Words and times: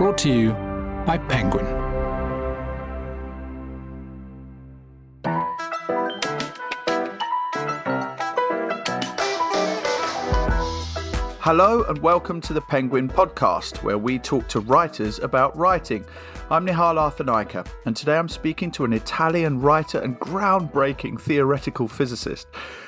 Brought 0.00 0.16
to 0.16 0.32
you 0.32 0.52
by 1.04 1.18
Penguin. 1.28 1.66
Hello 11.40 11.82
and 11.82 11.98
welcome 11.98 12.40
to 12.40 12.54
the 12.54 12.62
Penguin 12.62 13.10
podcast, 13.10 13.82
where 13.82 13.98
we 13.98 14.18
talk 14.18 14.48
to 14.48 14.60
writers 14.60 15.18
about 15.18 15.54
writing. 15.54 16.06
I'm 16.50 16.66
Nihal 16.66 16.96
Arthanayake, 16.96 17.66
and 17.84 17.94
today 17.94 18.16
I'm 18.16 18.30
speaking 18.30 18.70
to 18.70 18.86
an 18.86 18.94
Italian 18.94 19.60
writer 19.60 19.98
and 19.98 20.18
groundbreaking 20.18 21.20
theoretical 21.20 21.88
physicist 21.88 22.46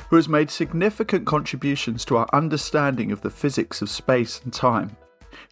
who 0.09 0.17
has 0.17 0.31
made 0.31 0.51
significant 0.51 1.27
contributions 1.27 2.07
to 2.07 2.17
our 2.17 2.29
understanding 2.33 3.13
of 3.13 3.21
the 3.21 3.29
physics 3.29 3.83
of 3.83 3.91
space 3.91 4.41
and 4.45 4.55
time. 4.55 4.97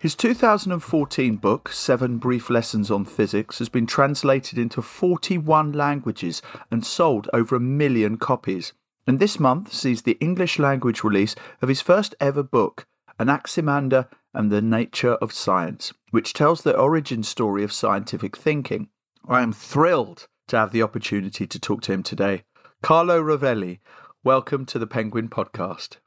His 0.00 0.14
2014 0.14 1.36
book, 1.36 1.68
Seven 1.68 2.16
Brief 2.16 2.48
Lessons 2.48 2.90
on 2.90 3.04
Physics, 3.04 3.58
has 3.58 3.68
been 3.68 3.84
translated 3.84 4.58
into 4.58 4.80
41 4.80 5.72
languages 5.72 6.40
and 6.70 6.86
sold 6.86 7.28
over 7.34 7.54
a 7.54 7.60
million 7.60 8.16
copies. 8.16 8.72
And 9.06 9.18
this 9.18 9.38
month 9.38 9.74
sees 9.74 10.00
the 10.00 10.16
English 10.18 10.58
language 10.58 11.04
release 11.04 11.34
of 11.60 11.68
his 11.68 11.82
first 11.82 12.14
ever 12.18 12.42
book, 12.42 12.86
Anaximander 13.18 14.08
and 14.32 14.50
the 14.50 14.62
Nature 14.62 15.16
of 15.16 15.34
Science, 15.34 15.92
which 16.12 16.32
tells 16.32 16.62
the 16.62 16.74
origin 16.74 17.22
story 17.22 17.62
of 17.62 17.70
scientific 17.70 18.38
thinking. 18.38 18.88
I 19.28 19.42
am 19.42 19.52
thrilled 19.52 20.28
to 20.48 20.56
have 20.56 20.72
the 20.72 20.82
opportunity 20.82 21.46
to 21.46 21.58
talk 21.58 21.82
to 21.82 21.92
him 21.92 22.02
today. 22.02 22.44
Carlo 22.80 23.22
Rovelli, 23.22 23.80
welcome 24.24 24.64
to 24.64 24.78
the 24.78 24.86
Penguin 24.86 25.28
Podcast. 25.28 25.98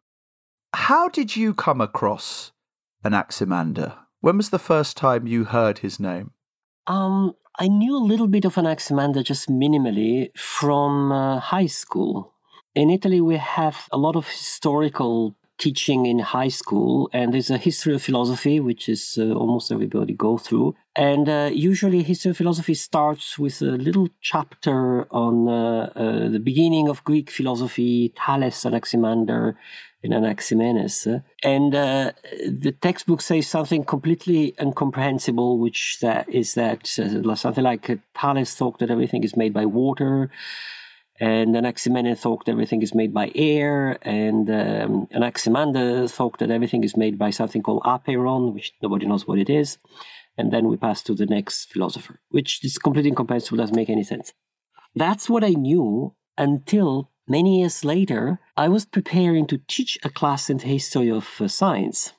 How 0.74 1.10
did 1.10 1.36
you 1.36 1.54
come 1.54 1.80
across 1.80 2.54
Anaximander? 3.06 3.96
When 4.22 4.38
was 4.38 4.50
the 4.50 4.60
first 4.60 4.96
time 4.98 5.28
you 5.28 5.46
heard 5.46 5.80
his 5.80 6.00
name? 6.00 6.32
Um, 6.88 7.34
I 7.60 7.68
knew 7.68 7.96
a 7.96 8.08
little 8.10 8.28
bit 8.28 8.46
of 8.46 8.58
Anaximander 8.58 9.24
just 9.24 9.50
minimally 9.50 10.36
from 10.38 11.12
uh, 11.12 11.40
high 11.40 11.68
school. 11.68 12.34
In 12.74 12.90
Italy, 12.90 13.22
we 13.22 13.38
have 13.38 13.88
a 13.92 13.98
lot 13.98 14.16
of 14.16 14.28
historical 14.28 15.36
teaching 15.58 16.06
in 16.06 16.20
high 16.20 16.48
school, 16.48 17.10
and 17.14 17.34
there's 17.34 17.50
a 17.50 17.58
history 17.58 17.94
of 17.94 18.02
philosophy, 18.02 18.60
which 18.60 18.90
is 18.90 19.18
uh, 19.20 19.32
almost 19.34 19.72
everybody 19.72 20.14
go 20.14 20.38
through. 20.38 20.76
And 20.96 21.30
uh, 21.30 21.50
usually, 21.54 22.04
history 22.04 22.32
of 22.32 22.38
philosophy 22.38 22.74
starts 22.74 23.40
with 23.40 23.62
a 23.62 23.78
little 23.88 24.10
chapter 24.22 25.08
on 25.12 25.48
uh, 25.48 25.92
uh 25.96 26.30
the 26.30 26.40
beginning 26.40 26.90
of 26.90 27.04
Greek 27.04 27.30
philosophy, 27.30 28.14
Thales, 28.16 28.66
Anaximander, 28.66 29.58
and 30.04 30.14
Anaximenes. 30.14 31.08
And 31.44 31.74
uh, 31.74 32.12
the 32.46 32.74
textbook 32.82 33.22
says 33.22 33.48
something 33.48 33.84
completely 33.86 34.54
incomprehensible, 34.60 35.58
which 35.58 36.00
that 36.02 36.30
is 36.30 36.56
that 36.56 37.00
uh, 37.00 37.36
something 37.36 37.64
like 37.64 37.90
Thales 38.20 38.54
thought 38.56 38.80
that 38.80 38.92
everything 38.92 39.24
is 39.24 39.38
made 39.38 39.54
by 39.54 39.66
water, 39.66 40.30
and 41.20 41.56
Anaximenes 41.56 42.20
thought 42.20 42.50
everything 42.50 42.82
is 42.82 42.96
made 42.96 43.14
by 43.14 43.32
air, 43.36 43.98
and 44.02 44.50
um, 44.50 45.08
Anaximander 45.14 46.08
thought 46.08 46.40
that 46.40 46.52
everything 46.52 46.84
is 46.84 46.98
made 46.98 47.18
by 47.18 47.30
something 47.30 47.62
called 47.62 47.84
apeiron, 47.84 48.54
which 48.54 48.74
nobody 48.82 49.06
knows 49.06 49.28
what 49.28 49.40
it 49.40 49.50
is. 49.50 49.78
And 50.38 50.52
then 50.52 50.68
we 50.68 50.78
pass 50.78 51.04
to 51.04 51.14
the 51.14 51.28
next 51.28 51.72
philosopher, 51.72 52.20
which 52.30 52.64
is 52.66 52.80
completely 52.80 53.10
incomprehensible, 53.10 53.58
doesn't 53.58 53.76
make 53.76 53.90
any 53.90 54.04
sense. 54.04 54.34
That's 54.96 55.30
what 55.30 55.44
I 55.44 55.50
knew 55.50 56.16
until 56.38 57.12
Many 57.28 57.62
years 57.62 57.86
later, 57.86 58.40
I 58.58 58.68
was 58.68 58.86
preparing 58.86 59.48
to 59.48 59.62
teach 59.70 59.98
a 60.04 60.10
class 60.10 60.50
in 60.50 60.58
the 60.58 60.66
history 60.66 61.10
of 61.10 61.40
uh, 61.40 61.48
science 61.48 62.12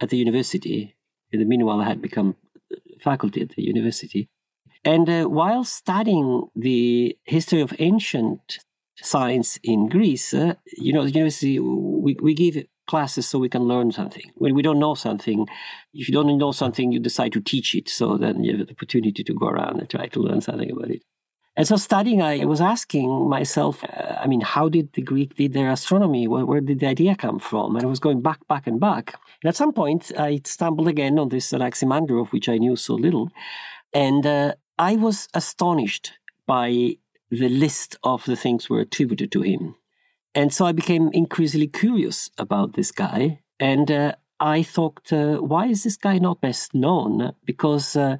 at 0.00 0.08
the 0.08 0.16
university. 0.16 0.96
In 1.30 1.40
the 1.40 1.44
meanwhile, 1.44 1.80
I 1.80 1.84
had 1.84 2.00
become 2.00 2.36
faculty 3.02 3.42
at 3.42 3.50
the 3.50 3.62
university. 3.62 4.30
And 4.84 5.08
uh, 5.08 5.24
while 5.24 5.64
studying 5.64 6.48
the 6.56 7.16
history 7.24 7.60
of 7.60 7.74
ancient 7.78 8.58
science 8.96 9.58
in 9.62 9.88
Greece, 9.88 10.32
uh, 10.32 10.54
you 10.76 10.92
know, 10.92 11.04
the 11.04 11.10
university, 11.10 11.58
we, 11.58 12.16
we 12.20 12.34
give 12.34 12.64
classes 12.86 13.28
so 13.28 13.38
we 13.38 13.48
can 13.48 13.62
learn 13.62 13.92
something. 13.92 14.30
When 14.34 14.54
we 14.54 14.62
don't 14.62 14.78
know 14.78 14.94
something, 14.94 15.46
if 15.94 16.08
you 16.08 16.14
don't 16.14 16.36
know 16.38 16.52
something, 16.52 16.92
you 16.92 16.98
decide 16.98 17.32
to 17.32 17.40
teach 17.40 17.74
it. 17.74 17.88
So 17.88 18.16
then 18.16 18.42
you 18.42 18.56
have 18.56 18.66
the 18.66 18.72
opportunity 18.72 19.22
to 19.22 19.34
go 19.34 19.46
around 19.46 19.80
and 19.80 19.88
try 19.88 20.06
to 20.08 20.20
learn 20.20 20.40
something 20.40 20.70
about 20.70 20.90
it. 20.90 21.02
And 21.56 21.66
so 21.68 21.76
studying, 21.76 22.22
I 22.22 22.44
was 22.44 22.60
asking 22.60 23.28
myself, 23.28 23.84
uh, 23.84 24.16
I 24.18 24.26
mean, 24.26 24.40
how 24.40 24.68
did 24.68 24.92
the 24.94 25.02
Greek 25.02 25.34
did 25.36 25.52
their 25.52 25.70
astronomy? 25.70 26.26
Where, 26.26 26.46
where, 26.46 26.60
did 26.60 26.80
the 26.80 26.86
idea 26.86 27.16
come 27.16 27.38
from? 27.38 27.76
And 27.76 27.84
I 27.84 27.88
was 27.88 27.98
going 27.98 28.22
back, 28.22 28.46
back, 28.48 28.66
and 28.66 28.80
back. 28.80 29.14
And 29.42 29.48
at 29.48 29.56
some 29.56 29.72
point, 29.72 30.10
I 30.18 30.40
stumbled 30.44 30.88
again 30.88 31.18
on 31.18 31.28
this 31.28 31.52
Anaximander, 31.52 32.18
of 32.18 32.28
which 32.32 32.48
I 32.48 32.56
knew 32.58 32.76
so 32.76 32.94
little. 32.94 33.30
And 33.92 34.24
uh, 34.24 34.54
I 34.80 34.96
was 34.96 35.28
astonished 35.34 36.14
by 36.46 36.96
the 37.30 37.50
list 37.50 37.98
of 38.02 38.24
the 38.24 38.34
things 38.34 38.70
were 38.70 38.80
attributed 38.80 39.30
to 39.32 39.42
him. 39.42 39.74
And 40.34 40.54
so 40.54 40.64
I 40.64 40.72
became 40.72 41.10
increasingly 41.12 41.66
curious 41.66 42.30
about 42.38 42.72
this 42.72 42.90
guy. 42.90 43.40
And 43.58 43.90
uh, 43.90 44.14
I 44.40 44.62
thought, 44.62 45.12
uh, 45.12 45.36
why 45.36 45.66
is 45.66 45.84
this 45.84 45.98
guy 45.98 46.16
not 46.16 46.40
best 46.40 46.74
known? 46.74 47.34
Because 47.44 47.94
uh, 47.94 48.16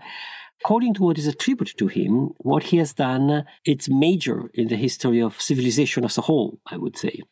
according 0.61 0.93
to 0.95 1.03
what 1.03 1.17
is 1.17 1.27
attributed 1.27 1.79
to 1.79 1.87
him, 1.87 2.35
what 2.37 2.65
he 2.65 2.77
has 2.77 2.93
done, 2.93 3.47
it's 3.65 3.89
major 3.89 4.51
in 4.53 4.69
the 4.69 4.77
history 4.77 5.23
of 5.23 5.41
civilization 5.41 6.05
as 6.05 6.19
a 6.19 6.27
whole, 6.29 6.61
I 6.67 6.77
would 6.77 6.99
say. 6.99 7.23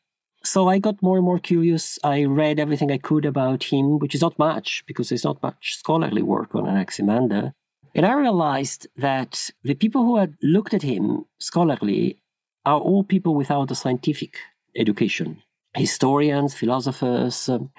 So 0.43 0.71
I 0.71 0.78
got 0.78 1.03
more 1.03 1.19
and 1.19 1.27
more 1.27 1.38
curious. 1.38 1.99
I 2.03 2.25
read 2.25 2.59
everything 2.59 2.91
I 2.91 2.97
could 2.97 3.27
about 3.27 3.65
him, 3.65 3.99
which 3.99 4.15
is 4.15 4.22
not 4.22 4.38
much 4.38 4.84
because 4.87 5.11
there's 5.11 5.25
not 5.25 5.43
much 5.43 5.77
scholarly 5.77 6.22
work 6.22 6.55
on 6.55 6.67
Anaximander. 6.67 7.53
And 7.94 8.06
I 8.06 8.12
realized 8.12 8.87
that 8.97 9.50
the 9.62 9.75
people 9.75 10.03
who 10.03 10.19
had 10.19 10.34
looked 10.43 10.75
at 10.75 10.82
him 10.82 11.25
scholarly 11.38 12.21
are 12.65 12.78
all 12.78 13.03
people 13.03 13.34
without 13.34 13.71
a 13.71 13.75
scientific 13.75 14.37
education 14.76 15.43
historians, 15.75 16.54
philosophers. 16.54 17.49
Um, 17.49 17.71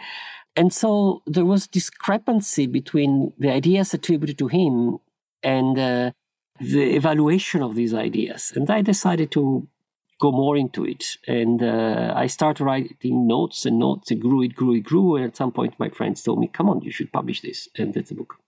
and 0.56 0.74
so 0.74 1.22
there 1.26 1.46
was 1.46 1.68
discrepancy 1.68 2.68
between 2.68 3.34
the 3.38 3.52
ideas 3.52 3.94
attributed 3.94 4.38
to 4.40 4.48
him 4.48 5.00
and 5.44 5.78
uh, 5.78 6.12
the 6.60 6.96
evaluation 6.96 7.62
of 7.62 7.76
these 7.76 7.94
ideas. 7.94 8.52
And 8.56 8.70
I 8.70 8.82
decided 8.82 9.32
to 9.32 9.68
go 10.20 10.32
more 10.32 10.58
into 10.58 10.86
it. 10.86 11.18
And 11.28 11.64
uh, 11.64 12.14
I 12.16 12.28
started 12.28 12.64
writing 12.64 13.28
notes 13.28 13.66
and 13.66 13.80
notes. 13.80 14.12
It 14.12 14.20
grew, 14.20 14.42
it 14.42 14.56
grew, 14.56 14.76
it 14.76 14.84
grew. 14.84 15.16
And 15.16 15.26
at 15.26 15.38
some 15.38 15.52
point, 15.52 15.80
my 15.80 15.90
friends 15.90 16.24
told 16.24 16.40
me, 16.40 16.48
come 16.48 16.70
on, 16.70 16.82
you 16.82 16.92
should 16.92 17.12
publish 17.14 17.42
this. 17.42 17.70
And 17.78 17.94
that's 17.94 18.12
a 18.12 18.16
book. 18.16 18.39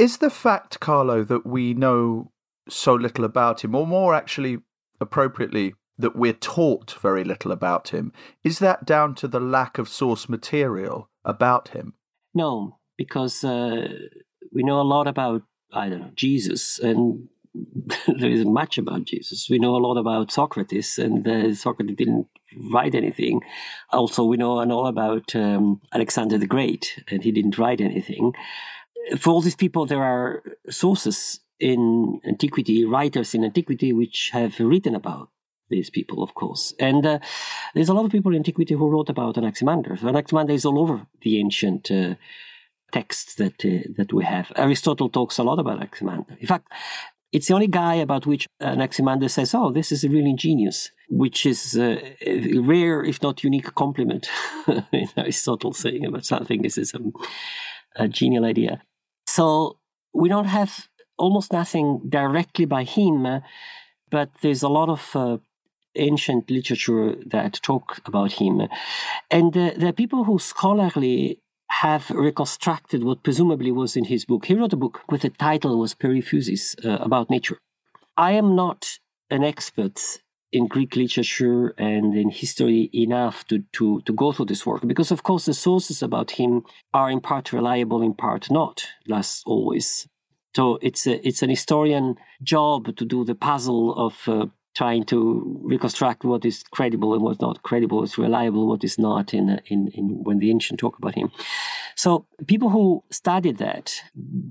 Is 0.00 0.16
the 0.16 0.30
fact, 0.30 0.80
Carlo, 0.80 1.24
that 1.24 1.44
we 1.44 1.74
know 1.74 2.32
so 2.70 2.94
little 2.94 3.22
about 3.22 3.62
him, 3.62 3.74
or 3.74 3.86
more 3.86 4.14
actually 4.14 4.60
appropriately, 4.98 5.74
that 5.98 6.16
we're 6.16 6.32
taught 6.32 6.96
very 7.02 7.22
little 7.22 7.52
about 7.52 7.90
him, 7.90 8.10
is 8.42 8.60
that 8.60 8.86
down 8.86 9.14
to 9.16 9.28
the 9.28 9.38
lack 9.38 9.76
of 9.76 9.90
source 9.90 10.26
material 10.26 11.10
about 11.22 11.68
him? 11.68 11.92
No, 12.32 12.78
because 12.96 13.44
uh, 13.44 13.88
we 14.50 14.62
know 14.62 14.80
a 14.80 14.88
lot 14.94 15.06
about 15.06 15.42
I 15.70 15.90
don't 15.90 16.00
know, 16.00 16.12
Jesus, 16.14 16.78
and 16.78 17.28
there 18.06 18.30
isn't 18.30 18.54
much 18.54 18.78
about 18.78 19.04
Jesus. 19.04 19.48
We 19.50 19.58
know 19.58 19.76
a 19.76 19.84
lot 19.86 19.98
about 19.98 20.32
Socrates, 20.32 20.98
and 20.98 21.28
uh, 21.28 21.54
Socrates 21.54 21.96
didn't 21.96 22.26
write 22.72 22.94
anything. 22.94 23.42
Also, 23.90 24.24
we 24.24 24.38
know 24.38 24.60
and 24.60 24.72
all 24.72 24.86
about 24.86 25.36
um, 25.36 25.82
Alexander 25.92 26.38
the 26.38 26.46
Great, 26.46 27.02
and 27.08 27.22
he 27.22 27.32
didn't 27.32 27.58
write 27.58 27.82
anything. 27.82 28.32
For 29.18 29.30
all 29.30 29.40
these 29.40 29.56
people, 29.56 29.86
there 29.86 30.02
are 30.02 30.42
sources 30.68 31.40
in 31.58 32.20
antiquity, 32.26 32.84
writers 32.84 33.34
in 33.34 33.44
antiquity, 33.44 33.92
which 33.92 34.30
have 34.32 34.58
written 34.60 34.94
about 34.94 35.28
these 35.68 35.90
people, 35.90 36.22
of 36.22 36.34
course. 36.34 36.74
And 36.78 37.06
uh, 37.06 37.18
there's 37.74 37.88
a 37.88 37.94
lot 37.94 38.04
of 38.04 38.10
people 38.10 38.32
in 38.32 38.38
antiquity 38.38 38.74
who 38.74 38.88
wrote 38.88 39.08
about 39.08 39.38
Anaximander. 39.38 39.96
So 39.96 40.08
Anaximander 40.08 40.52
is 40.52 40.64
all 40.64 40.78
over 40.78 41.06
the 41.22 41.38
ancient. 41.38 41.90
Uh, 41.90 42.14
texts 42.90 43.34
that 43.36 43.64
uh, 43.64 43.86
that 43.96 44.12
we 44.12 44.24
have. 44.24 44.52
Aristotle 44.56 45.08
talks 45.08 45.38
a 45.38 45.42
lot 45.42 45.58
about 45.58 45.76
Anaximander. 45.76 46.36
In 46.40 46.46
fact, 46.46 46.68
it's 47.32 47.46
the 47.46 47.54
only 47.54 47.68
guy 47.68 47.94
about 47.94 48.26
which 48.26 48.46
Anaximander 48.60 49.28
says, 49.28 49.54
"Oh, 49.54 49.70
this 49.72 49.92
is 49.92 50.04
really 50.04 50.30
ingenious," 50.30 50.90
which 51.08 51.46
is 51.46 51.76
a 51.76 52.16
rare, 52.60 53.04
if 53.04 53.22
not 53.22 53.44
unique, 53.44 53.74
compliment 53.74 54.28
in 54.92 55.08
Aristotle 55.16 55.72
saying 55.72 56.04
about 56.04 56.24
something. 56.24 56.62
This 56.62 56.78
is 56.78 56.94
a, 56.94 57.00
a 57.96 58.08
genial 58.08 58.44
idea. 58.44 58.82
So 59.34 59.76
we 60.12 60.28
don't 60.28 60.46
have 60.60 60.88
almost 61.16 61.52
nothing 61.52 62.00
directly 62.08 62.64
by 62.64 62.82
him, 62.82 63.42
but 64.10 64.30
there's 64.42 64.64
a 64.64 64.68
lot 64.68 64.88
of 64.88 65.02
uh, 65.14 65.38
ancient 65.94 66.50
literature 66.50 67.14
that 67.26 67.60
talk 67.62 68.00
about 68.06 68.32
him. 68.32 68.62
And 69.30 69.56
uh, 69.56 69.70
there 69.76 69.90
are 69.90 70.02
people 70.02 70.24
who 70.24 70.40
scholarly 70.40 71.40
have 71.68 72.10
reconstructed 72.10 73.04
what 73.04 73.22
presumably 73.22 73.70
was 73.70 73.96
in 73.96 74.06
his 74.06 74.24
book. 74.24 74.46
He 74.46 74.54
wrote 74.54 74.72
a 74.72 74.82
book 74.84 75.02
with 75.08 75.22
the 75.22 75.30
title 75.30 75.78
was 75.78 75.94
Peri 75.94 76.22
physeos 76.22 76.74
uh, 76.84 76.98
about 77.00 77.30
nature. 77.30 77.58
I 78.16 78.32
am 78.32 78.56
not 78.56 78.98
an 79.30 79.44
expert 79.44 80.18
in 80.52 80.66
Greek 80.66 80.96
literature 80.96 81.68
and 81.78 82.16
in 82.16 82.30
history 82.30 82.90
enough 82.92 83.46
to, 83.46 83.62
to, 83.72 84.00
to 84.02 84.12
go 84.12 84.32
through 84.32 84.46
this 84.46 84.66
work 84.66 84.86
because, 84.86 85.10
of 85.10 85.22
course, 85.22 85.46
the 85.46 85.54
sources 85.54 86.02
about 86.02 86.32
him 86.32 86.64
are 86.92 87.10
in 87.10 87.20
part 87.20 87.52
reliable, 87.52 88.02
in 88.02 88.14
part 88.14 88.50
not, 88.50 88.86
as 89.12 89.42
always. 89.46 90.08
So 90.56 90.78
it's 90.82 91.06
a, 91.06 91.26
it's 91.26 91.42
an 91.42 91.50
historian 91.50 92.16
job 92.42 92.96
to 92.96 93.04
do 93.04 93.24
the 93.24 93.36
puzzle 93.36 93.94
of 93.94 94.28
uh, 94.28 94.46
trying 94.74 95.04
to 95.04 95.60
reconstruct 95.62 96.24
what 96.24 96.44
is 96.44 96.62
credible 96.70 97.14
and 97.14 97.22
what's 97.22 97.40
not 97.40 97.62
credible, 97.62 97.98
what's 97.98 98.18
reliable, 98.18 98.68
what 98.68 98.84
is 98.84 98.98
not 98.98 99.32
in, 99.34 99.60
in, 99.66 99.88
in 99.88 100.24
when 100.24 100.38
the 100.38 100.50
ancient 100.50 100.80
talk 100.80 100.98
about 100.98 101.14
him. 101.14 101.30
So 101.96 102.26
people 102.46 102.70
who 102.70 103.04
studied 103.10 103.58
that 103.58 104.00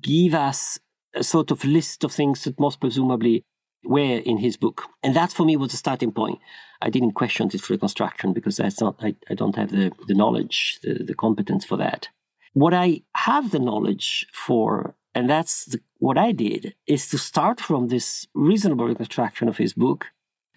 give 0.02 0.34
us 0.34 0.80
a 1.16 1.24
sort 1.24 1.52
of 1.52 1.64
list 1.66 2.04
of 2.04 2.12
things 2.12 2.44
that 2.44 2.60
most 2.60 2.80
presumably 2.80 3.44
were 3.84 4.18
in 4.18 4.38
his 4.38 4.58
book. 4.58 4.84
And 5.04 5.16
that 5.16 5.32
for 5.32 5.46
me 5.46 5.58
was 5.58 5.74
a 5.74 5.78
starting 5.78 6.12
point. 6.12 6.40
I 6.82 6.90
didn't 6.90 7.14
question 7.14 7.50
this 7.50 7.70
reconstruction 7.70 8.34
because 8.34 8.58
that's 8.58 8.82
not 8.82 8.96
I, 9.02 9.16
I 9.30 9.34
don't 9.34 9.56
have 9.56 9.72
the, 9.72 9.92
the 10.08 10.14
knowledge, 10.14 10.80
the, 10.84 11.04
the 11.04 11.16
competence 11.16 11.66
for 11.66 11.78
that. 11.78 12.08
What 12.54 12.74
I 12.74 13.02
have 13.16 13.52
the 13.52 13.60
knowledge 13.60 14.28
for, 14.34 14.96
and 15.14 15.30
that's 15.30 15.66
the, 15.66 15.82
what 15.98 16.18
I 16.18 16.32
did, 16.32 16.76
is 16.88 17.08
to 17.10 17.18
start 17.18 17.60
from 17.60 17.88
this 17.88 18.28
reasonable 18.34 18.88
reconstruction 18.88 19.48
of 19.48 19.58
his 19.58 19.74
book 19.74 20.08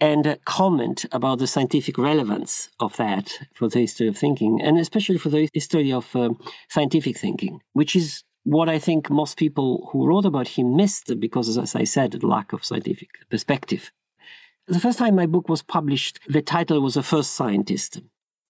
and 0.01 0.37
comment 0.45 1.05
about 1.13 1.39
the 1.39 1.47
scientific 1.47 1.97
relevance 1.97 2.69
of 2.81 2.97
that 2.97 3.39
for 3.55 3.69
the 3.69 3.81
history 3.81 4.09
of 4.09 4.17
thinking, 4.17 4.61
and 4.61 4.79
especially 4.79 5.19
for 5.19 5.29
the 5.29 5.49
history 5.53 5.93
of 5.93 6.15
um, 6.17 6.39
scientific 6.69 7.17
thinking, 7.17 7.61
which 7.73 7.95
is 7.95 8.25
what 8.45 8.69
I 8.69 8.79
think 8.79 9.11
most 9.11 9.37
people 9.37 9.89
who 9.93 10.07
wrote 10.07 10.25
about 10.25 10.49
him 10.49 10.77
missed 10.77 11.19
because, 11.21 11.57
as 11.57 11.75
I 11.75 11.85
said, 11.85 12.13
the 12.13 12.27
lack 12.27 12.53
of 12.53 12.65
scientific 12.65 13.11
perspective. 13.31 13.93
The 14.67 14.81
first 14.81 14.99
time 14.99 15.17
my 15.17 15.27
book 15.27 15.49
was 15.49 15.63
published, 15.63 16.21
the 16.29 16.43
title 16.43 16.81
was 16.81 16.95
The 16.95 17.03
First 17.03 17.35
Scientist, 17.35 18.01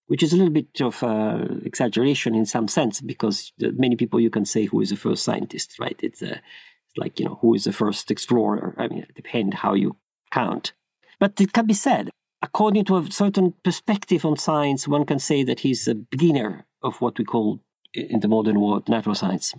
which 0.07 0.23
is 0.23 0.33
a 0.33 0.37
little 0.37 0.53
bit 0.53 0.81
of 0.81 1.03
uh, 1.03 1.47
exaggeration 1.65 2.35
in 2.35 2.47
some 2.47 2.69
sense 2.69 3.01
because 3.01 3.53
many 3.59 3.97
people 3.97 4.21
you 4.21 4.31
can 4.31 4.45
say 4.45 4.67
who 4.67 4.81
is 4.81 4.91
the 4.91 4.97
first 4.97 5.25
scientist, 5.25 5.79
right? 5.79 5.99
It's, 6.03 6.23
uh, 6.23 6.39
it's 6.87 6.99
like, 6.99 7.19
you 7.19 7.27
know, 7.27 7.39
who 7.41 7.55
is 7.55 7.65
the 7.65 7.73
first 7.73 8.11
explorer? 8.11 8.75
I 8.79 8.89
mean, 8.89 9.01
it 9.01 9.15
depends 9.15 9.57
how 9.57 9.75
you 9.75 9.97
count. 10.31 10.73
But 11.19 11.41
it 11.41 11.53
can 11.53 11.67
be 11.67 11.75
said, 11.75 12.11
according 12.43 12.85
to 12.87 12.97
a 12.97 13.11
certain 13.11 13.55
perspective 13.63 14.25
on 14.25 14.37
science, 14.37 14.89
one 14.89 15.07
can 15.07 15.19
say 15.19 15.45
that 15.45 15.61
he's 15.61 15.87
a 15.87 15.95
beginner 15.95 16.67
of 16.83 17.01
what 17.01 17.19
we 17.19 17.25
call 17.25 17.61
in 17.95 18.21
the 18.21 18.29
modern 18.29 18.61
world 18.61 18.89
natural 18.89 19.15
science. 19.15 19.55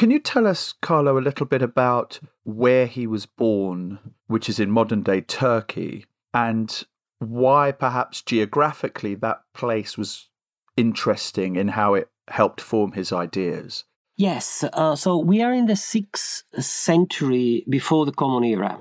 Can 0.00 0.10
you 0.10 0.18
tell 0.18 0.46
us, 0.46 0.72
Carlo, 0.80 1.18
a 1.18 1.20
little 1.20 1.44
bit 1.44 1.60
about 1.60 2.20
where 2.44 2.86
he 2.86 3.06
was 3.06 3.26
born, 3.26 3.98
which 4.28 4.48
is 4.48 4.58
in 4.58 4.70
modern 4.70 5.02
day 5.02 5.20
Turkey, 5.20 6.06
and 6.32 6.84
why 7.18 7.70
perhaps 7.70 8.22
geographically 8.22 9.14
that 9.16 9.42
place 9.52 9.98
was 9.98 10.30
interesting 10.74 11.56
in 11.56 11.68
how 11.68 11.92
it 11.92 12.08
helped 12.28 12.62
form 12.62 12.92
his 12.92 13.12
ideas? 13.12 13.84
Yes, 14.16 14.64
uh, 14.72 14.96
so 14.96 15.18
we 15.18 15.42
are 15.42 15.52
in 15.52 15.66
the 15.66 15.76
sixth 15.76 16.44
century 16.58 17.66
before 17.68 18.06
the 18.06 18.12
Common 18.12 18.44
Era. 18.44 18.80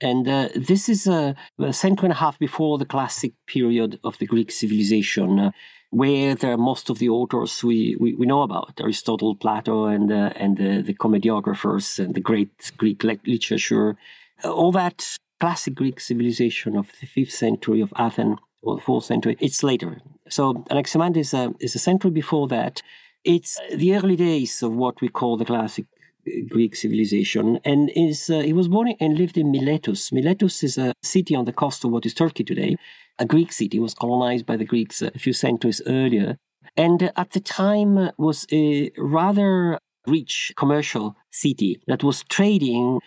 And 0.00 0.26
uh, 0.26 0.48
this 0.56 0.88
is 0.88 1.06
a, 1.06 1.36
a, 1.58 1.74
century 1.74 2.06
and 2.06 2.14
a 2.14 2.16
half 2.16 2.38
before 2.38 2.78
the 2.78 2.86
classic 2.86 3.34
period 3.46 4.00
of 4.02 4.16
the 4.16 4.26
Greek 4.26 4.50
civilization. 4.50 5.38
Uh, 5.38 5.50
where 5.94 6.34
there 6.34 6.54
are 6.54 6.58
most 6.72 6.90
of 6.90 6.98
the 6.98 7.08
authors 7.08 7.62
we, 7.62 7.96
we, 8.00 8.14
we 8.14 8.26
know 8.26 8.42
about 8.42 8.80
Aristotle, 8.80 9.36
Plato, 9.36 9.84
and, 9.86 10.10
uh, 10.10 10.30
and 10.34 10.56
the, 10.56 10.82
the 10.82 10.94
comediographers 10.94 12.00
and 12.02 12.16
the 12.16 12.20
great 12.20 12.72
Greek 12.76 13.04
literature. 13.04 13.96
Uh, 14.42 14.52
all 14.52 14.72
that 14.72 15.16
classic 15.38 15.76
Greek 15.76 16.00
civilization 16.00 16.76
of 16.76 16.90
the 17.00 17.06
fifth 17.06 17.30
century 17.30 17.80
of 17.80 17.92
Athens 17.96 18.38
or 18.62 18.74
the 18.74 18.82
fourth 18.82 19.04
century, 19.04 19.36
it's 19.38 19.62
later. 19.62 20.00
So 20.28 20.64
Anaximander 20.68 21.20
is 21.20 21.32
a, 21.32 21.54
is 21.60 21.76
a 21.76 21.78
century 21.78 22.10
before 22.10 22.48
that. 22.48 22.82
It's 23.22 23.60
the 23.72 23.94
early 23.94 24.16
days 24.16 24.64
of 24.64 24.74
what 24.74 25.00
we 25.00 25.08
call 25.08 25.36
the 25.36 25.44
classic 25.44 25.86
uh, 26.26 26.30
Greek 26.48 26.74
civilization, 26.74 27.60
and 27.64 27.90
is 27.94 28.28
uh, 28.28 28.40
he 28.40 28.52
was 28.52 28.66
born 28.66 28.94
and 28.98 29.16
lived 29.16 29.38
in 29.38 29.52
Miletus. 29.52 30.10
Miletus 30.10 30.64
is 30.64 30.76
a 30.76 30.92
city 31.02 31.36
on 31.36 31.44
the 31.44 31.52
coast 31.52 31.84
of 31.84 31.92
what 31.92 32.04
is 32.04 32.14
Turkey 32.14 32.42
today 32.42 32.76
a 33.18 33.26
Greek 33.26 33.52
city, 33.52 33.78
was 33.78 33.94
colonized 33.94 34.46
by 34.46 34.56
the 34.56 34.64
Greeks 34.64 35.02
a 35.02 35.10
few 35.12 35.32
centuries 35.32 35.82
earlier, 35.86 36.36
and 36.76 37.12
at 37.16 37.30
the 37.30 37.40
time 37.40 38.10
was 38.18 38.46
a 38.52 38.90
rather 38.98 39.78
rich 40.06 40.52
commercial 40.56 41.16
city 41.30 41.80
that 41.86 42.02
was 42.02 42.24
trading 42.24 43.00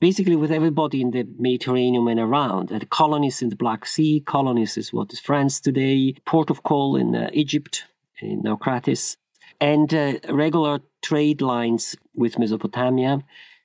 basically 0.00 0.36
with 0.36 0.52
everybody 0.52 1.00
in 1.00 1.12
the 1.12 1.26
Mediterranean 1.38 2.06
and 2.08 2.20
around. 2.20 2.68
The 2.68 2.84
colonies 2.84 3.40
in 3.40 3.48
the 3.48 3.56
Black 3.56 3.86
Sea, 3.86 4.20
colonies 4.20 4.76
is 4.76 4.92
what 4.92 5.12
is 5.12 5.20
France 5.20 5.60
today, 5.60 6.14
port 6.26 6.50
of 6.50 6.62
call 6.62 6.96
in 6.96 7.14
uh, 7.14 7.30
Egypt, 7.32 7.84
in 8.20 8.42
Naucratis, 8.42 9.16
and 9.60 9.94
uh, 9.94 10.14
regular 10.28 10.80
trade 11.02 11.40
lines 11.40 11.96
with 12.14 12.38
Mesopotamia. 12.38 13.20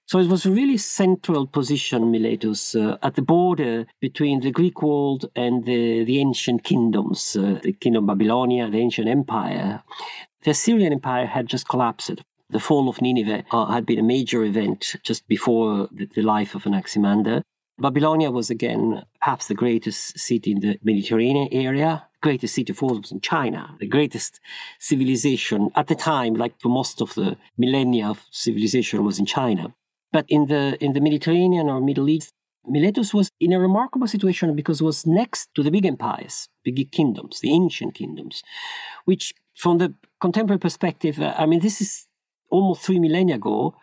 So 0.10 0.18
it 0.18 0.28
was 0.28 0.44
a 0.44 0.50
really 0.50 0.78
central 0.78 1.46
position, 1.46 2.10
Miletus, 2.10 2.74
uh, 2.74 2.98
at 3.04 3.14
the 3.14 3.22
border 3.22 3.86
between 4.02 4.40
the 4.40 4.50
Greek 4.50 4.82
world 4.82 5.30
and 5.36 5.66
the, 5.66 6.04
the 6.04 6.18
ancient 6.18 6.64
kingdoms, 6.64 7.36
uh, 7.36 7.60
the 7.62 7.74
kingdom 7.74 8.10
of 8.10 8.18
Babylonia, 8.18 8.68
the 8.72 8.80
ancient 8.80 9.08
empire. 9.08 9.84
The 10.42 10.50
Assyrian 10.50 10.94
Empire 10.94 11.28
had 11.28 11.46
just 11.46 11.70
collapsed. 11.70 12.24
The 12.50 12.60
fall 12.60 12.90
of 12.90 13.04
Nineveh 13.04 13.44
uh, 13.52 13.68
had 13.68 13.86
been 13.86 14.00
a 14.00 14.04
major 14.16 14.44
event 14.44 14.96
just 15.04 15.28
before 15.28 15.90
the, 15.92 16.08
the 16.08 16.24
life 16.24 16.56
of 16.56 16.66
Anaximander. 16.66 17.44
Babylonia 17.78 18.32
was 18.32 18.50
again 18.50 19.04
perhaps 19.22 19.48
the 19.48 19.54
greatest 19.54 20.18
city 20.18 20.54
in 20.54 20.62
the 20.62 20.80
Mediterranean 20.82 21.50
area. 21.52 22.08
Greatest 22.24 22.56
city 22.56 22.74
of 22.74 22.82
all 22.82 22.98
was 23.00 23.12
in 23.12 23.22
China. 23.22 23.76
The 23.80 23.86
greatest 23.86 24.40
civilization 24.80 25.70
at 25.76 25.86
the 25.86 25.94
time, 25.94 26.34
like 26.34 26.60
for 26.60 26.70
most 26.70 27.00
of 27.00 27.14
the 27.14 27.38
millennia 27.60 28.08
of 28.08 28.26
civilization, 28.32 29.06
was 29.06 29.20
in 29.20 29.28
China. 29.28 29.76
But 30.12 30.26
in 30.28 30.48
the 30.48 30.78
in 30.84 30.94
the 30.94 31.02
Mediterranean 31.02 31.70
or 31.70 31.82
Middle 31.82 32.10
East, 32.10 32.34
Miletus 32.66 33.14
was 33.14 33.32
in 33.40 33.54
a 33.54 33.60
remarkable 33.60 34.08
situation 34.08 34.56
because 34.56 34.82
it 34.82 34.84
was 34.84 35.06
next 35.06 35.50
to 35.56 35.64
the 35.64 35.72
big 35.72 35.86
empires, 35.86 36.50
big 36.64 36.92
kingdoms, 36.92 37.40
the 37.40 37.52
ancient 37.52 37.94
kingdoms, 37.96 38.44
which 39.06 39.34
from 39.56 39.78
the 39.78 39.94
contemporary 40.22 40.60
perspective, 40.60 41.20
uh, 41.20 41.34
I 41.38 41.46
mean, 41.46 41.60
this 41.60 41.82
is 41.82 42.08
almost 42.50 42.82
three 42.82 43.00
millennia 43.00 43.36
ago, 43.36 43.76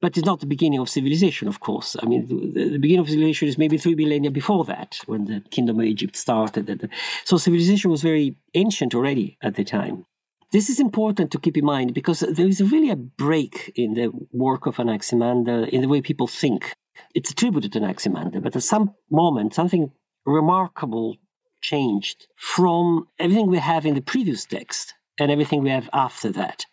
but 0.00 0.16
it's 0.16 0.26
not 0.26 0.40
the 0.40 0.46
beginning 0.46 0.80
of 0.80 0.88
civilization, 0.88 1.48
of 1.48 1.60
course. 1.60 1.96
I 2.02 2.06
mean, 2.06 2.26
the, 2.28 2.70
the 2.70 2.78
beginning 2.78 3.00
of 3.00 3.08
civilization 3.08 3.48
is 3.48 3.58
maybe 3.58 3.78
three 3.78 3.94
millennia 3.94 4.30
before 4.30 4.64
that, 4.66 4.98
when 5.06 5.24
the 5.24 5.40
kingdom 5.50 5.80
of 5.80 5.86
Egypt 5.86 6.16
started. 6.16 6.90
So 7.24 7.38
civilization 7.38 7.90
was 7.90 8.02
very 8.02 8.36
ancient 8.54 8.94
already 8.94 9.38
at 9.42 9.54
the 9.54 9.64
time. 9.64 10.06
This 10.54 10.70
is 10.70 10.78
important 10.78 11.32
to 11.32 11.40
keep 11.40 11.56
in 11.56 11.64
mind 11.64 11.94
because 11.94 12.20
there 12.20 12.46
is 12.46 12.62
really 12.62 12.88
a 12.88 12.94
break 12.94 13.72
in 13.74 13.94
the 13.94 14.12
work 14.30 14.66
of 14.66 14.78
Anaximander, 14.78 15.64
in 15.64 15.80
the 15.80 15.88
way 15.88 16.00
people 16.00 16.28
think. 16.28 16.76
It's 17.12 17.32
attributed 17.32 17.72
to 17.72 17.80
Anaximander, 17.80 18.40
but 18.40 18.54
at 18.54 18.62
some 18.62 18.94
moment, 19.10 19.52
something 19.52 19.90
remarkable 20.24 21.16
changed 21.60 22.28
from 22.36 23.08
everything 23.18 23.48
we 23.48 23.58
have 23.58 23.84
in 23.84 23.96
the 23.96 24.00
previous 24.00 24.44
text 24.44 24.94
and 25.18 25.32
everything 25.32 25.64
we 25.64 25.70
have 25.70 25.90
after 25.92 26.30
that. 26.30 26.66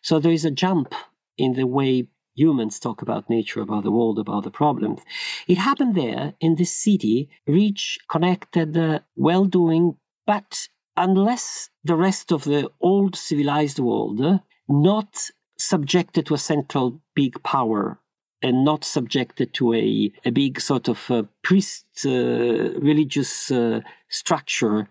So 0.00 0.18
there 0.18 0.32
is 0.32 0.46
a 0.46 0.50
jump 0.50 0.94
in 1.36 1.52
the 1.52 1.66
way 1.66 2.08
humans 2.34 2.80
talk 2.80 3.02
about 3.02 3.28
nature, 3.28 3.60
about 3.60 3.84
the 3.84 3.90
world, 3.90 4.18
about 4.18 4.44
the 4.44 4.50
problems. 4.50 5.02
It 5.46 5.58
happened 5.58 5.94
there 5.94 6.32
in 6.40 6.54
this 6.54 6.74
city, 6.74 7.28
rich, 7.46 7.98
connected, 8.08 8.74
uh, 8.78 9.00
well 9.14 9.44
doing, 9.44 9.98
but 10.26 10.68
unless 10.96 11.70
the 11.84 11.96
rest 11.96 12.32
of 12.32 12.44
the 12.44 12.70
old 12.80 13.16
civilized 13.16 13.78
world, 13.78 14.40
not 14.68 15.30
subjected 15.58 16.26
to 16.26 16.34
a 16.34 16.38
central 16.38 17.00
big 17.14 17.42
power 17.42 17.98
and 18.42 18.64
not 18.64 18.84
subjected 18.84 19.54
to 19.54 19.74
a, 19.74 20.12
a 20.24 20.30
big 20.30 20.60
sort 20.60 20.88
of 20.88 21.10
uh, 21.10 21.22
priest 21.42 21.86
uh, 22.04 22.10
religious 22.10 23.50
uh, 23.50 23.80
structure. 24.08 24.88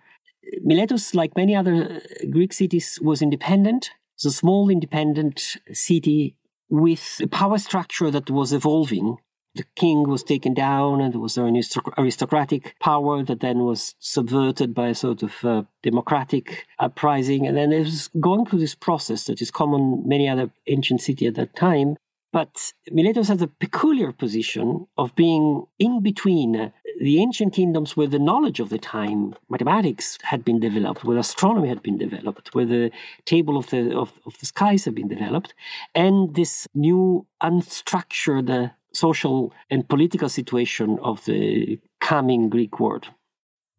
Miletus, 0.64 1.14
like 1.14 1.36
many 1.36 1.56
other 1.56 2.02
Greek 2.30 2.54
cities, 2.54 3.00
was 3.02 3.22
independent. 3.22 3.92
It's 4.16 4.26
a 4.26 4.32
small 4.32 4.70
independent 4.70 5.58
city 5.74 6.36
with 6.70 7.22
a 7.22 7.28
power 7.28 7.58
structure 7.58 8.10
that 8.12 8.30
was 8.30 8.54
evolving 8.54 9.18
the 9.56 9.66
king 9.76 10.08
was 10.08 10.24
taken 10.24 10.54
down 10.54 11.02
and 11.02 11.14
there 11.14 11.20
was 11.20 11.38
an 11.38 11.62
aristocratic 11.98 12.76
power 12.80 13.24
that 13.24 13.40
then 13.40 13.60
was 13.60 13.96
subverted 14.00 14.74
by 14.74 14.90
a 14.90 14.96
sort 14.96 15.24
of 15.24 15.44
uh, 15.44 15.64
democratic 15.82 16.66
uprising. 16.80 17.48
And 17.48 17.56
then 17.56 17.72
it 17.72 17.80
was 17.80 18.10
going 18.20 18.46
through 18.46 18.60
this 18.60 18.76
process 18.76 19.26
that 19.26 19.42
is 19.42 19.52
common 19.52 20.04
many 20.06 20.28
other 20.28 20.52
ancient 20.68 21.02
cities 21.02 21.30
at 21.30 21.36
that 21.36 21.56
time. 21.56 21.96
But 22.34 22.74
Miletus 22.92 23.30
has 23.30 23.42
a 23.42 23.48
peculiar 23.48 24.12
position 24.12 24.88
of 24.98 25.16
being 25.16 25.68
in 25.80 26.02
between 26.02 26.74
the 27.00 27.22
ancient 27.22 27.54
kingdoms 27.54 27.96
where 27.96 28.08
the 28.08 28.20
knowledge 28.20 28.60
of 28.60 28.70
the 28.70 28.78
time, 28.78 29.36
mathematics 29.50 30.18
had 30.24 30.44
been 30.44 30.60
developed, 30.60 31.04
where 31.04 31.18
astronomy 31.18 31.70
had 31.70 31.82
been 31.82 31.98
developed, 31.98 32.54
where 32.54 32.66
the 32.66 32.92
table 33.26 33.58
of 33.58 33.70
the, 33.70 33.98
of, 33.98 34.14
of 34.26 34.38
the 34.40 34.46
skies 34.46 34.86
had 34.86 34.96
been 34.96 35.08
developed, 35.08 35.54
and 35.94 36.36
this 36.36 36.68
new 36.74 37.26
unstructured 37.42 38.72
social 38.96 39.54
and 39.70 39.88
political 39.88 40.30
situation 40.30 40.98
of 41.02 41.26
the 41.26 41.80
coming 42.00 42.50
Greek 42.50 42.80
world. 42.80 43.08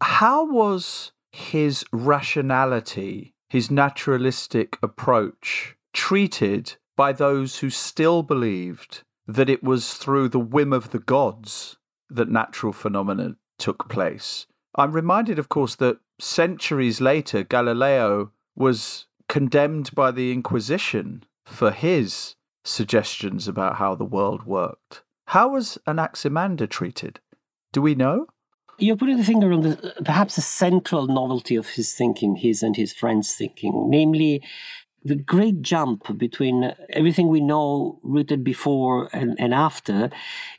How 0.00 0.44
was 0.44 1.12
his 1.32 1.84
rationality, 1.92 3.34
his 3.48 3.70
naturalistic 3.70 4.78
approach 4.82 5.76
treated 5.92 6.76
by 6.96 7.12
those 7.12 7.58
who 7.58 7.70
still 7.70 8.22
believed 8.22 9.02
that 9.26 9.50
it 9.50 9.62
was 9.62 9.94
through 9.94 10.28
the 10.28 10.38
whim 10.38 10.72
of 10.72 10.90
the 10.90 10.98
gods 10.98 11.76
that 12.08 12.28
natural 12.28 12.72
phenomena 12.72 13.36
took 13.58 13.88
place. 13.88 14.46
I'm 14.76 14.92
reminded, 14.92 15.38
of 15.38 15.48
course, 15.48 15.74
that 15.76 15.98
centuries 16.20 17.00
later, 17.00 17.42
Galileo 17.42 18.32
was 18.54 19.06
condemned 19.28 19.94
by 19.94 20.10
the 20.10 20.32
Inquisition 20.32 21.24
for 21.44 21.70
his 21.70 22.36
suggestions 22.64 23.48
about 23.48 23.76
how 23.76 23.94
the 23.94 24.04
world 24.04 24.44
worked. 24.44 25.02
How 25.26 25.48
was 25.48 25.76
Anaximander 25.86 26.66
treated? 26.66 27.20
Do 27.72 27.82
we 27.82 27.94
know? 27.94 28.26
You're 28.78 28.96
putting 28.96 29.16
the 29.16 29.24
finger 29.24 29.52
on 29.52 29.62
the 29.62 29.94
perhaps 30.04 30.38
a 30.38 30.42
central 30.42 31.06
novelty 31.06 31.56
of 31.56 31.68
his 31.68 31.94
thinking, 31.94 32.36
his 32.36 32.62
and 32.62 32.76
his 32.76 32.92
friends' 32.92 33.34
thinking, 33.34 33.90
namely 33.90 34.42
the 35.02 35.16
great 35.16 35.62
jump 35.62 36.16
between 36.18 36.72
everything 36.90 37.28
we 37.28 37.40
know 37.40 37.98
rooted 38.02 38.44
before 38.44 39.08
and, 39.12 39.34
and 39.38 39.54
after 39.54 40.10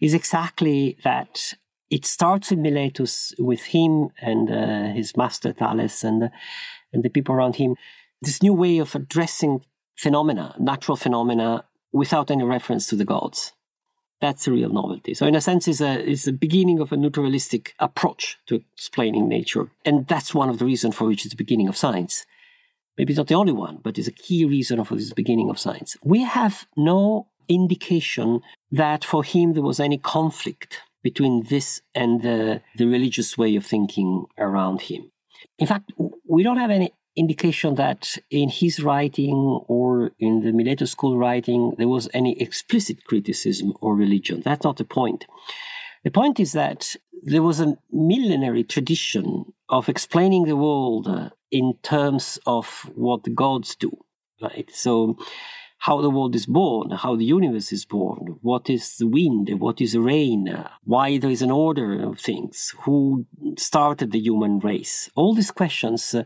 is 0.01 0.13
exactly 0.13 0.97
that 1.03 1.53
it 1.89 2.05
starts 2.05 2.51
in 2.51 2.61
Miletus 2.61 3.33
with 3.39 3.63
him 3.65 4.09
and 4.21 4.51
uh, 4.51 4.93
his 4.93 5.15
master 5.15 5.53
Thales 5.53 6.03
and, 6.03 6.29
and 6.91 7.03
the 7.03 7.09
people 7.09 7.35
around 7.35 7.55
him. 7.55 7.75
This 8.21 8.43
new 8.43 8.53
way 8.53 8.79
of 8.79 8.95
addressing 8.95 9.63
phenomena, 9.95 10.55
natural 10.59 10.97
phenomena, 10.97 11.63
without 11.93 12.31
any 12.31 12.43
reference 12.43 12.87
to 12.87 12.95
the 12.95 13.05
gods. 13.05 13.53
That's 14.19 14.45
the 14.45 14.51
real 14.51 14.69
novelty. 14.69 15.13
So, 15.13 15.27
in 15.27 15.35
a 15.35 15.41
sense, 15.41 15.67
it's 15.67 15.81
a 15.81 16.09
it's 16.09 16.25
the 16.25 16.31
beginning 16.31 16.79
of 16.79 16.91
a 16.91 16.97
naturalistic 16.97 17.75
approach 17.79 18.37
to 18.47 18.63
explaining 18.73 19.27
nature, 19.27 19.69
and 19.85 20.07
that's 20.07 20.33
one 20.33 20.49
of 20.49 20.57
the 20.57 20.65
reasons 20.65 20.95
for 20.95 21.05
which 21.07 21.23
it's 21.23 21.33
the 21.33 21.43
beginning 21.43 21.67
of 21.67 21.77
science. 21.77 22.25
Maybe 22.97 23.13
it's 23.13 23.17
not 23.17 23.27
the 23.27 23.35
only 23.35 23.53
one, 23.53 23.79
but 23.83 23.99
it's 23.99 24.07
a 24.07 24.11
key 24.11 24.43
reason 24.45 24.83
for 24.83 24.95
this 24.95 25.13
beginning 25.13 25.51
of 25.51 25.59
science. 25.59 25.95
We 26.03 26.23
have 26.23 26.65
no 26.75 27.27
indication 27.47 28.41
that 28.71 29.05
for 29.05 29.23
him 29.23 29.53
there 29.53 29.63
was 29.63 29.79
any 29.79 29.99
conflict 29.99 30.81
between 31.03 31.43
this 31.43 31.81
and 31.93 32.23
the, 32.23 32.61
the 32.75 32.85
religious 32.85 33.37
way 33.37 33.55
of 33.55 33.65
thinking 33.65 34.25
around 34.37 34.81
him. 34.81 35.11
In 35.59 35.67
fact, 35.67 35.91
we 36.27 36.43
don't 36.43 36.57
have 36.57 36.71
any 36.71 36.91
indication 37.17 37.75
that 37.75 38.17
in 38.29 38.49
his 38.49 38.79
writing 38.79 39.61
or 39.67 40.11
in 40.19 40.41
the 40.41 40.51
Miletus 40.51 40.91
school 40.91 41.17
writing 41.17 41.73
there 41.77 41.87
was 41.87 42.07
any 42.13 42.39
explicit 42.41 43.03
criticism 43.05 43.73
or 43.81 43.95
religion. 43.95 44.41
That's 44.45 44.63
not 44.63 44.77
the 44.77 44.85
point. 44.85 45.25
The 46.03 46.11
point 46.11 46.39
is 46.39 46.53
that 46.53 46.95
there 47.23 47.43
was 47.43 47.59
a 47.59 47.77
millenary 47.91 48.63
tradition 48.63 49.45
of 49.67 49.89
explaining 49.89 50.45
the 50.45 50.55
world 50.55 51.07
uh, 51.07 51.29
in 51.51 51.73
terms 51.81 52.39
of 52.45 52.89
what 52.95 53.23
the 53.23 53.29
gods 53.31 53.75
do, 53.75 53.91
right? 54.41 54.69
So, 54.71 55.17
how 55.79 56.01
the 56.01 56.09
world 56.09 56.35
is 56.35 56.45
born, 56.45 56.89
how 56.91 57.15
the 57.15 57.25
universe 57.25 57.71
is 57.71 57.85
born, 57.85 58.39
what 58.41 58.69
is 58.69 58.97
the 58.97 59.07
wind, 59.07 59.49
what 59.59 59.79
is 59.79 59.93
the 59.93 60.01
rain, 60.01 60.65
why 60.83 61.17
there 61.17 61.29
is 61.29 61.43
an 61.43 61.51
order 61.51 62.01
of 62.01 62.19
things, 62.19 62.73
who 62.83 63.25
started 63.57 64.11
the 64.11 64.19
human 64.19 64.59
race. 64.59 65.09
All 65.15 65.35
these 65.35 65.51
questions 65.51 66.15
uh, 66.15 66.23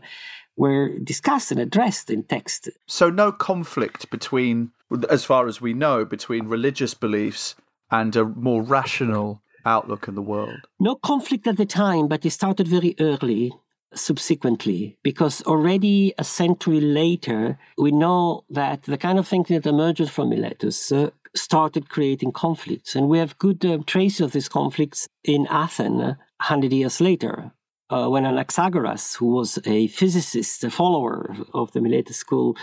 were 0.56 0.98
discussed 0.98 1.50
and 1.50 1.60
addressed 1.60 2.10
in 2.10 2.22
text. 2.24 2.68
So, 2.86 3.10
no 3.10 3.32
conflict 3.32 4.10
between, 4.10 4.72
as 5.08 5.24
far 5.24 5.46
as 5.46 5.60
we 5.60 5.72
know, 5.74 6.04
between 6.04 6.46
religious 6.46 6.94
beliefs 6.94 7.54
and 7.90 8.14
a 8.16 8.24
more 8.24 8.62
rational 8.62 9.42
outlook 9.64 10.08
in 10.08 10.14
the 10.14 10.22
world. 10.22 10.60
No 10.80 10.96
conflict 10.96 11.46
at 11.46 11.56
the 11.56 11.66
time, 11.66 12.08
but 12.08 12.24
it 12.26 12.30
started 12.30 12.68
very 12.68 12.94
early 12.98 13.52
subsequently, 13.94 14.96
because 15.02 15.42
already 15.42 16.14
a 16.18 16.24
century 16.24 16.80
later, 16.80 17.58
we 17.76 17.92
know 17.92 18.44
that 18.48 18.84
the 18.84 18.96
kind 18.96 19.18
of 19.18 19.28
thinking 19.28 19.58
that 19.58 19.68
emerged 19.68 20.10
from 20.10 20.30
Miletus 20.30 20.90
uh, 20.90 21.10
started 21.34 21.88
creating 21.88 22.32
conflicts. 22.32 22.94
And 22.94 23.08
we 23.08 23.18
have 23.18 23.38
good 23.38 23.64
uh, 23.64 23.78
traces 23.86 24.20
of 24.20 24.32
these 24.32 24.48
conflicts 24.48 25.08
in 25.24 25.46
Athens, 25.48 26.00
uh, 26.00 26.14
100 26.40 26.72
years 26.72 27.00
later, 27.00 27.52
uh, 27.92 28.08
when 28.08 28.24
Anaxagoras, 28.24 29.16
who 29.16 29.26
was 29.26 29.58
a 29.66 29.86
physicist, 29.88 30.64
a 30.64 30.70
follower 30.70 31.36
of 31.52 31.72
the 31.72 31.80
Miletus 31.80 32.16
school, 32.16 32.56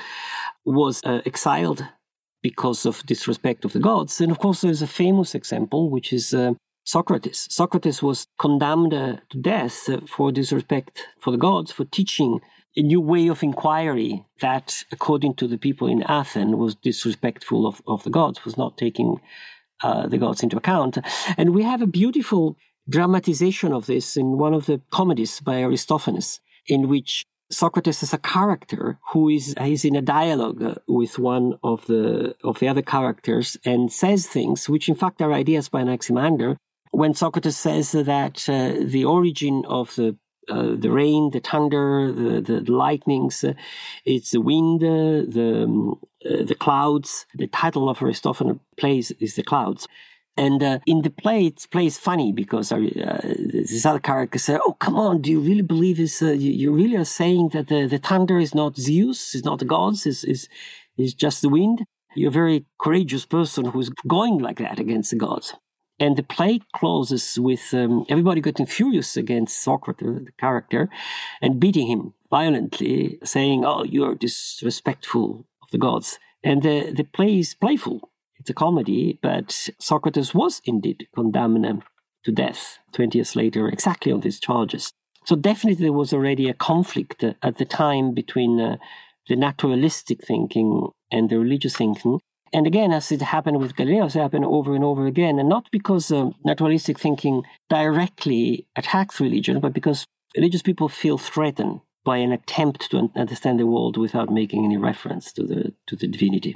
was 0.65 1.01
uh, 1.03 1.21
exiled 1.25 1.86
because 2.41 2.86
of 2.86 3.05
disrespect 3.05 3.63
of 3.65 3.74
the 3.74 3.79
gods. 3.79 4.19
And 4.21 4.31
of 4.31 4.39
course, 4.39 4.62
there's 4.62 4.81
a 4.81 4.88
famous 4.88 5.36
example, 5.36 5.89
which 5.89 6.12
is 6.12 6.33
uh, 6.33 6.53
Socrates. 6.83 7.48
Socrates 7.51 8.01
was 8.01 8.25
condemned 8.39 8.93
uh, 8.93 9.17
to 9.29 9.38
death 9.38 9.88
uh, 9.88 10.00
for 10.07 10.31
disrespect 10.31 11.05
for 11.19 11.31
the 11.31 11.38
gods, 11.38 11.71
for 11.71 11.86
teaching 11.86 12.39
a 12.75 12.81
new 12.81 13.01
way 13.01 13.27
of 13.27 13.43
inquiry 13.43 14.25
that, 14.41 14.83
according 14.91 15.36
to 15.36 15.48
the 15.48 15.57
people 15.57 15.88
in 15.88 16.01
Athens, 16.03 16.55
was 16.55 16.75
disrespectful 16.75 17.67
of, 17.67 17.81
of 17.86 18.03
the 18.03 18.09
gods, 18.09 18.45
was 18.45 18.57
not 18.57 18.77
taking 18.77 19.19
uh, 19.83 20.07
the 20.07 20.17
gods 20.17 20.41
into 20.43 20.57
account. 20.57 20.98
And 21.38 21.53
we 21.53 21.63
have 21.63 21.81
a 21.81 21.88
beautiful 21.88 22.57
dramatization 22.89 23.72
of 23.72 23.86
this 23.86 24.17
in 24.17 24.38
one 24.38 24.53
of 24.53 24.65
the 24.65 24.81
comedies 24.91 25.39
by 25.39 25.62
Aristophanes, 25.62 26.41
in 26.67 26.88
which 26.88 27.24
Socrates 27.51 28.03
is 28.03 28.13
a 28.13 28.19
character 28.19 29.00
who 29.12 29.29
is 29.29 29.55
is 29.60 29.84
in 29.84 29.96
a 29.96 30.01
dialogue 30.01 30.79
with 30.88 31.17
one 31.17 31.58
of 31.63 31.86
the 31.88 32.36
of 32.43 32.60
the 32.60 32.67
other 32.67 32.84
characters 32.84 33.58
and 33.65 33.91
says 33.91 34.27
things 34.27 34.69
which 34.69 34.88
in 34.88 34.96
fact 34.96 35.22
are 35.22 35.34
ideas 35.34 35.69
by 35.69 35.81
Anaximander. 35.81 36.58
When 36.91 37.13
Socrates 37.13 37.58
says 37.58 37.91
that 37.91 38.48
uh, 38.48 38.74
the 38.86 39.05
origin 39.05 39.63
of 39.67 39.96
the 39.96 40.17
uh, 40.50 40.75
the 40.75 40.89
rain, 40.89 41.29
the 41.31 41.39
thunder, 41.39 42.12
the, 42.12 42.41
the 42.41 42.72
lightnings, 42.72 43.43
uh, 43.43 43.53
it's 44.05 44.31
the 44.31 44.41
wind, 44.41 44.84
uh, 44.84 45.29
the 45.31 45.63
um, 45.65 46.00
uh, 46.25 46.43
the 46.43 46.55
clouds. 46.55 47.25
The 47.36 47.48
title 47.48 47.89
of 47.89 48.01
Aristophanes' 48.01 48.60
plays 48.77 49.12
is 49.19 49.36
the 49.36 49.43
clouds. 49.43 49.88
And 50.39 50.63
uh, 50.63 50.79
in 50.86 51.01
the 51.01 51.10
play, 51.10 51.48
it's 51.48 51.65
plays 51.65 51.98
funny 51.98 52.31
because 52.31 52.72
uh, 52.72 52.77
this 53.36 53.86
other 53.86 54.00
character 54.00 54.39
says, 54.39 54.62
"Oh, 54.65 54.72
come 54.72 54.96
on! 54.96 55.22
Do 55.22 55.29
you 55.31 55.41
really 55.41 55.67
believe 55.74 55.98
this? 55.98 56.22
Uh, 56.22 56.31
you, 56.31 56.51
you, 56.51 56.72
really 56.72 56.96
are 56.96 57.03
saying 57.03 57.50
that 57.50 57.67
the, 57.67 57.88
the 57.88 57.98
thunder 57.98 58.39
is 58.39 58.55
not 58.55 58.77
Zeus, 58.77 59.36
is 59.36 59.43
not 59.43 59.60
the 59.60 59.65
gods, 59.65 60.05
is 60.05 60.24
is 60.24 60.48
is 60.98 61.13
just 61.13 61.41
the 61.41 61.50
wind? 61.50 61.84
You're 62.15 62.29
a 62.29 62.41
very 62.41 62.65
courageous 62.79 63.25
person 63.25 63.65
who's 63.65 63.89
going 64.08 64.38
like 64.38 64.60
that 64.60 64.79
against 64.79 65.10
the 65.12 65.17
gods." 65.17 65.55
And 66.00 66.15
the 66.15 66.24
play 66.24 66.62
closes 66.74 67.38
with 67.38 67.74
um, 67.74 68.05
everybody 68.08 68.39
getting 68.39 68.65
furious 68.65 69.17
against 69.17 69.62
Socrates, 69.62 70.24
the 70.24 70.31
character, 70.39 70.88
and 71.41 71.60
beating 71.60 71.88
him 71.88 72.13
violently, 72.29 73.19
saying, 73.25 73.65
"Oh, 73.65 73.84
you're 73.84 74.15
disrespectful 74.15 75.46
of 75.62 75.69
the 75.72 75.77
gods." 75.77 76.17
And 76.46 76.63
the 76.63 76.93
the 76.93 77.03
play 77.03 77.39
is 77.39 77.53
playful 77.55 78.08
it's 78.39 78.50
a 78.50 78.53
comedy, 78.53 79.19
but 79.22 79.69
Socrates 79.79 80.34
was 80.34 80.62
indeed 80.65 81.08
condemned 81.13 81.84
to 82.24 82.31
death 82.31 82.79
20 82.93 83.17
years 83.17 83.36
later, 83.36 83.67
exactly 83.67 84.12
on 84.12 84.22
these 84.22 84.39
charges. 84.39 84.91
So 85.25 85.36
definitely 85.36 85.86
there 85.86 85.93
was 85.93 86.13
already 86.13 86.50
a 86.50 86.53
conflict 86.53 87.24
at 87.24 87.58
the 87.58 87.65
time 87.65 88.13
between 88.13 88.60
uh, 88.60 88.77
the 89.27 89.36
naturalistic 89.36 90.25
thinking 90.25 90.89
and 91.12 91.29
the 91.29 91.38
religious 91.38 91.75
thinking. 91.75 92.19
And 92.51 92.65
again, 92.65 92.91
as 92.91 93.12
it 93.12 93.22
happened 93.22 93.60
with 93.60 93.75
Galileo, 93.75 94.05
it 94.05 94.13
happened 94.13 94.46
over 94.46 94.74
and 94.74 94.84
over 94.84 95.05
again, 95.05 95.38
and 95.38 95.48
not 95.48 95.67
because 95.72 96.12
uh, 96.12 96.31
naturalistic 96.43 96.98
thinking 96.98 97.43
directly 97.69 98.65
attacks 98.75 99.19
religion, 99.19 99.60
but 99.60 99.74
because 99.74 100.05
religious 100.36 100.63
people 100.63 100.89
feel 100.89 101.17
threatened 101.17 101.81
by 102.03 102.17
an 102.17 102.31
attempt 102.31 102.89
to 102.89 103.12
understand 103.15 103.60
the 103.60 103.67
world 103.67 103.98
without 103.98 104.31
making 104.31 104.65
any 104.65 104.77
reference 104.77 105.31
to 105.34 105.43
the 105.43 105.74
to 105.86 105.96
the 105.96 106.08
divinity. 106.08 106.55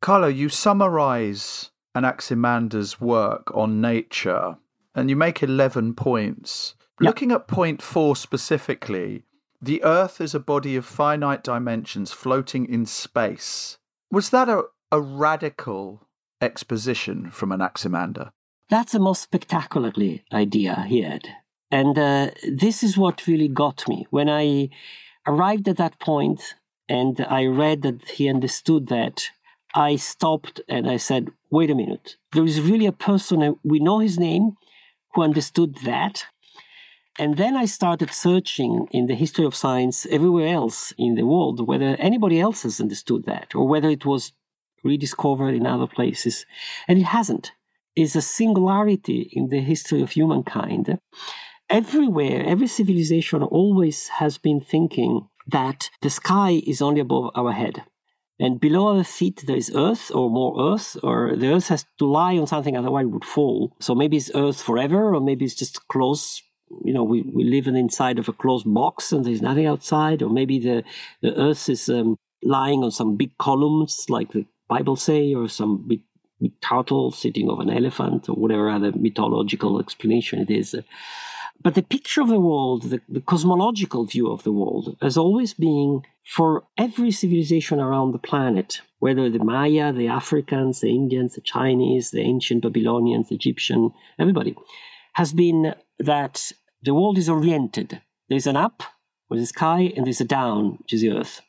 Carlo, 0.00 0.28
you 0.28 0.48
summarize 0.48 1.70
Anaximander's 1.94 3.00
work 3.00 3.54
on 3.54 3.80
nature 3.80 4.56
and 4.94 5.10
you 5.10 5.16
make 5.16 5.42
11 5.42 5.94
points. 5.94 6.74
Looking 7.00 7.32
at 7.32 7.48
point 7.48 7.82
four 7.82 8.16
specifically, 8.16 9.24
the 9.60 9.82
Earth 9.84 10.20
is 10.20 10.34
a 10.34 10.40
body 10.40 10.74
of 10.76 10.86
finite 10.86 11.44
dimensions 11.44 12.12
floating 12.12 12.66
in 12.66 12.86
space. 12.86 13.78
Was 14.10 14.30
that 14.30 14.48
a, 14.48 14.64
a 14.90 15.00
radical 15.00 16.06
exposition 16.40 17.30
from 17.30 17.52
Anaximander? 17.52 18.32
That's 18.70 18.92
the 18.92 18.98
most 18.98 19.22
spectacularly 19.22 20.24
idea 20.32 20.86
he 20.88 21.02
had. 21.02 21.28
And 21.70 21.98
uh, 21.98 22.30
this 22.50 22.82
is 22.82 22.96
what 22.96 23.26
really 23.26 23.48
got 23.48 23.86
me. 23.86 24.06
When 24.10 24.28
I 24.28 24.70
arrived 25.26 25.68
at 25.68 25.76
that 25.76 25.98
point 25.98 26.54
and 26.88 27.20
I 27.28 27.44
read 27.44 27.82
that 27.82 28.08
he 28.08 28.28
understood 28.28 28.88
that 28.88 29.30
I 29.74 29.96
stopped 29.96 30.60
and 30.68 30.90
I 30.90 30.96
said, 30.96 31.30
wait 31.50 31.70
a 31.70 31.74
minute. 31.74 32.16
There 32.32 32.44
is 32.44 32.60
really 32.60 32.86
a 32.86 32.92
person, 32.92 33.56
we 33.62 33.78
know 33.78 33.98
his 33.98 34.18
name, 34.18 34.56
who 35.14 35.22
understood 35.22 35.76
that. 35.84 36.24
And 37.18 37.36
then 37.36 37.56
I 37.56 37.66
started 37.66 38.12
searching 38.12 38.86
in 38.92 39.06
the 39.06 39.14
history 39.14 39.44
of 39.44 39.54
science 39.54 40.06
everywhere 40.06 40.48
else 40.48 40.92
in 40.96 41.16
the 41.16 41.26
world 41.26 41.66
whether 41.66 41.96
anybody 41.96 42.40
else 42.40 42.62
has 42.62 42.80
understood 42.80 43.26
that 43.26 43.54
or 43.54 43.66
whether 43.66 43.90
it 43.90 44.06
was 44.06 44.32
rediscovered 44.82 45.54
in 45.54 45.66
other 45.66 45.86
places. 45.86 46.46
And 46.88 46.98
it 46.98 47.06
hasn't. 47.06 47.52
It's 47.94 48.14
a 48.14 48.22
singularity 48.22 49.28
in 49.32 49.48
the 49.48 49.60
history 49.60 50.00
of 50.00 50.12
humankind. 50.12 50.98
Everywhere, 51.68 52.44
every 52.46 52.68
civilization 52.68 53.42
always 53.42 54.08
has 54.08 54.38
been 54.38 54.60
thinking 54.60 55.28
that 55.46 55.90
the 56.00 56.10
sky 56.10 56.62
is 56.66 56.80
only 56.80 57.00
above 57.00 57.30
our 57.34 57.52
head 57.52 57.84
And 58.42 58.58
below 58.58 58.96
our 58.96 59.04
feet, 59.04 59.44
there 59.46 59.56
is 59.56 59.70
earth 59.76 60.10
or 60.14 60.30
more 60.30 60.72
earth, 60.72 60.96
or 61.02 61.36
the 61.36 61.52
earth 61.52 61.68
has 61.68 61.84
to 61.98 62.06
lie 62.06 62.38
on 62.38 62.46
something, 62.46 62.74
otherwise 62.74 63.04
it 63.04 63.10
would 63.10 63.24
fall. 63.24 63.76
So 63.80 63.94
maybe 63.94 64.16
it's 64.16 64.30
earth 64.34 64.62
forever, 64.62 65.14
or 65.14 65.20
maybe 65.20 65.44
it's 65.44 65.54
just 65.54 65.86
close. 65.88 66.42
You 66.82 66.94
know, 66.94 67.04
we, 67.04 67.20
we 67.20 67.44
live 67.44 67.66
inside 67.66 68.18
of 68.18 68.28
a 68.28 68.32
closed 68.32 68.64
box 68.66 69.12
and 69.12 69.26
there's 69.26 69.42
nothing 69.42 69.66
outside, 69.66 70.22
or 70.22 70.30
maybe 70.30 70.58
the, 70.58 70.84
the 71.20 71.38
earth 71.38 71.68
is 71.68 71.90
um, 71.90 72.16
lying 72.42 72.82
on 72.82 72.90
some 72.90 73.18
big 73.18 73.36
columns, 73.36 74.06
like 74.08 74.32
the 74.32 74.46
Bible 74.68 74.96
say, 74.96 75.34
or 75.34 75.46
some 75.46 75.84
big, 75.86 76.00
big 76.40 76.58
turtle 76.62 77.10
sitting 77.10 77.50
on 77.50 77.68
an 77.68 77.76
elephant, 77.76 78.30
or 78.30 78.36
whatever 78.36 78.70
other 78.70 78.92
mythological 78.92 79.80
explanation 79.80 80.40
it 80.40 80.50
is. 80.50 80.74
But 81.62 81.74
the 81.74 81.82
picture 81.82 82.22
of 82.22 82.28
the 82.28 82.40
world, 82.40 82.84
the, 82.84 83.00
the, 83.06 83.20
cosmological 83.20 84.06
view 84.06 84.30
of 84.30 84.44
the 84.44 84.52
world, 84.52 84.96
has 85.02 85.18
always 85.18 85.52
been 85.52 86.02
for 86.24 86.64
every 86.78 87.10
civilization 87.10 87.80
around 87.80 88.12
the 88.12 88.18
planet, 88.18 88.80
whether 88.98 89.28
the 89.28 89.44
Maya, 89.44 89.92
the 89.92 90.08
Africans, 90.08 90.80
the 90.80 90.88
Indians, 90.88 91.34
the 91.34 91.42
Chinese, 91.42 92.10
the 92.10 92.22
ancient 92.22 92.62
Babylonians, 92.62 93.28
the 93.28 93.34
Egyptian, 93.34 93.92
everybody, 94.18 94.56
has 95.14 95.34
been 95.34 95.74
that 95.98 96.52
the 96.82 96.94
world 96.94 97.18
is 97.18 97.28
oriented. 97.28 98.00
There's 98.30 98.46
an 98.46 98.56
up, 98.56 98.82
which 99.28 99.40
is 99.40 99.48
the 99.48 99.54
sky, 99.58 99.92
and 99.94 100.06
there's 100.06 100.20
a 100.22 100.24
down, 100.24 100.78
which 100.78 100.94
is 100.94 101.02
the 101.02 101.12
earth. 101.12 101.42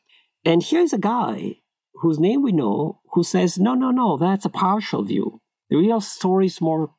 And 0.44 0.62
here's 0.62 0.92
a 0.92 0.98
guy 0.98 1.60
whose 1.94 2.18
name 2.18 2.42
we 2.42 2.52
know 2.52 3.00
who 3.12 3.22
says, 3.22 3.58
no, 3.58 3.74
no, 3.74 3.90
no, 3.90 4.18
that's 4.18 4.44
a 4.44 4.50
partial 4.50 5.04
view. 5.04 5.40
The 5.70 5.76
real 5.76 6.02
story 6.02 6.46
is 6.46 6.60
more 6.60 6.90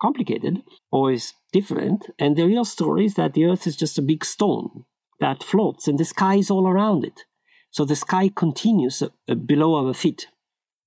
complicated 0.00 0.62
or 0.90 1.12
is 1.12 1.34
different. 1.52 2.06
And 2.18 2.36
the 2.36 2.46
real 2.46 2.64
story 2.64 3.06
is 3.06 3.14
that 3.14 3.34
the 3.34 3.44
Earth 3.44 3.66
is 3.66 3.76
just 3.76 3.98
a 3.98 4.02
big 4.02 4.24
stone 4.24 4.84
that 5.20 5.42
floats 5.42 5.86
and 5.86 5.98
the 5.98 6.04
sky 6.04 6.36
is 6.36 6.50
all 6.50 6.66
around 6.66 7.04
it. 7.04 7.24
So 7.70 7.84
the 7.84 7.96
sky 7.96 8.30
continues 8.34 9.02
uh, 9.02 9.34
below 9.34 9.86
our 9.86 9.94
feet. 9.94 10.28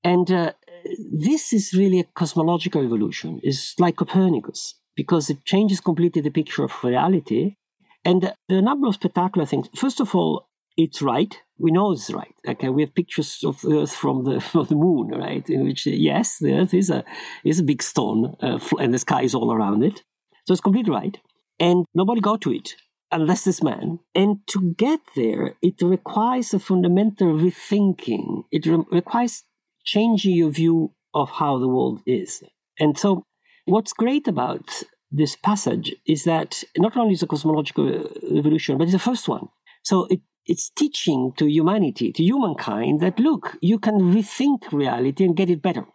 And 0.03 0.29
uh, 0.31 0.53
this 1.11 1.53
is 1.53 1.73
really 1.73 1.99
a 1.99 2.07
cosmological 2.15 2.83
evolution. 2.83 3.39
It's 3.43 3.79
like 3.79 3.95
Copernicus 3.95 4.75
because 4.95 5.29
it 5.29 5.45
changes 5.45 5.79
completely 5.79 6.21
the 6.21 6.29
picture 6.29 6.63
of 6.63 6.83
reality. 6.83 7.55
And 8.03 8.25
uh, 8.25 8.33
there 8.47 8.57
are 8.57 8.61
a 8.61 8.63
number 8.63 8.87
of 8.87 8.95
spectacular 8.95 9.45
things. 9.45 9.69
First 9.75 10.01
of 10.01 10.13
all, 10.13 10.49
it's 10.77 11.01
right. 11.01 11.37
We 11.57 11.71
know 11.71 11.91
it's 11.91 12.11
right. 12.11 12.33
Okay, 12.47 12.69
we 12.69 12.81
have 12.83 12.95
pictures 12.95 13.43
of 13.45 13.63
Earth 13.65 13.93
from 13.93 14.23
the 14.23 14.39
from 14.51 14.65
the 14.65 14.75
Moon, 14.75 15.09
right? 15.09 15.47
In 15.49 15.65
which, 15.65 15.85
yes, 15.85 16.37
the 16.39 16.53
Earth 16.53 16.73
is 16.73 16.89
a 16.89 17.03
is 17.43 17.59
a 17.59 17.63
big 17.63 17.83
stone, 17.83 18.35
uh, 18.41 18.59
and 18.79 18.93
the 18.93 18.99
sky 18.99 19.23
is 19.23 19.35
all 19.35 19.53
around 19.53 19.83
it. 19.83 20.03
So 20.45 20.53
it's 20.53 20.61
completely 20.61 20.91
right. 20.91 21.17
And 21.59 21.85
nobody 21.93 22.19
got 22.19 22.41
to 22.41 22.51
it 22.51 22.75
unless 23.11 23.45
this 23.45 23.61
man. 23.63 23.99
And 24.13 24.39
to 24.47 24.73
get 24.73 24.99
there, 25.15 25.55
it 25.61 25.75
requires 25.81 26.53
a 26.53 26.59
fundamental 26.59 27.27
rethinking. 27.27 28.43
It 28.51 28.65
re- 28.65 28.83
requires 28.91 29.43
changing 29.85 30.35
your 30.35 30.49
view 30.49 30.93
of 31.13 31.29
how 31.29 31.59
the 31.59 31.67
world 31.67 32.01
is. 32.05 32.43
And 32.79 32.97
so, 32.97 33.23
what's 33.65 33.93
great 33.93 34.27
about 34.27 34.83
this 35.11 35.35
passage 35.35 35.95
is 36.07 36.23
that 36.23 36.63
not 36.75 36.97
only 36.97 37.13
is 37.13 37.21
a 37.21 37.27
cosmological 37.27 37.87
evolution, 38.35 38.77
but 38.77 38.85
it's 38.85 38.93
the 38.93 38.99
first 38.99 39.27
one. 39.29 39.47
So 39.83 40.07
it 40.09 40.21
it's 40.45 40.69
teaching 40.69 41.33
to 41.37 41.49
humanity, 41.49 42.11
to 42.13 42.23
humankind, 42.23 42.99
that 43.01 43.19
look, 43.19 43.57
you 43.61 43.79
can 43.79 43.99
rethink 44.13 44.71
reality 44.71 45.23
and 45.23 45.35
get 45.35 45.49
it 45.49 45.61
better. 45.61 45.85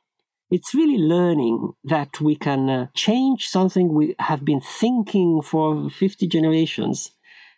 It's 0.51 0.75
really 0.75 0.97
learning 0.97 1.73
that 1.85 2.21
we 2.21 2.35
can 2.35 2.71
uh, 2.71 2.87
change 2.95 3.49
something 3.49 3.93
we 3.93 4.15
have 4.19 4.45
been 4.45 4.61
thinking 4.61 5.43
for 5.43 5.91
50 5.91 6.27
generations. 6.27 7.11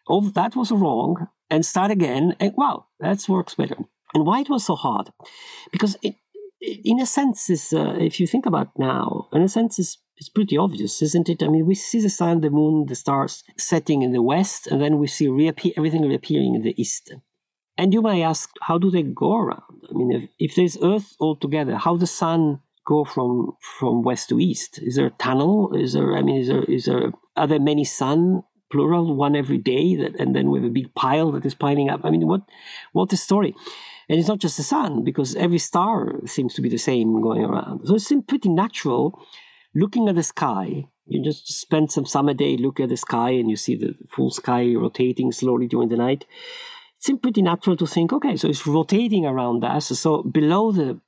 Oh, 0.09 0.29
that 0.31 0.57
was 0.57 0.73
wrong, 0.73 1.29
and 1.49 1.65
start 1.65 1.93
again. 1.93 2.35
And 2.41 2.53
wow, 2.57 2.87
that 2.99 3.25
works 3.29 3.55
better. 3.55 3.77
And 4.13 4.27
why 4.27 4.41
it 4.41 4.51
was 4.51 4.67
so 4.67 4.75
hard? 4.75 5.13
Because 5.71 5.97
it, 6.03 6.17
in 6.61 7.01
a 7.01 7.07
sense, 7.07 7.49
is 7.49 7.73
uh, 7.73 7.97
if 7.99 8.19
you 8.19 8.27
think 8.27 8.45
about 8.45 8.77
now, 8.77 9.29
in 9.33 9.43
a 9.43 9.49
sense, 9.49 9.79
is 9.79 9.99
it's 10.21 10.29
pretty 10.29 10.59
obvious, 10.59 11.01
isn't 11.01 11.31
it? 11.31 11.43
I 11.43 11.49
mean, 11.49 11.65
we 11.65 11.75
see 11.75 11.99
the 11.99 12.11
sun, 12.11 12.43
the 12.43 12.51
moon, 12.51 12.87
the 12.87 12.95
stars 12.95 13.43
setting 13.57 14.03
in 14.03 14.13
the 14.13 14.21
west, 14.21 14.67
and 14.67 14.81
then 14.81 14.99
we 14.99 15.07
see 15.07 15.29
reappear, 15.29 15.73
everything 15.79 16.07
reappearing 16.07 16.55
in 16.55 16.63
the 16.63 16.79
east. 16.81 17.15
And 17.79 17.95
you 17.95 18.03
may 18.03 18.23
ask, 18.23 18.51
how 18.61 18.77
do 18.77 18.91
they 18.91 19.03
go 19.03 19.37
around? 19.37 19.87
I 19.89 19.95
mean, 19.95 20.13
if, 20.13 20.31
if 20.39 20.55
there's 20.55 20.77
Earth 20.83 21.17
altogether, 21.19 21.77
how 21.77 21.97
the 21.97 22.07
sun 22.07 22.61
go 22.87 23.05
from 23.07 23.53
from 23.79 24.03
west 24.03 24.29
to 24.29 24.39
east? 24.39 24.79
Is 24.83 24.97
there 24.97 25.07
a 25.07 25.11
tunnel? 25.19 25.75
Is 25.75 25.95
there? 25.95 26.15
I 26.15 26.23
mean, 26.23 26.37
is 26.43 26.49
there? 26.49 26.65
Is 26.65 26.85
there? 26.85 27.13
Are 27.37 27.47
there 27.47 27.59
many 27.59 27.85
sun? 27.85 28.43
Plural, 28.73 29.17
one 29.17 29.35
every 29.35 29.59
day, 29.59 29.97
that, 29.97 30.15
and 30.21 30.33
then 30.33 30.49
with 30.49 30.65
a 30.65 30.69
big 30.69 30.95
pile 30.95 31.33
that 31.33 31.45
is 31.45 31.57
piling 31.57 31.91
up. 31.91 32.03
I 32.05 32.11
mean, 32.11 32.29
what, 32.29 32.43
what 32.93 33.09
the 33.09 33.17
story? 33.17 33.53
And 34.09 34.17
it's 34.17 34.29
not 34.29 34.39
just 34.39 34.57
the 34.57 34.63
sun, 34.63 35.03
because 35.03 35.35
every 35.35 35.59
star 35.59 36.21
seems 36.25 36.55
to 36.55 36.63
be 36.63 36.69
the 36.69 36.79
same 36.79 37.21
going 37.21 37.43
around. 37.43 37.89
So 37.89 37.97
it 37.97 38.03
seems 38.03 38.27
pretty 38.29 38.49
natural 38.49 39.21
looking 39.75 40.09
at 40.09 40.15
the 40.15 40.23
sky, 40.23 40.87
you 41.07 41.23
just 41.23 41.49
spend 41.49 41.91
some 41.91 42.07
summer 42.07 42.35
day, 42.35 42.57
look 42.57 42.81
at 42.81 42.89
the 42.89 42.97
sky, 42.97 43.31
and 43.31 43.51
you 43.51 43.57
see 43.57 43.75
the 43.75 43.95
full 44.09 44.31
sky 44.31 44.75
rotating 44.75 45.33
slowly 45.33 45.67
during 45.67 45.89
the 45.89 45.97
night. 45.97 46.23
It 46.99 47.05
seems 47.05 47.21
pretty 47.21 47.43
natural 47.43 47.77
to 47.77 47.87
think, 47.87 48.13
okay, 48.13 48.37
so 48.37 48.49
it's 48.49 48.67
rotating 48.67 49.27
around 49.27 49.65
us. 49.65 49.87
So 49.99 50.23
below 50.23 50.73
the 50.73 51.01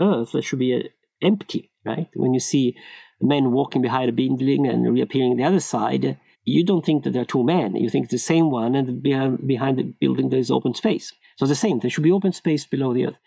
Earth, 0.00 0.32
there 0.32 0.42
should 0.42 0.58
be 0.58 0.74
a, 0.74 0.82
empty, 1.22 1.70
right? 1.84 2.08
When 2.14 2.34
you 2.34 2.40
see 2.40 2.76
men 3.20 3.52
walking 3.52 3.82
behind 3.82 4.08
a 4.08 4.12
building 4.12 4.66
and 4.66 4.92
reappearing 4.92 5.36
the 5.36 5.44
other 5.44 5.60
side, 5.60 6.18
you 6.44 6.64
don't 6.64 6.84
think 6.84 7.04
that 7.04 7.12
there 7.12 7.22
are 7.22 7.26
two 7.26 7.44
men. 7.44 7.76
You 7.76 7.90
think 7.90 8.04
it's 8.04 8.12
the 8.12 8.18
same 8.18 8.50
one, 8.50 8.74
and 8.74 9.02
behind, 9.02 9.46
behind 9.46 9.78
the 9.78 9.82
building 9.82 10.28
there 10.28 10.38
is 10.38 10.50
open 10.50 10.74
space. 10.74 11.12
So 11.36 11.46
the 11.46 11.54
same, 11.54 11.80
there 11.80 11.90
should 11.90 12.04
be 12.04 12.12
open 12.12 12.32
space 12.32 12.66
below 12.66 12.92
the 12.94 13.06
Earth. 13.06 13.18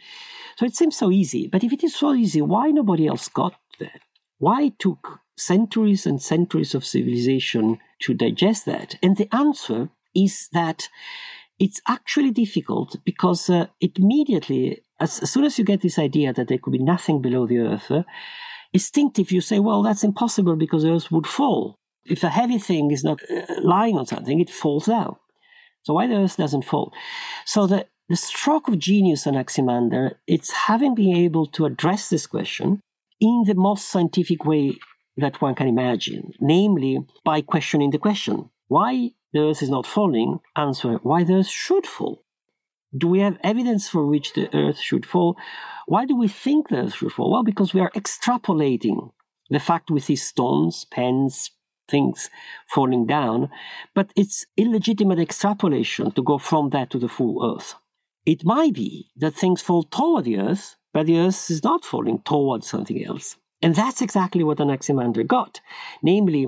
So 0.57 0.65
it 0.65 0.75
seems 0.75 0.97
so 0.97 1.11
easy. 1.11 1.47
But 1.47 1.63
if 1.63 1.71
it 1.73 1.83
is 1.83 1.95
so 1.95 2.13
easy, 2.13 2.41
why 2.41 2.71
nobody 2.71 3.07
else 3.07 3.27
got 3.27 3.55
that? 3.79 4.01
Why 4.41 4.63
it 4.63 4.79
took 4.79 5.19
centuries 5.37 6.07
and 6.07 6.19
centuries 6.19 6.73
of 6.73 6.83
civilization 6.83 7.77
to 7.99 8.15
digest 8.15 8.65
that? 8.65 8.95
And 9.03 9.15
the 9.15 9.29
answer 9.31 9.89
is 10.15 10.49
that 10.51 10.89
it's 11.59 11.79
actually 11.87 12.31
difficult 12.31 12.95
because 13.05 13.51
uh, 13.51 13.67
immediately, 13.79 14.81
as, 14.99 15.19
as, 15.19 15.29
soon 15.29 15.43
as 15.43 15.59
you 15.59 15.63
get 15.63 15.81
this 15.81 15.99
idea 15.99 16.33
that 16.33 16.47
there 16.47 16.57
could 16.57 16.73
be 16.73 16.79
nothing 16.79 17.21
below 17.21 17.45
the 17.45 17.59
earth, 17.59 17.91
uh, 17.91 18.01
instinctive 18.73 19.31
you 19.31 19.41
say, 19.41 19.59
well, 19.59 19.83
that's 19.83 20.03
impossible 20.03 20.55
because 20.55 20.81
the 20.81 20.91
earth 20.91 21.11
would 21.11 21.27
fall. 21.27 21.75
If 22.05 22.23
a 22.23 22.29
heavy 22.29 22.57
thing 22.57 22.89
is 22.89 23.03
not 23.03 23.21
uh, 23.29 23.61
lying 23.61 23.95
on 23.95 24.07
something, 24.07 24.39
it 24.39 24.49
falls 24.49 24.87
down. 24.87 25.17
So 25.83 25.93
why 25.93 26.07
the 26.07 26.15
earth 26.15 26.37
doesn't 26.37 26.65
fall? 26.65 26.93
So 27.45 27.67
the, 27.67 27.85
the 28.09 28.15
stroke 28.15 28.67
of 28.69 28.79
genius 28.79 29.27
on 29.27 29.35
Anaximander, 29.35 30.19
it's 30.25 30.51
having 30.51 30.95
been 30.95 31.15
able 31.15 31.45
to 31.45 31.65
address 31.65 32.09
this 32.09 32.25
question 32.25 32.81
in 33.21 33.43
the 33.45 33.55
most 33.55 33.87
scientific 33.87 34.43
way 34.43 34.77
that 35.15 35.41
one 35.41 35.55
can 35.55 35.67
imagine, 35.67 36.33
namely 36.39 36.99
by 37.23 37.41
questioning 37.41 37.91
the 37.91 37.97
question 37.97 38.49
why 38.67 39.11
the 39.33 39.39
Earth 39.39 39.61
is 39.61 39.69
not 39.69 39.85
falling? 39.85 40.39
Answer 40.55 40.95
why 41.03 41.23
the 41.23 41.35
Earth 41.35 41.47
should 41.47 41.85
fall. 41.85 42.23
Do 42.97 43.07
we 43.07 43.19
have 43.19 43.37
evidence 43.43 43.87
for 43.87 44.05
which 44.05 44.33
the 44.33 44.53
Earth 44.55 44.79
should 44.79 45.05
fall? 45.05 45.37
Why 45.85 46.05
do 46.05 46.15
we 46.15 46.27
think 46.27 46.67
the 46.67 46.77
Earth 46.77 46.95
should 46.95 47.13
fall? 47.13 47.31
Well, 47.31 47.43
because 47.43 47.73
we 47.73 47.81
are 47.81 47.91
extrapolating 47.91 49.11
the 49.49 49.59
fact 49.59 49.91
with 49.91 50.07
these 50.07 50.23
stones, 50.23 50.85
pens, 50.85 51.51
things 51.89 52.29
falling 52.69 53.05
down, 53.05 53.49
but 53.93 54.11
it's 54.15 54.45
illegitimate 54.57 55.19
extrapolation 55.19 56.11
to 56.11 56.23
go 56.23 56.37
from 56.37 56.69
that 56.69 56.89
to 56.91 56.99
the 56.99 57.09
full 57.09 57.55
Earth. 57.55 57.75
It 58.25 58.45
might 58.45 58.73
be 58.73 59.11
that 59.17 59.35
things 59.35 59.61
fall 59.61 59.83
toward 59.83 60.25
the 60.25 60.37
Earth 60.37 60.75
but 60.93 61.05
the 61.05 61.17
Earth 61.17 61.49
is 61.49 61.63
not 61.63 61.85
falling 61.85 62.19
towards 62.19 62.67
something 62.67 63.03
else. 63.03 63.37
And 63.61 63.75
that's 63.75 64.01
exactly 64.01 64.43
what 64.43 64.59
Anaximander 64.59 65.23
got. 65.23 65.61
Namely, 66.01 66.47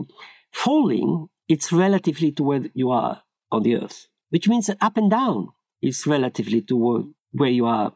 falling, 0.51 1.29
it's 1.47 1.71
relatively 1.71 2.31
to 2.33 2.43
where 2.43 2.65
you 2.73 2.91
are 2.91 3.21
on 3.51 3.63
the 3.63 3.75
Earth, 3.75 4.07
which 4.29 4.47
means 4.47 4.67
that 4.67 4.77
up 4.81 4.97
and 4.97 5.11
down 5.11 5.49
is 5.81 6.07
relatively 6.07 6.61
to 6.61 7.13
where 7.31 7.49
you 7.49 7.65
are, 7.65 7.93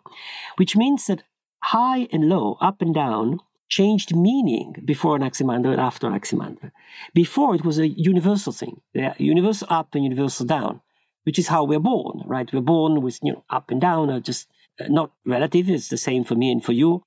which 0.57 0.75
means 0.75 1.07
that 1.07 1.23
high 1.63 2.07
and 2.11 2.29
low, 2.29 2.57
up 2.61 2.81
and 2.81 2.93
down, 2.93 3.39
changed 3.69 4.15
meaning 4.15 4.75
before 4.85 5.15
Anaximander 5.15 5.71
and 5.71 5.81
after 5.81 6.07
Anaximander. 6.07 6.71
Before 7.13 7.55
it 7.55 7.65
was 7.65 7.79
a 7.79 7.87
universal 7.87 8.53
thing, 8.53 8.81
universal 9.17 9.67
up 9.69 9.93
and 9.93 10.03
universal 10.03 10.45
down, 10.45 10.81
which 11.23 11.37
is 11.37 11.47
how 11.47 11.63
we're 11.63 11.79
born, 11.79 12.21
right? 12.25 12.51
We're 12.51 12.61
born 12.61 13.01
with 13.01 13.19
you 13.21 13.33
know 13.33 13.43
up 13.49 13.71
and 13.71 13.81
down, 13.81 14.09
or 14.09 14.19
just 14.19 14.47
not 14.87 15.11
relative, 15.25 15.69
it's 15.69 15.89
the 15.89 15.97
same 15.97 16.23
for 16.23 16.35
me 16.35 16.51
and 16.51 16.63
for 16.63 16.73
you. 16.73 17.03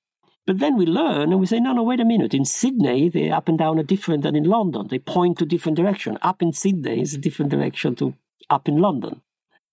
But 0.47 0.59
then 0.59 0.75
we 0.75 0.85
learn 0.85 1.31
and 1.31 1.39
we 1.39 1.45
say, 1.45 1.59
no, 1.59 1.73
no, 1.73 1.83
wait 1.83 1.99
a 1.99 2.05
minute. 2.05 2.33
In 2.33 2.45
Sydney, 2.45 3.09
the 3.09 3.31
up 3.31 3.47
and 3.47 3.57
down 3.57 3.79
are 3.79 3.83
different 3.83 4.23
than 4.23 4.35
in 4.35 4.45
London. 4.45 4.87
They 4.89 4.99
point 4.99 5.37
to 5.37 5.45
different 5.45 5.77
direction. 5.77 6.17
Up 6.21 6.41
in 6.41 6.51
Sydney 6.51 7.01
is 7.01 7.13
a 7.13 7.19
different 7.19 7.51
direction 7.51 7.95
to 7.97 8.15
up 8.49 8.67
in 8.67 8.77
London. 8.77 9.21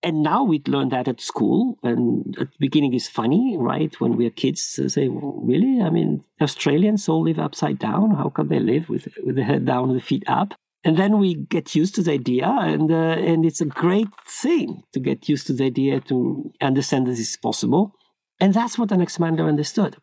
And 0.01 0.23
now 0.23 0.43
we 0.43 0.61
learn 0.65 0.89
that 0.89 1.07
at 1.07 1.19
school. 1.19 1.77
And 1.83 2.37
at 2.39 2.51
the 2.51 2.57
beginning 2.59 2.93
is 2.93 3.09
funny, 3.09 3.57
right? 3.57 3.99
When 3.99 4.15
we're 4.15 4.29
kids, 4.29 4.79
uh, 4.79 4.87
say, 4.87 5.09
really? 5.11 5.81
I 5.81 5.89
mean, 5.89 6.23
Australians 6.39 7.09
all 7.09 7.23
live 7.23 7.39
upside 7.39 7.79
down. 7.79 8.15
How 8.15 8.29
can 8.29 8.47
they 8.47 8.59
live 8.59 8.87
with, 8.87 9.09
with 9.25 9.35
the 9.35 9.43
head 9.43 9.65
down 9.65 9.89
and 9.89 9.99
the 9.99 10.03
feet 10.03 10.23
up? 10.27 10.53
And 10.83 10.97
then 10.97 11.19
we 11.19 11.35
get 11.35 11.75
used 11.75 11.95
to 11.95 12.03
the 12.03 12.13
idea, 12.13 12.47
and 12.47 12.89
uh, 12.89 12.95
and 12.95 13.45
it's 13.45 13.59
a 13.59 13.65
great 13.65 14.07
thing 14.25 14.83
to 14.93 14.99
get 14.99 15.27
used 15.27 15.47
to 15.47 15.53
the 15.53 15.65
idea 15.65 15.99
to 16.01 16.53
understand 16.61 17.05
that 17.05 17.11
this 17.11 17.31
is 17.31 17.37
possible. 17.37 17.95
And 18.39 18.53
that's 18.53 18.77
what 18.77 18.91
Anaximander 18.91 19.45
understood. 19.45 19.97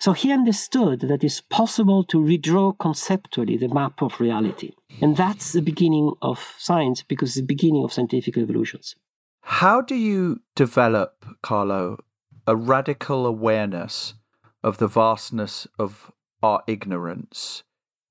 So 0.00 0.12
he 0.12 0.32
understood 0.32 1.00
that 1.02 1.22
it's 1.22 1.40
possible 1.40 2.04
to 2.04 2.18
redraw 2.18 2.76
conceptually 2.78 3.56
the 3.56 3.68
map 3.68 4.02
of 4.02 4.20
reality. 4.20 4.72
And 5.00 5.16
that's 5.16 5.52
the 5.52 5.62
beginning 5.62 6.12
of 6.22 6.54
science 6.58 7.02
because 7.02 7.30
it's 7.30 7.36
the 7.36 7.54
beginning 7.54 7.84
of 7.84 7.92
scientific 7.92 8.36
revolutions. 8.36 8.96
How 9.42 9.80
do 9.80 9.94
you 9.94 10.40
develop, 10.54 11.24
Carlo, 11.42 11.98
a 12.46 12.56
radical 12.56 13.26
awareness 13.26 14.14
of 14.62 14.78
the 14.78 14.86
vastness 14.86 15.66
of 15.78 16.12
our 16.42 16.62
ignorance 16.66 17.62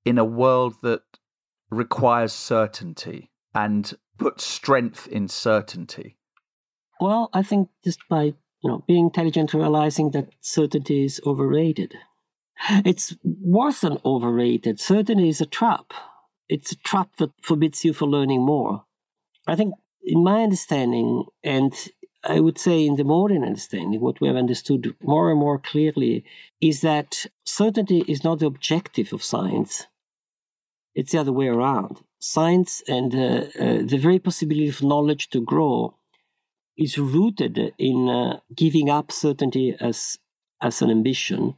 in 0.04 0.18
a 0.18 0.24
world 0.24 0.76
that 0.82 1.02
requires 1.72 2.32
certainty 2.32 3.30
and 3.54 3.94
puts 4.18 4.44
strength 4.44 5.08
in 5.08 5.28
certainty? 5.28 6.16
Well, 7.00 7.30
I 7.32 7.42
think 7.42 7.68
just 7.84 8.00
by 8.08 8.34
you 8.62 8.70
know 8.70 8.84
being 8.86 9.06
intelligent, 9.06 9.54
realizing 9.54 10.10
that 10.10 10.28
certainty 10.40 11.04
is 11.04 11.20
overrated. 11.26 11.94
It's 12.84 13.16
worse 13.24 13.80
than 13.80 13.98
overrated. 14.04 14.78
Certainty 14.78 15.28
is 15.28 15.40
a 15.40 15.46
trap. 15.46 15.92
It's 16.48 16.70
a 16.70 16.76
trap 16.76 17.16
that 17.16 17.32
forbids 17.42 17.84
you 17.84 17.92
from 17.92 18.10
learning 18.10 18.42
more. 18.42 18.84
I 19.48 19.56
think, 19.56 19.74
in 20.04 20.22
my 20.22 20.42
understanding, 20.42 21.24
and 21.42 21.74
I 22.22 22.38
would 22.38 22.58
say 22.58 22.86
in 22.86 22.96
the 22.96 23.04
modern 23.04 23.42
understanding, 23.42 24.00
what 24.00 24.20
we 24.20 24.28
have 24.28 24.36
understood 24.36 24.94
more 25.02 25.30
and 25.30 25.40
more 25.40 25.58
clearly 25.58 26.24
is 26.60 26.82
that 26.82 27.26
certainty 27.44 28.04
is 28.06 28.22
not 28.22 28.38
the 28.38 28.46
objective 28.46 29.12
of 29.12 29.24
science. 29.24 29.86
It's 30.94 31.12
the 31.12 31.20
other 31.20 31.32
way 31.32 31.46
around. 31.46 32.02
Science 32.18 32.82
and 32.86 33.14
uh, 33.14 33.46
uh, 33.58 33.82
the 33.82 33.98
very 34.00 34.18
possibility 34.18 34.68
of 34.68 34.82
knowledge 34.82 35.28
to 35.30 35.40
grow 35.40 35.96
is 36.76 36.98
rooted 36.98 37.74
in 37.78 38.08
uh, 38.08 38.40
giving 38.54 38.88
up 38.90 39.10
certainty 39.12 39.74
as, 39.80 40.18
as 40.60 40.82
an 40.82 40.90
ambition 40.90 41.54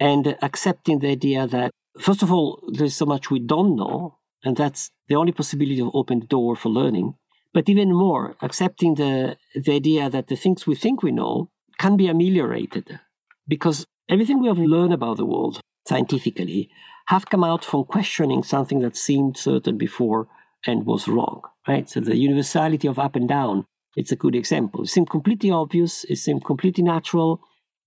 and 0.00 0.36
accepting 0.42 0.98
the 0.98 1.08
idea 1.08 1.46
that, 1.46 1.70
first 2.00 2.22
of 2.22 2.32
all, 2.32 2.62
there's 2.72 2.94
so 2.94 3.06
much 3.06 3.30
we 3.30 3.38
don't 3.38 3.76
know, 3.76 4.18
and 4.44 4.56
that's 4.56 4.90
the 5.08 5.16
only 5.16 5.32
possibility 5.32 5.76
to 5.76 5.90
open 5.92 6.20
the 6.20 6.26
door 6.26 6.56
for 6.56 6.68
learning. 6.68 7.14
But 7.52 7.68
even 7.68 7.92
more, 7.92 8.36
accepting 8.42 8.94
the, 8.94 9.36
the 9.54 9.72
idea 9.72 10.10
that 10.10 10.28
the 10.28 10.36
things 10.36 10.66
we 10.66 10.74
think 10.74 11.02
we 11.02 11.12
know 11.12 11.50
can 11.78 11.96
be 11.96 12.06
ameliorated 12.08 13.00
because 13.46 13.86
everything 14.08 14.40
we 14.40 14.48
have 14.48 14.58
learned 14.58 14.92
about 14.92 15.16
the 15.16 15.24
world 15.24 15.60
scientifically 15.86 16.70
have 17.08 17.30
come 17.30 17.44
out 17.44 17.64
from 17.64 17.84
questioning 17.84 18.42
something 18.42 18.80
that 18.80 18.96
seemed 18.96 19.36
certain 19.36 19.78
before 19.78 20.28
and 20.66 20.84
was 20.84 21.08
wrong, 21.08 21.40
right? 21.66 21.88
So 21.88 22.00
the 22.00 22.16
universality 22.16 22.86
of 22.86 22.98
up 22.98 23.16
and 23.16 23.28
down, 23.28 23.64
it's 23.96 24.12
a 24.12 24.16
good 24.16 24.34
example. 24.34 24.82
It 24.82 24.88
seemed 24.88 25.08
completely 25.08 25.50
obvious, 25.50 26.04
it 26.04 26.16
seemed 26.16 26.44
completely 26.44 26.84
natural. 26.84 27.40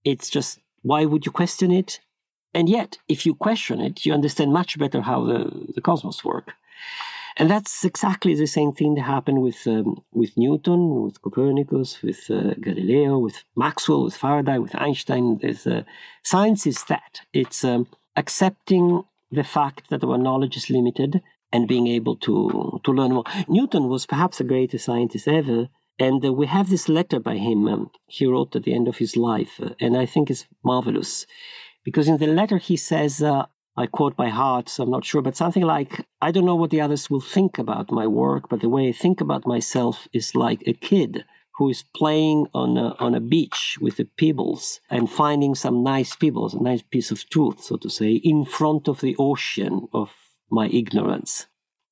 It's 0.03 0.29
just, 0.29 0.59
why 0.81 1.05
would 1.05 1.25
you 1.25 1.31
question 1.31 1.71
it? 1.71 1.99
And 2.53 2.67
yet, 2.67 2.97
if 3.07 3.25
you 3.25 3.35
question 3.35 3.79
it, 3.79 4.05
you 4.05 4.13
understand 4.13 4.53
much 4.53 4.79
better 4.79 5.01
how 5.01 5.23
the, 5.25 5.67
the 5.75 5.81
cosmos 5.81 6.23
work. 6.25 6.53
And 7.37 7.49
that's 7.49 7.85
exactly 7.85 8.33
the 8.35 8.47
same 8.47 8.73
thing 8.73 8.95
that 8.95 9.03
happened 9.03 9.41
with 9.41 9.65
um, 9.65 10.03
with 10.11 10.35
Newton, 10.35 11.03
with 11.03 11.21
Copernicus, 11.21 12.01
with 12.01 12.29
uh, 12.29 12.55
Galileo, 12.59 13.19
with 13.19 13.45
Maxwell, 13.55 14.03
with 14.03 14.17
Faraday, 14.17 14.57
with 14.57 14.75
Einstein. 14.75 15.37
There's, 15.41 15.65
uh, 15.65 15.83
science 16.23 16.67
is 16.67 16.83
that 16.85 17.21
it's 17.31 17.63
um, 17.63 17.87
accepting 18.17 19.03
the 19.31 19.43
fact 19.43 19.89
that 19.89 20.03
our 20.03 20.17
knowledge 20.17 20.57
is 20.57 20.69
limited 20.69 21.21
and 21.53 21.67
being 21.67 21.87
able 21.87 22.15
to 22.17 22.79
to 22.83 22.91
learn 22.91 23.13
more. 23.13 23.23
Newton 23.47 23.87
was 23.89 24.05
perhaps 24.05 24.37
the 24.37 24.43
greatest 24.43 24.85
scientist 24.85 25.27
ever, 25.27 25.69
and 25.99 26.23
uh, 26.25 26.33
we 26.33 26.47
have 26.47 26.69
this 26.69 26.87
letter 26.89 27.19
by 27.19 27.37
him. 27.37 27.67
Um, 27.67 27.91
he 28.07 28.25
wrote 28.25 28.55
at 28.55 28.63
the 28.63 28.73
end 28.73 28.87
of 28.87 28.97
his 28.97 29.15
life, 29.15 29.59
uh, 29.61 29.69
and 29.79 29.97
I 29.97 30.05
think 30.05 30.29
it's 30.29 30.47
marvelous 30.63 31.25
because 31.83 32.07
in 32.07 32.17
the 32.17 32.27
letter 32.27 32.57
he 32.57 32.77
says, 32.77 33.21
uh, 33.21 33.45
I 33.75 33.87
quote 33.87 34.15
by 34.15 34.29
heart, 34.29 34.69
so 34.69 34.83
I'm 34.83 34.91
not 34.91 35.05
sure, 35.05 35.21
but 35.21 35.37
something 35.37 35.63
like, 35.63 36.05
I 36.21 36.31
don't 36.31 36.45
know 36.45 36.55
what 36.55 36.71
the 36.71 36.81
others 36.81 37.09
will 37.09 37.21
think 37.21 37.57
about 37.57 37.91
my 37.91 38.05
work, 38.05 38.49
but 38.49 38.59
the 38.59 38.69
way 38.69 38.89
I 38.89 38.91
think 38.91 39.21
about 39.21 39.47
myself 39.47 40.07
is 40.13 40.35
like 40.35 40.61
a 40.67 40.73
kid 40.73 41.23
who 41.61 41.69
is 41.69 41.83
playing 41.95 42.47
on 42.55 42.75
a, 42.75 42.95
on 42.97 43.13
a 43.13 43.19
beach 43.19 43.77
with 43.79 43.97
the 43.97 44.05
pebbles 44.17 44.81
and 44.89 45.11
finding 45.11 45.53
some 45.53 45.83
nice 45.83 46.15
pebbles, 46.15 46.55
a 46.55 46.63
nice 46.63 46.81
piece 46.81 47.11
of 47.11 47.29
truth, 47.29 47.61
so 47.61 47.77
to 47.77 47.87
say, 47.87 48.13
in 48.13 48.43
front 48.43 48.87
of 48.87 48.99
the 48.99 49.15
ocean 49.19 49.87
of 49.93 50.09
my 50.49 50.69
ignorance. 50.69 51.45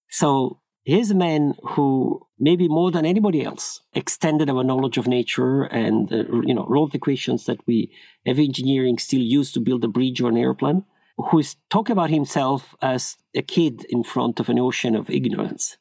So 0.10 0.60
here's 0.86 1.12
a 1.12 1.16
man 1.16 1.54
who, 1.64 2.26
maybe 2.40 2.68
more 2.68 2.90
than 2.90 3.06
anybody 3.06 3.44
else, 3.44 3.82
extended 3.94 4.50
our 4.50 4.64
knowledge 4.64 4.98
of 4.98 5.06
nature 5.06 5.62
and 5.66 6.12
uh, 6.12 6.24
you 6.48 6.56
know 6.56 6.66
wrote 6.68 6.94
the 6.94 6.98
equations 6.98 7.46
that 7.46 7.60
we, 7.68 7.92
every 8.26 8.46
engineering 8.46 8.98
still 8.98 9.22
use 9.22 9.52
to 9.52 9.60
build 9.60 9.84
a 9.84 9.88
bridge 9.88 10.20
or 10.20 10.30
an 10.30 10.38
airplane 10.38 10.84
who 11.16 11.38
is 11.38 11.58
talking 11.70 11.94
about 11.94 12.10
himself 12.10 12.76
as 12.82 13.18
a 13.36 13.44
kid 13.44 13.86
in 13.88 14.04
front 14.04 14.40
of 14.40 14.50
an 14.50 14.58
ocean 14.58 14.96
of 14.96 15.12
ignorance. 15.12 15.78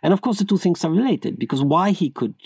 And 0.00 0.12
of 0.12 0.20
course, 0.20 0.38
the 0.38 0.44
two 0.44 0.58
things 0.58 0.84
are 0.84 0.92
related 0.92 1.40
because 1.40 1.60
why 1.60 1.90
he 1.90 2.08
could 2.10 2.36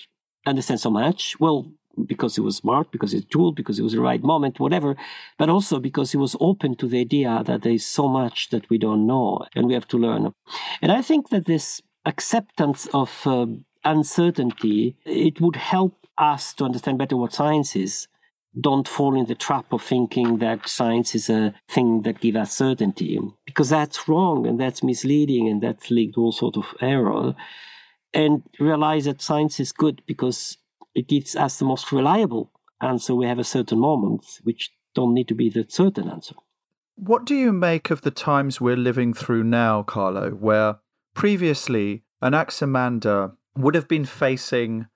understand 0.46 0.80
so 0.80 0.90
much? 0.90 1.38
Well, 1.40 1.72
because 2.06 2.36
he 2.36 2.40
was 2.40 2.56
smart, 2.56 2.90
because 2.90 3.12
he's 3.12 3.24
tool, 3.24 3.52
because 3.52 3.78
it 3.78 3.82
was 3.82 3.92
the 3.92 4.00
right 4.00 4.22
moment, 4.22 4.60
whatever, 4.60 4.96
but 5.38 5.48
also 5.48 5.78
because 5.78 6.12
he 6.12 6.18
was 6.18 6.36
open 6.40 6.76
to 6.76 6.86
the 6.86 7.00
idea 7.00 7.42
that 7.44 7.62
there 7.62 7.72
is 7.72 7.84
so 7.84 8.08
much 8.08 8.50
that 8.50 8.68
we 8.70 8.78
don't 8.78 9.06
know 9.06 9.44
and 9.54 9.66
we 9.66 9.74
have 9.74 9.88
to 9.88 9.98
learn. 9.98 10.32
And 10.80 10.92
I 10.92 11.02
think 11.02 11.30
that 11.30 11.46
this 11.46 11.82
acceptance 12.06 12.86
of 12.94 13.26
uh, 13.26 13.46
uncertainty, 13.84 14.96
it 15.04 15.40
would 15.40 15.56
help 15.56 16.06
us 16.16 16.54
to 16.54 16.64
understand 16.64 16.98
better 16.98 17.16
what 17.16 17.32
science 17.32 17.74
is 17.76 18.06
don't 18.58 18.88
fall 18.88 19.16
in 19.16 19.26
the 19.26 19.34
trap 19.34 19.72
of 19.72 19.82
thinking 19.82 20.38
that 20.38 20.68
science 20.68 21.14
is 21.14 21.30
a 21.30 21.54
thing 21.68 22.02
that 22.02 22.20
gives 22.20 22.36
us 22.36 22.56
certainty 22.56 23.18
because 23.46 23.68
that's 23.70 24.08
wrong 24.08 24.44
and 24.44 24.58
that's 24.58 24.82
misleading 24.82 25.48
and 25.48 25.62
that's 25.62 25.90
leads 25.90 26.14
to 26.14 26.20
all 26.20 26.32
sort 26.32 26.56
of 26.56 26.64
error 26.80 27.34
and 28.12 28.42
realize 28.58 29.04
that 29.04 29.22
science 29.22 29.60
is 29.60 29.72
good 29.72 30.02
because 30.06 30.58
it 30.94 31.08
gives 31.08 31.36
us 31.36 31.58
the 31.58 31.64
most 31.64 31.92
reliable 31.92 32.50
answer 32.80 33.14
we 33.14 33.26
have 33.26 33.38
a 33.38 33.44
certain 33.44 33.78
moment 33.78 34.24
which 34.42 34.70
don't 34.94 35.14
need 35.14 35.28
to 35.28 35.34
be 35.34 35.48
the 35.48 35.64
certain 35.68 36.08
answer 36.08 36.34
what 36.96 37.24
do 37.24 37.34
you 37.34 37.52
make 37.52 37.90
of 37.90 38.02
the 38.02 38.10
times 38.10 38.60
we're 38.60 38.76
living 38.76 39.14
through 39.14 39.44
now 39.44 39.82
carlo 39.82 40.30
where 40.30 40.78
previously 41.14 42.02
anaximander 42.22 43.32
would 43.56 43.74
have 43.74 43.88
been 43.88 44.04
facing 44.04 44.86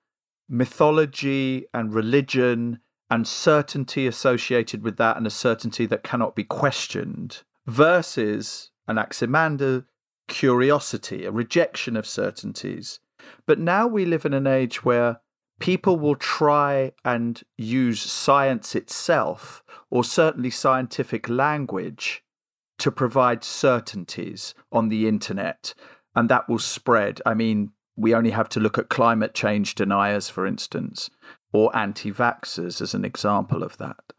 mythology 0.49 1.67
and 1.73 1.95
religion 1.95 2.81
and 3.11 3.27
certainty 3.27 4.07
associated 4.07 4.83
with 4.83 4.97
that 4.97 5.17
and 5.17 5.27
a 5.27 5.31
certainty 5.31 5.87
that 5.87 6.03
cannot 6.03 6.35
be 6.35 6.45
questioned 6.45 7.43
versus 7.67 8.71
Anaximander 8.89 9.87
curiosity, 10.29 11.25
a 11.25 11.31
rejection 11.31 11.97
of 11.97 12.07
certainties. 12.07 13.01
But 13.47 13.59
now 13.59 13.87
we 13.87 14.05
live 14.05 14.25
in 14.25 14.35
an 14.35 14.47
age 14.47 14.85
where 14.85 15.21
people 15.61 15.99
will 15.99 16.17
try 16.17 16.93
and 17.05 17.43
use 17.57 18.01
science 18.01 18.75
itself, 18.75 19.63
or 19.91 20.05
certainly 20.05 20.51
scientific 20.51 21.29
language, 21.29 22.23
to 22.79 22.91
provide 22.91 23.45
certainties 23.45 24.55
on 24.73 24.89
the 24.89 25.07
internet, 25.07 25.75
and 26.15 26.29
that 26.29 26.49
will 26.49 26.59
spread. 26.59 27.21
I 27.25 27.35
mean, 27.35 27.71
we 27.97 28.15
only 28.15 28.31
have 28.31 28.49
to 28.51 28.61
look 28.61 28.79
at 28.79 28.89
climate 28.89 29.35
change 29.35 29.75
deniers, 29.75 30.29
for 30.29 30.47
instance, 30.47 31.11
or 31.53 31.75
anti 31.77 32.11
vaxxers 32.11 32.83
as 32.83 32.95
an 32.95 33.05
example 33.05 33.63
of 33.63 33.79
that? 33.79 34.13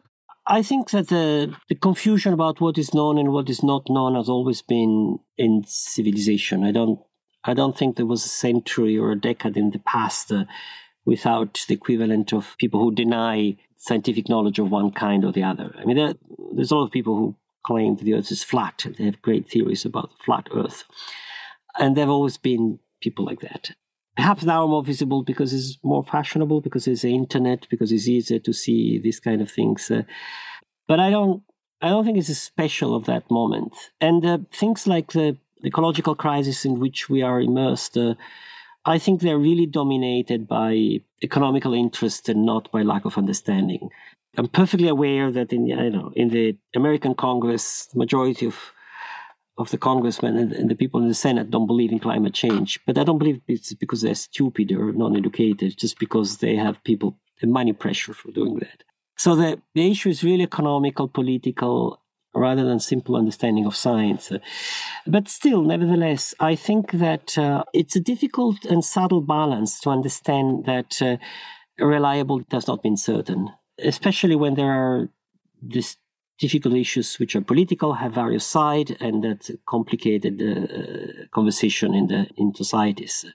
I 0.48 0.62
think 0.62 0.92
that 0.92 1.10
the, 1.10 1.56
the 1.70 1.76
confusion 1.76 2.34
about 2.34 2.62
what 2.62 2.78
is 2.78 2.94
known 2.94 3.18
and 3.18 3.32
what 3.32 3.50
is 3.50 3.64
not 3.64 3.84
known 3.90 4.16
has 4.16 4.30
always 4.30 4.62
been 4.62 5.20
in 5.38 5.64
civilization. 5.66 6.64
I 6.64 6.72
don't 6.72 7.00
I 7.46 7.54
don't 7.54 7.78
think 7.78 7.96
there 7.96 8.06
was 8.06 8.26
a 8.26 8.30
century 8.30 8.98
or 8.98 9.12
a 9.12 9.20
decade 9.20 9.58
in 9.58 9.72
the 9.72 9.80
past 9.80 10.32
uh, 10.32 10.46
without 11.06 11.64
the 11.68 11.76
equivalent 11.76 12.34
of 12.34 12.56
people 12.58 12.80
who 12.80 12.94
deny 12.94 13.58
scientific 13.78 14.28
knowledge 14.30 14.60
of 14.60 14.72
one 14.72 14.92
kind 14.92 15.24
or 15.24 15.32
the 15.32 15.44
other. 15.44 15.74
I 15.78 15.86
mean, 15.86 15.98
there, 15.98 16.16
there's 16.54 16.72
a 16.72 16.76
lot 16.76 16.86
of 16.86 16.92
people 16.92 17.16
who 17.16 17.36
claim 17.64 17.96
the 17.96 18.16
Earth 18.16 18.32
is 18.32 18.44
flat. 18.44 18.86
They 18.98 19.06
have 19.06 19.22
great 19.22 19.50
theories 19.50 19.86
about 19.86 20.10
the 20.10 20.24
flat 20.26 20.48
Earth, 20.54 20.84
and 21.78 21.96
there 21.96 22.04
have 22.04 22.12
always 22.12 22.38
been 22.38 22.80
people 23.02 23.26
like 23.26 23.42
that 23.42 23.72
perhaps 24.16 24.44
now 24.44 24.66
more 24.66 24.84
visible 24.84 25.24
because 25.24 25.54
it's 25.54 25.78
more 25.84 26.04
fashionable, 26.04 26.62
because 26.62 26.86
there's 26.86 27.02
the 27.02 27.14
internet, 27.14 27.68
because 27.70 27.92
it's 27.92 28.08
easier 28.08 28.40
to 28.40 28.54
see 28.54 28.98
these 28.98 29.20
kind 29.20 29.42
of 29.42 29.52
things. 29.52 29.92
Uh, 29.92 30.04
but 30.88 31.00
I 31.00 31.10
don't, 31.10 31.44
I 31.82 31.90
don't 31.90 32.06
think 32.06 32.18
it's 32.18 32.30
a 32.30 32.36
special 32.36 32.96
of 32.96 33.06
that 33.06 33.30
moment. 33.30 33.74
And 34.00 34.26
uh, 34.26 34.38
things 34.54 34.88
like 34.88 35.12
the, 35.12 35.38
ecological 35.66 36.16
crisis 36.16 36.66
in 36.66 36.80
which 36.80 37.10
we 37.10 37.22
are 37.22 37.42
immersed, 37.42 37.98
uh, 37.98 38.16
I 38.86 39.00
think 39.00 39.22
they're 39.22 39.38
really 39.38 39.66
dominated 39.66 40.48
by 40.48 41.02
economical 41.24 41.74
interest 41.74 42.30
and 42.30 42.46
not 42.46 42.72
by 42.72 42.84
lack 42.84 43.06
of 43.06 43.18
understanding. 43.18 43.90
I'm 44.38 44.48
perfectly 44.48 44.88
aware 44.88 45.32
that 45.32 45.54
in, 45.54 45.66
you 45.66 45.90
know, 45.90 46.12
in 46.16 46.30
the 46.30 46.58
American 46.76 47.16
Congress, 47.16 47.88
the 47.88 47.98
majority 47.98 48.46
of 48.46 48.56
of 49.58 49.72
the 49.72 49.78
congressmen 49.78 50.36
and, 50.36 50.52
and, 50.52 50.70
the 50.70 50.76
people 50.76 51.00
in 51.00 51.08
the 51.08 51.14
Senate 51.14 51.50
don't 51.50 51.66
believe 51.66 51.90
in 51.90 51.98
climate 51.98 52.34
change. 52.34 52.78
But 52.86 52.98
I 52.98 53.06
don't 53.06 53.18
believe 53.18 53.40
it's 53.48 53.74
because 53.74 54.02
they're 54.02 54.14
stupid 54.14 54.70
or 54.74 54.92
non-educated, 54.92 55.78
just 55.78 55.98
because 55.98 56.40
they 56.40 56.58
have 56.58 56.84
people 56.84 57.18
money 57.44 57.74
pressure 57.74 58.14
for 58.14 58.32
doing 58.32 58.56
that. 58.56 58.84
So 59.18 59.36
the, 59.36 59.62
the 59.74 59.92
issue 59.92 60.10
is 60.10 60.24
really 60.24 60.44
economical, 60.44 61.08
political, 61.08 62.02
rather 62.36 62.66
than 62.66 62.80
simple 62.80 63.16
understanding 63.16 63.66
of 63.66 63.76
science. 63.76 64.32
But 65.08 65.30
still, 65.30 65.62
nevertheless, 65.64 66.36
I 66.40 66.56
think 66.56 66.92
that 66.92 67.38
uh, 67.38 67.64
it's 67.74 67.96
a 67.96 68.00
difficult 68.00 68.66
and 68.66 68.84
subtle 68.84 69.22
balance 69.22 69.80
to 69.82 69.90
understand 69.90 70.66
that 70.66 71.02
uh, 71.02 71.18
reliable 71.80 72.40
does 72.50 72.68
not 72.68 72.84
mean 72.84 72.98
certain, 72.98 73.50
especially 73.80 74.36
when 74.36 74.56
there 74.56 74.72
are 74.72 75.10
these 75.62 75.98
difficult 76.38 76.76
issues 76.76 77.18
which 77.18 77.36
are 77.36 77.42
political, 77.42 77.94
have 77.94 78.14
various 78.14 78.46
sides, 78.46 78.92
and 79.00 79.24
that 79.24 79.50
complicated 79.66 80.42
uh, 80.42 81.26
conversation 81.34 81.96
in 81.96 82.08
the 82.08 82.28
in 82.36 82.54
societies. 82.54 83.26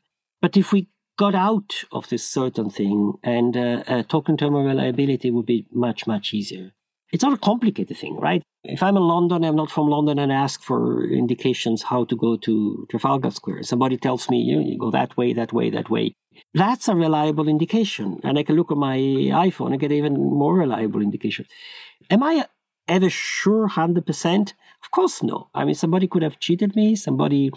But 0.43 0.57
if 0.57 0.73
we 0.73 0.89
got 1.21 1.35
out 1.35 1.85
of 1.93 2.09
this 2.09 2.27
certain 2.27 2.71
thing 2.71 3.13
and 3.23 3.55
uh, 3.55 3.83
uh, 3.87 4.03
talking 4.05 4.39
term 4.39 4.55
of 4.55 4.65
reliability 4.65 5.31
would 5.31 5.45
be 5.45 5.67
much, 5.71 6.07
much 6.07 6.33
easier. 6.33 6.73
It's 7.13 7.25
not 7.25 7.33
a 7.33 7.39
complicated 7.39 7.97
thing, 7.97 8.17
right? 8.17 8.43
If 8.63 8.83
I'm 8.83 8.97
in 8.97 9.03
London, 9.03 9.45
I'm 9.45 9.57
not 9.57 9.71
from 9.71 9.89
London, 9.89 10.19
and 10.19 10.31
ask 10.31 10.63
for 10.63 11.05
indications 11.05 11.83
how 11.83 12.05
to 12.05 12.17
go 12.17 12.37
to 12.37 12.87
Trafalgar 12.91 13.31
Square. 13.31 13.65
Somebody 13.65 13.97
tells 13.97 14.29
me, 14.31 14.39
you, 14.39 14.61
you 14.61 14.79
go 14.79 14.91
that 14.91 15.17
way, 15.17 15.33
that 15.33 15.53
way, 15.53 15.71
that 15.71 15.91
way. 15.91 16.15
That's 16.55 16.89
a 16.89 16.95
reliable 16.95 17.49
indication. 17.49 18.21
And 18.23 18.39
I 18.39 18.43
can 18.43 18.57
look 18.57 18.71
at 18.71 18.77
my 18.77 18.97
iPhone 18.97 19.73
and 19.73 19.81
get 19.81 19.93
even 19.93 20.15
more 20.15 20.55
reliable 20.55 21.03
indication. 21.03 21.47
Am 22.11 22.23
I 22.23 22.47
ever 22.87 23.11
sure 23.11 23.69
100%? 23.69 24.53
Of 24.83 24.91
course, 24.91 25.23
no. 25.23 25.49
I 25.55 25.65
mean, 25.65 25.75
somebody 25.75 26.07
could 26.07 26.23
have 26.23 26.39
cheated 26.39 26.77
me. 26.77 26.97
Somebody 26.97 27.51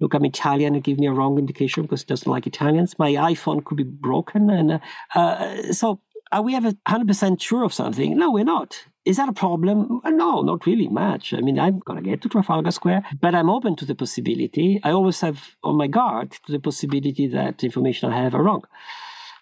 look, 0.00 0.14
I'm 0.14 0.24
Italian 0.24 0.74
and 0.74 0.84
give 0.84 0.98
me 0.98 1.06
a 1.06 1.12
wrong 1.12 1.38
indication 1.38 1.82
because 1.82 2.02
it 2.02 2.08
doesn't 2.08 2.30
like 2.30 2.46
Italians. 2.46 2.98
My 2.98 3.12
iPhone 3.12 3.64
could 3.64 3.76
be 3.76 3.84
broken. 3.84 4.50
And 4.50 4.72
uh, 4.72 4.78
uh, 5.14 5.72
so 5.72 6.00
are 6.32 6.42
we 6.42 6.54
ever 6.54 6.72
100% 6.72 7.40
sure 7.40 7.64
of 7.64 7.72
something? 7.72 8.16
No, 8.16 8.30
we're 8.30 8.44
not. 8.44 8.84
Is 9.04 9.18
that 9.18 9.28
a 9.28 9.32
problem? 9.34 10.00
No, 10.04 10.40
not 10.40 10.64
really 10.64 10.88
much. 10.88 11.34
I 11.34 11.40
mean, 11.40 11.58
I'm 11.58 11.80
going 11.80 12.02
to 12.02 12.10
get 12.10 12.22
to 12.22 12.28
Trafalgar 12.28 12.70
Square, 12.70 13.04
but 13.20 13.34
I'm 13.34 13.50
open 13.50 13.76
to 13.76 13.84
the 13.84 13.94
possibility. 13.94 14.80
I 14.82 14.92
always 14.92 15.20
have 15.20 15.56
on 15.62 15.76
my 15.76 15.88
guard 15.88 16.32
to 16.46 16.52
the 16.52 16.58
possibility 16.58 17.26
that 17.26 17.62
information 17.62 18.10
I 18.10 18.22
have 18.22 18.34
are 18.34 18.42
wrong. 18.42 18.64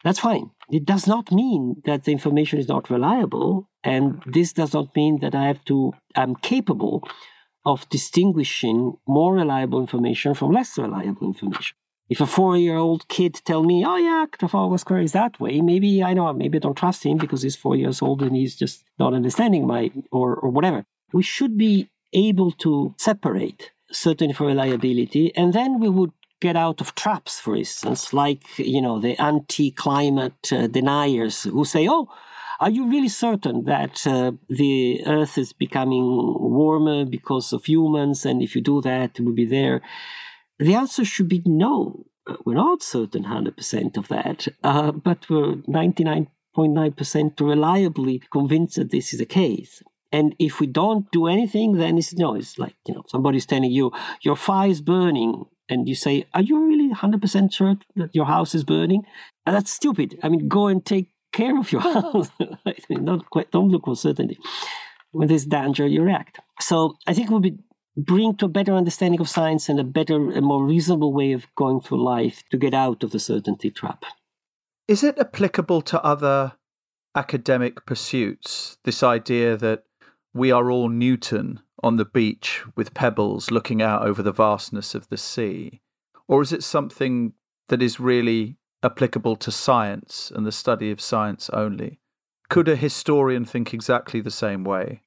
That's 0.03 0.19
fine. 0.19 0.51
It 0.69 0.85
does 0.85 1.07
not 1.07 1.31
mean 1.31 1.81
that 1.85 2.03
the 2.05 2.11
information 2.11 2.59
is 2.59 2.67
not 2.67 2.91
reliable. 2.91 3.69
And 3.85 4.21
this 4.27 4.53
does 4.53 4.75
not 4.75 4.97
mean 4.97 5.21
that 5.21 5.35
I 5.35 5.47
have 5.47 5.65
to, 5.67 5.93
I'm 6.17 6.35
capable 6.35 7.09
of 7.65 7.89
distinguishing 7.89 8.95
more 9.07 9.35
reliable 9.35 9.81
information 9.81 10.35
from 10.35 10.51
less 10.51 10.77
reliable 10.77 11.29
information. 11.29 11.77
If 12.13 12.21
a 12.21 12.27
four-year-old 12.27 13.03
kid 13.17 13.33
tell 13.49 13.63
me, 13.71 13.77
"Oh 13.93 14.01
yeah, 14.09 14.27
Trafalgar 14.39 14.79
Square 14.85 15.05
is 15.09 15.13
that 15.13 15.35
way," 15.45 15.55
maybe 15.73 15.91
I 16.09 16.13
know, 16.17 16.31
maybe 16.43 16.59
I 16.59 16.65
don't 16.65 16.83
trust 16.85 17.01
him 17.07 17.17
because 17.25 17.41
he's 17.45 17.63
four 17.65 17.75
years 17.83 17.99
old 18.07 18.19
and 18.25 18.35
he's 18.41 18.55
just 18.63 18.77
not 19.03 19.15
understanding 19.19 19.63
my 19.75 19.83
or 20.19 20.29
or 20.43 20.51
whatever. 20.57 20.81
We 21.19 21.25
should 21.35 21.55
be 21.67 21.75
able 22.29 22.51
to 22.65 22.73
separate 23.09 23.61
certain 24.05 24.31
for 24.35 24.45
reliability, 24.55 25.25
and 25.41 25.49
then 25.59 25.71
we 25.85 25.89
would 25.97 26.13
get 26.47 26.57
out 26.65 26.79
of 26.83 26.95
traps, 27.03 27.35
for 27.45 27.55
instance, 27.63 28.03
like 28.23 28.43
you 28.75 28.83
know 28.87 28.97
the 29.07 29.15
anti-climate 29.31 30.43
uh, 30.53 30.67
deniers 30.79 31.37
who 31.55 31.65
say, 31.75 31.85
"Oh." 31.97 32.05
Are 32.65 32.75
you 32.79 32.85
really 32.95 33.13
certain 33.27 33.59
that 33.75 33.95
uh, 34.07 34.33
the 34.61 34.75
Earth 35.17 35.35
is 35.45 35.53
becoming 35.65 36.07
warmer 36.59 37.01
because 37.17 37.47
of 37.53 37.65
humans? 37.65 38.19
And 38.29 38.37
if 38.47 38.51
you 38.55 38.63
do 38.73 38.81
that, 38.83 39.19
it 39.19 39.23
will 39.25 39.39
be 39.45 39.49
there. 39.59 39.79
The 40.63 40.77
answer 40.77 41.05
should 41.05 41.29
be 41.29 41.43
no. 41.45 42.07
Uh, 42.25 42.37
we're 42.45 42.55
not 42.55 42.85
certain 42.85 43.25
100% 43.25 43.97
of 43.97 44.07
that, 44.07 44.47
uh, 44.63 44.93
but 44.93 45.29
we're 45.29 45.57
99.9% 45.57 47.41
reliably 47.41 48.23
convinced 48.31 48.77
that 48.77 48.93
this 48.93 49.13
is 49.13 49.19
the 49.19 49.27
case. 49.27 49.83
And 50.13 50.37
if 50.39 50.61
we 50.61 50.69
don't 50.69 51.11
do 51.11 51.27
anything, 51.27 51.79
then 51.79 51.99
it's 51.99 52.15
no, 52.15 52.37
it's 52.37 52.61
like, 52.61 52.77
you 52.87 52.95
know, 52.95 53.03
somebody's 53.09 53.45
telling 53.45 53.73
you 53.73 53.91
your 54.21 54.37
fire 54.37 54.69
is 54.69 54.81
burning. 54.81 55.47
And 55.69 55.89
you 55.89 55.97
say, 55.97 56.27
Are 56.33 56.43
you 56.43 56.65
really 56.65 56.95
100% 56.95 57.53
sure 57.53 57.77
that 57.97 58.15
your 58.15 58.27
house 58.27 58.55
is 58.55 58.63
burning? 58.63 59.03
And 59.45 59.57
that's 59.57 59.73
stupid. 59.73 60.17
I 60.23 60.29
mean, 60.29 60.47
go 60.47 60.69
and 60.69 60.85
take 60.85 61.09
care 61.33 61.59
of 61.59 61.73
your 61.73 61.81
house. 62.01 62.31
don't, 62.89 63.29
quite, 63.31 63.51
don't 63.51 63.71
look 63.71 63.87
for 63.87 63.97
certainty. 63.97 64.39
When 65.11 65.27
there's 65.27 65.47
danger, 65.47 65.89
you 65.89 66.03
react. 66.03 66.39
So 66.61 66.99
I 67.07 67.15
think 67.15 67.31
it 67.31 67.33
would 67.33 67.43
be 67.43 67.59
bring 67.97 68.37
to 68.37 68.47
a 68.47 68.49
better 68.49 68.75
understanding 68.75 69.21
of 69.21 69.29
science 69.29 69.69
and 69.69 69.79
a 69.79 69.85
better, 69.85 70.31
a 70.33 70.41
more 70.41 70.65
reasonable 70.65 71.13
way 71.13 71.33
of 71.33 71.47
going 71.55 71.81
through 71.81 72.03
life 72.03 72.43
to 72.51 72.57
get 72.57 72.75
out 72.75 73.03
of 73.03 73.11
the 73.11 73.21
certainty 73.21 73.71
trap. 73.71 74.05
Is 74.89 75.03
it 75.05 75.19
applicable 75.19 75.83
to 75.83 76.03
other 76.03 76.53
academic 77.15 77.87
pursuits? 77.87 78.79
This 78.85 79.03
idea 79.03 79.57
that 79.57 79.85
we 80.35 80.51
are 80.51 80.71
all 80.71 80.89
Newton 80.89 81.61
on 81.83 81.97
the 81.97 82.05
beach 82.05 82.63
with 82.77 82.95
pebbles 82.95 83.51
looking 83.51 83.83
out 83.83 84.07
over 84.07 84.23
the 84.23 84.33
vastness 84.33 84.95
of 84.95 85.09
the 85.09 85.17
sea? 85.17 85.81
Or 86.29 86.43
is 86.43 86.53
it 86.53 86.63
something 86.63 87.35
that 87.69 87.83
is 87.83 88.01
really 88.01 88.57
applicable 88.83 89.37
to 89.37 89.51
science 89.51 90.33
and 90.35 90.47
the 90.47 90.53
study 90.53 90.91
of 90.91 91.01
science 91.01 91.51
only? 91.51 92.01
Could 92.49 92.69
a 92.69 92.77
historian 92.77 93.45
think 93.45 93.73
exactly 93.73 94.21
the 94.21 94.31
same 94.31 94.65
way? 94.65 95.03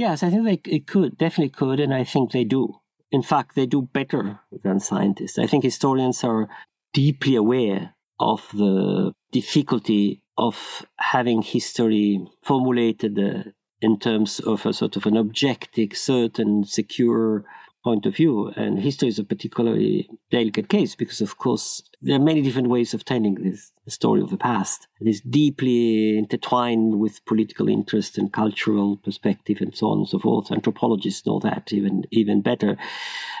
Yes, 0.00 0.22
I 0.22 0.30
think 0.30 0.44
they 0.44 0.70
it 0.76 0.86
could, 0.86 1.18
definitely 1.18 1.50
could, 1.50 1.78
and 1.78 1.92
I 1.92 2.04
think 2.04 2.32
they 2.32 2.44
do. 2.44 2.80
In 3.12 3.22
fact, 3.22 3.54
they 3.54 3.66
do 3.66 3.82
better 3.82 4.40
than 4.64 4.80
scientists. 4.80 5.38
I 5.38 5.46
think 5.46 5.62
historians 5.62 6.24
are 6.24 6.48
deeply 6.94 7.34
aware 7.36 7.94
of 8.18 8.48
the 8.54 9.12
difficulty 9.30 10.22
of 10.38 10.86
having 10.96 11.42
history 11.42 12.26
formulated 12.42 13.18
uh, 13.18 13.50
in 13.82 13.98
terms 13.98 14.40
of 14.40 14.64
a 14.64 14.72
sort 14.72 14.96
of 14.96 15.04
an 15.04 15.18
objective, 15.18 15.94
certain, 15.94 16.64
secure 16.64 17.44
point 17.84 18.06
of 18.06 18.16
view. 18.16 18.48
And 18.56 18.78
history 18.78 19.08
is 19.08 19.18
a 19.18 19.24
particularly 19.24 20.08
delicate 20.30 20.70
case 20.70 20.94
because, 20.94 21.20
of 21.20 21.36
course, 21.36 21.82
there 22.00 22.16
are 22.16 22.24
many 22.30 22.40
different 22.40 22.70
ways 22.70 22.94
of 22.94 23.04
telling 23.04 23.34
this 23.34 23.70
the 23.90 23.94
story 23.94 24.20
of 24.20 24.30
the 24.30 24.36
past. 24.36 24.86
It 25.00 25.08
is 25.08 25.20
deeply 25.20 26.16
intertwined 26.16 27.00
with 27.00 27.24
political 27.24 27.68
interest 27.68 28.18
and 28.18 28.32
cultural 28.32 28.96
perspective 28.98 29.58
and 29.60 29.76
so 29.76 29.88
on 29.88 29.98
and 29.98 30.08
so 30.08 30.18
forth. 30.18 30.52
Anthropologists 30.52 31.26
know 31.26 31.40
that 31.40 31.72
even 31.72 32.04
even 32.10 32.40
better. 32.40 32.76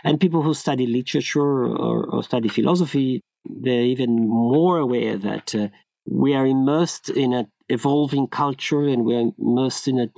And 0.02 0.20
people 0.20 0.42
who 0.42 0.54
study 0.54 0.86
literature 0.86 1.66
or, 1.86 2.04
or 2.12 2.22
study 2.22 2.48
philosophy, 2.48 3.22
they're 3.44 3.90
even 3.94 4.28
more 4.28 4.78
aware 4.78 5.16
that 5.18 5.54
uh, 5.54 5.68
we 6.06 6.34
are 6.34 6.46
immersed 6.46 7.08
in 7.10 7.32
an 7.32 7.46
evolving 7.68 8.26
culture 8.26 8.84
and 8.88 9.04
we're 9.04 9.30
immersed 9.38 9.86
in 9.86 10.00
a 10.00 10.08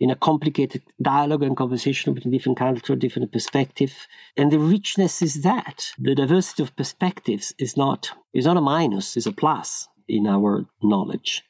in 0.00 0.10
a 0.10 0.16
complicated 0.16 0.82
dialogue 1.00 1.42
and 1.42 1.56
conversation 1.56 2.14
between 2.14 2.32
different 2.32 2.58
cultures, 2.58 2.98
different 2.98 3.32
perspectives. 3.32 4.06
And 4.36 4.50
the 4.50 4.58
richness 4.58 5.22
is 5.22 5.42
that. 5.42 5.92
The 5.98 6.14
diversity 6.14 6.62
of 6.64 6.76
perspectives 6.76 7.54
is 7.58 7.76
not, 7.76 8.10
is 8.32 8.46
not 8.46 8.56
a 8.56 8.60
minus, 8.60 9.16
it's 9.16 9.26
a 9.26 9.32
plus 9.32 9.88
in 10.08 10.26
our 10.26 10.66
knowledge. 10.82 11.42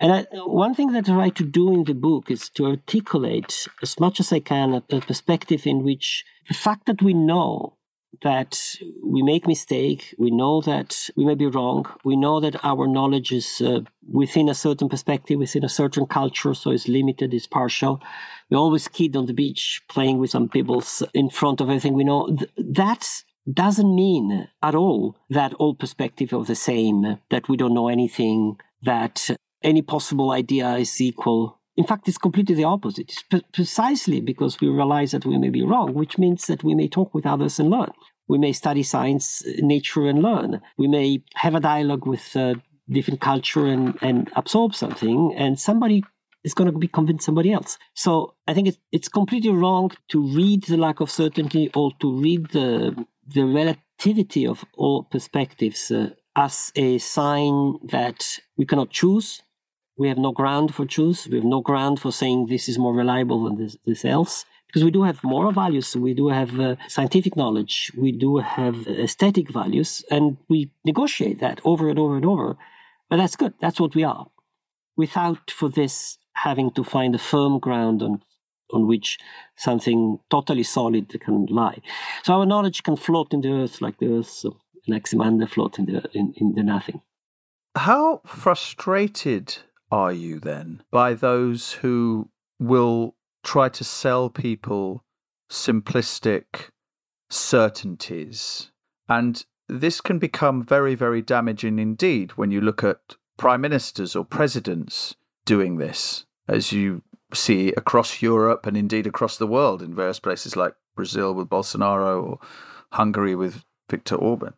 And 0.00 0.12
I, 0.12 0.26
one 0.44 0.74
thing 0.74 0.92
that 0.92 1.08
I 1.08 1.12
try 1.12 1.28
to 1.30 1.44
do 1.44 1.72
in 1.72 1.84
the 1.84 1.94
book 1.94 2.30
is 2.30 2.50
to 2.50 2.66
articulate 2.66 3.66
as 3.82 3.98
much 3.98 4.20
as 4.20 4.32
I 4.32 4.40
can 4.40 4.74
a, 4.74 4.82
a 4.90 5.00
perspective 5.00 5.66
in 5.66 5.82
which 5.82 6.24
the 6.48 6.54
fact 6.54 6.86
that 6.86 7.02
we 7.02 7.14
know 7.14 7.77
that 8.22 8.58
we 9.04 9.22
make 9.22 9.46
mistake 9.46 10.14
we 10.18 10.30
know 10.30 10.60
that 10.60 11.08
we 11.16 11.24
may 11.24 11.34
be 11.34 11.46
wrong 11.46 11.86
we 12.04 12.16
know 12.16 12.40
that 12.40 12.56
our 12.64 12.86
knowledge 12.86 13.30
is 13.32 13.60
uh, 13.60 13.80
within 14.10 14.48
a 14.48 14.54
certain 14.54 14.88
perspective 14.88 15.38
within 15.38 15.64
a 15.64 15.68
certain 15.68 16.06
culture 16.06 16.54
so 16.54 16.70
it's 16.70 16.88
limited 16.88 17.32
it's 17.32 17.46
partial. 17.46 18.02
We 18.50 18.56
always 18.56 18.88
kid 18.88 19.16
on 19.16 19.26
the 19.26 19.34
beach 19.34 19.82
playing 19.88 20.18
with 20.18 20.30
some 20.30 20.48
pebbles 20.48 21.02
in 21.14 21.30
front 21.30 21.60
of 21.60 21.68
everything 21.68 21.94
we 21.94 22.04
know. 22.04 22.26
Th- 22.26 22.50
that 22.56 23.06
doesn't 23.52 23.94
mean 23.94 24.48
at 24.62 24.74
all 24.74 25.16
that 25.30 25.54
all 25.54 25.74
perspective 25.74 26.32
are 26.32 26.44
the 26.44 26.54
same 26.54 27.18
that 27.30 27.48
we 27.48 27.56
don't 27.56 27.74
know 27.74 27.88
anything 27.88 28.56
that 28.82 29.30
any 29.62 29.82
possible 29.82 30.30
idea 30.30 30.74
is 30.76 31.00
equal 31.00 31.57
in 31.78 31.84
fact, 31.84 32.08
it's 32.08 32.18
completely 32.18 32.56
the 32.56 32.64
opposite. 32.64 33.08
It's 33.08 33.22
pre- 33.22 33.44
precisely 33.52 34.20
because 34.20 34.60
we 34.60 34.68
realize 34.68 35.12
that 35.12 35.24
we 35.24 35.38
may 35.38 35.48
be 35.48 35.62
wrong, 35.62 35.94
which 35.94 36.18
means 36.18 36.48
that 36.48 36.64
we 36.64 36.74
may 36.74 36.88
talk 36.88 37.14
with 37.14 37.24
others 37.24 37.60
and 37.60 37.70
learn. 37.70 37.92
We 38.26 38.36
may 38.36 38.52
study 38.52 38.82
science, 38.82 39.44
nature, 39.58 40.08
and 40.08 40.20
learn. 40.20 40.60
We 40.76 40.88
may 40.88 41.22
have 41.36 41.54
a 41.54 41.60
dialogue 41.60 42.04
with 42.04 42.36
uh, 42.36 42.54
different 42.90 43.20
culture 43.20 43.66
and, 43.66 43.96
and 44.02 44.28
absorb 44.34 44.74
something, 44.74 45.32
and 45.36 45.56
somebody 45.60 46.02
is 46.42 46.52
going 46.52 46.68
to 46.70 46.76
be 46.76 46.88
convinced 46.88 47.26
somebody 47.26 47.52
else. 47.52 47.78
So 47.94 48.34
I 48.48 48.54
think 48.54 48.66
it's, 48.66 48.78
it's 48.90 49.08
completely 49.08 49.52
wrong 49.52 49.92
to 50.08 50.20
read 50.20 50.64
the 50.64 50.76
lack 50.76 50.98
of 50.98 51.12
certainty 51.12 51.70
or 51.76 51.92
to 52.00 52.12
read 52.12 52.50
the, 52.50 53.06
the 53.24 53.44
relativity 53.44 54.48
of 54.48 54.64
all 54.76 55.04
perspectives 55.04 55.92
uh, 55.92 56.10
as 56.34 56.72
a 56.74 56.98
sign 56.98 57.74
that 57.84 58.40
we 58.56 58.66
cannot 58.66 58.90
choose 58.90 59.42
we 59.98 60.08
have 60.08 60.18
no 60.18 60.32
ground 60.32 60.74
for 60.74 60.86
choose. 60.86 61.28
We 61.28 61.36
have 61.36 61.44
no 61.44 61.60
ground 61.60 62.00
for 62.00 62.12
saying 62.12 62.46
this 62.46 62.68
is 62.68 62.78
more 62.78 62.94
reliable 62.94 63.44
than 63.44 63.56
this, 63.56 63.76
this 63.84 64.04
else. 64.04 64.44
Because 64.68 64.84
we 64.84 64.90
do 64.90 65.02
have 65.02 65.24
moral 65.24 65.52
values, 65.52 65.96
we 65.96 66.12
do 66.12 66.28
have 66.28 66.60
uh, 66.60 66.76
scientific 66.88 67.36
knowledge, 67.36 67.90
we 67.96 68.12
do 68.12 68.36
have 68.36 68.86
aesthetic 68.86 69.50
values, 69.50 70.04
and 70.10 70.36
we 70.48 70.70
negotiate 70.84 71.40
that 71.40 71.58
over 71.64 71.88
and 71.88 71.98
over 71.98 72.16
and 72.16 72.26
over. 72.26 72.56
But 73.08 73.16
that's 73.16 73.34
good. 73.34 73.54
That's 73.62 73.80
what 73.80 73.94
we 73.94 74.04
are. 74.04 74.26
Without, 74.94 75.50
for 75.50 75.70
this, 75.70 76.18
having 76.34 76.70
to 76.72 76.84
find 76.84 77.14
a 77.14 77.18
firm 77.18 77.58
ground 77.58 78.02
on 78.02 78.22
on 78.70 78.86
which 78.86 79.18
something 79.56 80.18
totally 80.30 80.62
solid 80.62 81.08
can 81.20 81.46
lie. 81.46 81.80
So 82.22 82.34
our 82.34 82.44
knowledge 82.44 82.82
can 82.82 82.96
float 82.96 83.32
in 83.32 83.40
the 83.40 83.50
earth 83.50 83.80
like 83.80 83.96
the 83.96 84.18
earth, 84.18 84.28
so 84.28 84.58
Anaximander 84.86 85.46
float 85.46 85.78
in 85.78 85.86
the 85.86 86.04
in, 86.12 86.34
in 86.36 86.54
the 86.54 86.62
nothing. 86.62 87.00
How 87.74 88.20
frustrated 88.26 89.58
are 89.90 90.12
you 90.12 90.38
then 90.38 90.82
by 90.90 91.14
those 91.14 91.72
who 91.74 92.30
will 92.58 93.14
try 93.42 93.68
to 93.68 93.84
sell 93.84 94.28
people 94.28 95.04
simplistic 95.50 96.70
certainties? 97.30 98.70
And 99.08 99.44
this 99.68 100.00
can 100.00 100.18
become 100.18 100.64
very, 100.64 100.94
very 100.94 101.22
damaging 101.22 101.78
indeed 101.78 102.32
when 102.32 102.50
you 102.50 102.60
look 102.60 102.82
at 102.82 103.16
prime 103.36 103.60
ministers 103.60 104.16
or 104.16 104.24
presidents 104.24 105.14
doing 105.44 105.76
this, 105.76 106.26
as 106.48 106.72
you 106.72 107.02
see 107.32 107.72
across 107.76 108.22
Europe 108.22 108.66
and 108.66 108.76
indeed 108.76 109.06
across 109.06 109.36
the 109.36 109.46
world 109.46 109.82
in 109.82 109.94
various 109.94 110.20
places 110.20 110.56
like 110.56 110.74
Brazil 110.96 111.34
with 111.34 111.48
Bolsonaro 111.48 112.22
or 112.22 112.38
Hungary 112.92 113.34
with 113.34 113.64
Viktor 113.88 114.16
Orban. 114.16 114.54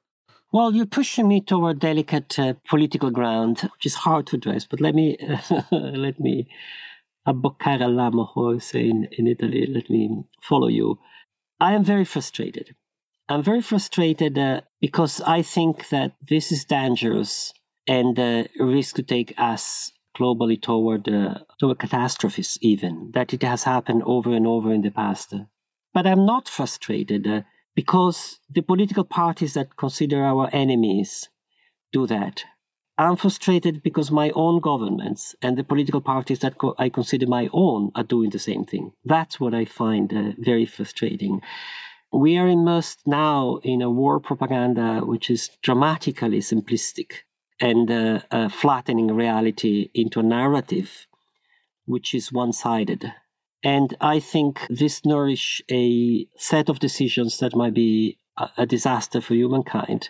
Well, 0.52 0.74
you're 0.74 0.86
pushing 0.86 1.28
me 1.28 1.40
toward 1.40 1.78
delicate 1.78 2.36
uh, 2.36 2.54
political 2.68 3.12
ground, 3.12 3.60
which 3.60 3.86
is 3.86 3.94
hard 3.94 4.26
to 4.28 4.36
address. 4.36 4.66
But 4.66 4.80
let 4.80 4.94
me 4.96 5.16
let 5.70 6.18
me 6.18 6.48
abboccare 7.26 7.82
all'amo, 7.82 8.60
say 8.60 8.88
in, 8.88 9.08
in 9.12 9.28
Italy. 9.28 9.66
Let 9.66 9.88
me 9.88 10.24
follow 10.42 10.66
you. 10.66 10.98
I 11.60 11.74
am 11.74 11.84
very 11.84 12.04
frustrated. 12.04 12.74
I'm 13.28 13.44
very 13.44 13.60
frustrated 13.60 14.36
uh, 14.36 14.62
because 14.80 15.20
I 15.20 15.42
think 15.42 15.88
that 15.90 16.16
this 16.20 16.50
is 16.50 16.64
dangerous 16.64 17.52
and 17.86 18.18
uh, 18.18 18.44
risk 18.58 18.96
to 18.96 19.04
take 19.04 19.34
us 19.38 19.92
globally 20.18 20.60
toward 20.60 21.08
uh, 21.08 21.38
toward 21.60 21.78
catastrophes. 21.78 22.58
Even 22.60 23.12
that 23.14 23.32
it 23.32 23.44
has 23.44 23.62
happened 23.62 24.02
over 24.04 24.34
and 24.34 24.48
over 24.48 24.72
in 24.72 24.82
the 24.82 24.90
past. 24.90 25.32
But 25.94 26.08
I'm 26.08 26.26
not 26.26 26.48
frustrated 26.48 27.26
uh, 27.28 27.42
because 27.74 28.40
the 28.48 28.62
political 28.62 29.04
parties 29.04 29.54
that 29.54 29.76
consider 29.76 30.22
our 30.24 30.48
enemies 30.52 31.28
do 31.92 32.06
that. 32.06 32.44
I'm 32.98 33.16
frustrated 33.16 33.82
because 33.82 34.10
my 34.10 34.30
own 34.34 34.60
governments 34.60 35.34
and 35.40 35.56
the 35.56 35.64
political 35.64 36.02
parties 36.02 36.40
that 36.40 36.58
co- 36.58 36.74
I 36.78 36.90
consider 36.90 37.26
my 37.26 37.48
own 37.52 37.92
are 37.94 38.04
doing 38.04 38.30
the 38.30 38.38
same 38.38 38.64
thing. 38.64 38.92
That's 39.04 39.40
what 39.40 39.54
I 39.54 39.64
find 39.64 40.12
uh, 40.12 40.32
very 40.38 40.66
frustrating. 40.66 41.40
We 42.12 42.36
are 42.36 42.48
immersed 42.48 43.06
now 43.06 43.60
in 43.62 43.80
a 43.80 43.90
war 43.90 44.20
propaganda 44.20 45.00
which 45.02 45.30
is 45.30 45.50
dramatically 45.62 46.40
simplistic 46.40 47.22
and 47.60 47.90
uh, 47.90 48.20
uh, 48.30 48.48
flattening 48.48 49.08
reality 49.14 49.90
into 49.94 50.20
a 50.20 50.24
narrative 50.24 51.06
which 51.86 52.14
is 52.14 52.32
one 52.32 52.52
sided. 52.52 53.12
And 53.62 53.94
I 54.00 54.20
think 54.20 54.66
this 54.70 55.04
nourish 55.04 55.62
a 55.70 56.26
set 56.36 56.68
of 56.68 56.78
decisions 56.78 57.38
that 57.38 57.54
might 57.54 57.74
be 57.74 58.18
a, 58.56 58.66
disaster 58.66 59.20
for 59.20 59.34
humankind. 59.34 60.08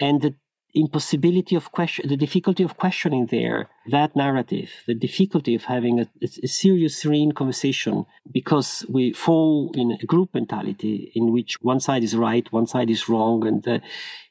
And 0.00 0.22
the 0.22 0.34
impossibility 0.74 1.54
of 1.56 1.72
question, 1.72 2.08
the 2.08 2.16
difficulty 2.16 2.62
of 2.62 2.76
questioning 2.76 3.26
there, 3.26 3.68
that 3.90 4.14
narrative, 4.14 4.70
the 4.86 4.94
difficulty 4.94 5.54
of 5.54 5.64
having 5.64 6.00
a, 6.00 6.08
a, 6.22 6.48
serious, 6.48 6.96
serene 6.98 7.32
conversation 7.32 8.04
because 8.30 8.84
we 8.88 9.12
fall 9.12 9.70
in 9.74 9.92
a 10.02 10.06
group 10.06 10.34
mentality 10.34 11.10
in 11.14 11.32
which 11.32 11.56
one 11.62 11.80
side 11.80 12.04
is 12.04 12.16
right, 12.16 12.52
one 12.52 12.66
side 12.66 12.90
is 12.90 13.08
wrong, 13.08 13.46
and 13.46 13.66
uh, 13.66 13.78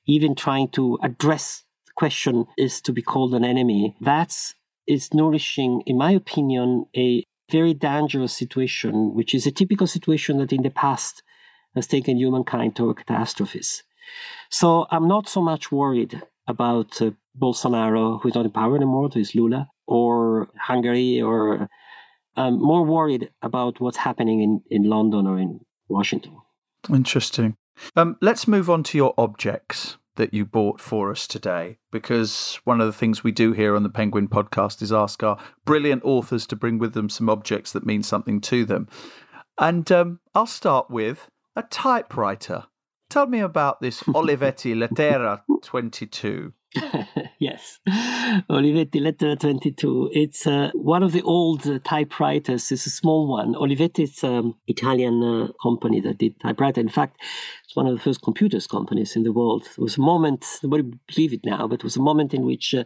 even 0.07 0.35
trying 0.35 0.67
to 0.69 0.99
address 1.01 1.63
the 1.87 1.93
question 1.95 2.45
is 2.57 2.79
to 2.81 2.93
be 2.93 3.01
called 3.01 3.33
an 3.33 3.43
enemy. 3.43 3.95
That's 3.99 4.55
is 4.87 5.13
nourishing, 5.15 5.81
in 5.87 5.97
my 5.97 6.11
opinion, 6.11 6.85
a 6.95 7.25
very 7.49 7.73
dangerous 7.73 8.33
situation, 8.33 9.13
which 9.13 9.33
is 9.33 9.45
a 9.45 9.51
typical 9.51 9.87
situation 9.87 10.37
that 10.39 10.53
in 10.53 10.63
the 10.63 10.69
past 10.69 11.23
has 11.75 11.87
taken 11.87 12.17
humankind 12.17 12.75
to 12.75 12.93
catastrophes. 12.93 13.83
So 14.49 14.87
I'm 14.91 15.07
not 15.07 15.27
so 15.27 15.41
much 15.41 15.71
worried 15.71 16.21
about 16.47 17.01
uh, 17.01 17.11
Bolsonaro, 17.37 18.21
who 18.21 18.29
is 18.29 18.35
not 18.35 18.45
in 18.45 18.51
power 18.51 18.75
anymore, 18.75 19.09
who 19.09 19.19
is 19.19 19.35
Lula, 19.35 19.67
or 19.87 20.47
Hungary, 20.59 21.21
or 21.21 21.69
I'm 22.35 22.61
more 22.61 22.83
worried 22.83 23.29
about 23.41 23.79
what's 23.79 23.97
happening 23.97 24.41
in, 24.41 24.61
in 24.69 24.89
London 24.89 25.27
or 25.27 25.39
in 25.39 25.59
Washington. 25.87 26.37
Interesting. 26.89 27.55
Um, 27.95 28.17
let's 28.21 28.47
move 28.47 28.69
on 28.69 28.83
to 28.83 28.97
your 28.97 29.13
objects 29.17 29.97
that 30.15 30.33
you 30.33 30.45
bought 30.45 30.79
for 30.79 31.11
us 31.11 31.27
today 31.27 31.77
because 31.91 32.59
one 32.63 32.81
of 32.81 32.87
the 32.87 32.93
things 32.93 33.23
we 33.23 33.31
do 33.31 33.51
here 33.51 33.75
on 33.75 33.83
the 33.83 33.89
Penguin 33.89 34.27
podcast 34.27 34.81
is 34.81 34.91
ask 34.91 35.21
our 35.23 35.37
brilliant 35.65 36.03
authors 36.03 36.47
to 36.47 36.55
bring 36.55 36.77
with 36.77 36.93
them 36.93 37.09
some 37.09 37.29
objects 37.29 37.71
that 37.71 37.85
mean 37.85 38.03
something 38.03 38.41
to 38.41 38.65
them. 38.65 38.87
And 39.57 39.89
um, 39.91 40.19
I'll 40.33 40.45
start 40.45 40.89
with 40.89 41.29
a 41.55 41.63
typewriter. 41.63 42.65
Tell 43.15 43.27
me 43.27 43.39
about 43.39 43.79
this 43.79 44.03
Olivetti 44.13 44.75
Lettera 44.75 45.41
22. 45.61 46.51
yes, 47.39 47.79
Olivetti 48.49 48.99
Lettera 48.99 49.39
22. 49.39 50.09
It's 50.11 50.45
uh, 50.45 50.69
one 50.73 51.01
of 51.01 51.13
the 51.13 51.21
old 51.21 51.65
uh, 51.65 51.79
typewriters. 51.85 52.69
It's 52.73 52.85
a 52.85 52.89
small 52.89 53.29
one. 53.29 53.53
Olivetti 53.53 54.03
is 54.03 54.21
an 54.21 54.35
um, 54.35 54.55
Italian 54.67 55.23
uh, 55.23 55.47
company 55.63 56.01
that 56.01 56.17
did 56.17 56.37
typewriter. 56.41 56.81
In 56.81 56.89
fact, 56.89 57.15
it's 57.63 57.73
one 57.73 57.87
of 57.87 57.95
the 57.95 58.01
first 58.01 58.21
computers 58.21 58.67
companies 58.67 59.15
in 59.15 59.23
the 59.23 59.31
world. 59.31 59.63
There 59.63 59.83
was 59.83 59.97
a 59.97 60.01
moment, 60.01 60.45
nobody 60.61 60.83
believe 61.07 61.31
it 61.31 61.45
now, 61.45 61.69
but 61.69 61.75
it 61.75 61.83
was 61.85 61.95
a 61.95 62.01
moment 62.01 62.33
in 62.33 62.45
which 62.45 62.75
uh, 62.75 62.83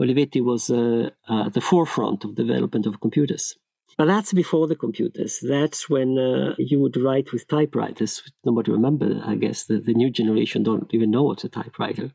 Olivetti 0.00 0.42
was 0.42 0.70
uh, 0.70 1.10
uh, 1.28 1.44
at 1.48 1.52
the 1.52 1.60
forefront 1.60 2.24
of 2.24 2.36
development 2.36 2.86
of 2.86 3.02
computers. 3.02 3.54
But 3.98 4.06
that's 4.06 4.32
before 4.32 4.68
the 4.68 4.76
computers. 4.76 5.40
That's 5.42 5.90
when 5.90 6.18
uh, 6.18 6.54
you 6.56 6.78
would 6.78 6.96
write 6.96 7.32
with 7.32 7.48
typewriters. 7.48 8.22
Nobody 8.44 8.70
remember, 8.70 9.20
I 9.26 9.34
guess. 9.34 9.64
The, 9.64 9.80
the 9.80 9.92
new 9.92 10.08
generation 10.08 10.62
don't 10.62 10.88
even 10.94 11.10
know 11.10 11.24
what's 11.24 11.42
a 11.42 11.48
typewriter. 11.48 12.12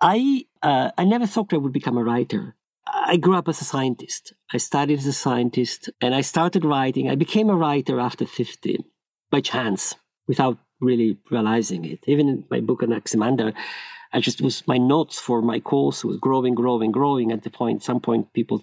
I 0.00 0.46
uh, 0.62 0.90
I 0.98 1.04
never 1.04 1.26
thought 1.28 1.52
I 1.52 1.58
would 1.58 1.72
become 1.72 1.96
a 1.96 2.02
writer. 2.02 2.56
I 2.86 3.16
grew 3.18 3.36
up 3.36 3.48
as 3.48 3.60
a 3.60 3.64
scientist. 3.64 4.32
I 4.52 4.58
studied 4.58 4.98
as 4.98 5.06
a 5.06 5.12
scientist, 5.12 5.90
and 6.00 6.12
I 6.12 6.22
started 6.22 6.64
writing. 6.64 7.08
I 7.08 7.14
became 7.14 7.50
a 7.50 7.56
writer 7.56 8.00
after 8.00 8.26
fifty, 8.26 8.84
by 9.30 9.40
chance, 9.40 9.94
without 10.26 10.58
really 10.80 11.18
realizing 11.30 11.84
it. 11.84 12.00
Even 12.06 12.28
in 12.28 12.44
my 12.50 12.60
book 12.60 12.82
Anaximander, 12.82 13.52
I 14.12 14.18
just 14.18 14.40
was 14.40 14.66
my 14.66 14.78
notes 14.78 15.20
for 15.20 15.40
my 15.40 15.60
course 15.60 16.04
was 16.04 16.16
growing, 16.16 16.56
growing, 16.56 16.90
growing. 16.90 17.30
At 17.30 17.44
the 17.44 17.50
point, 17.50 17.84
some 17.84 18.00
point, 18.00 18.32
people 18.32 18.58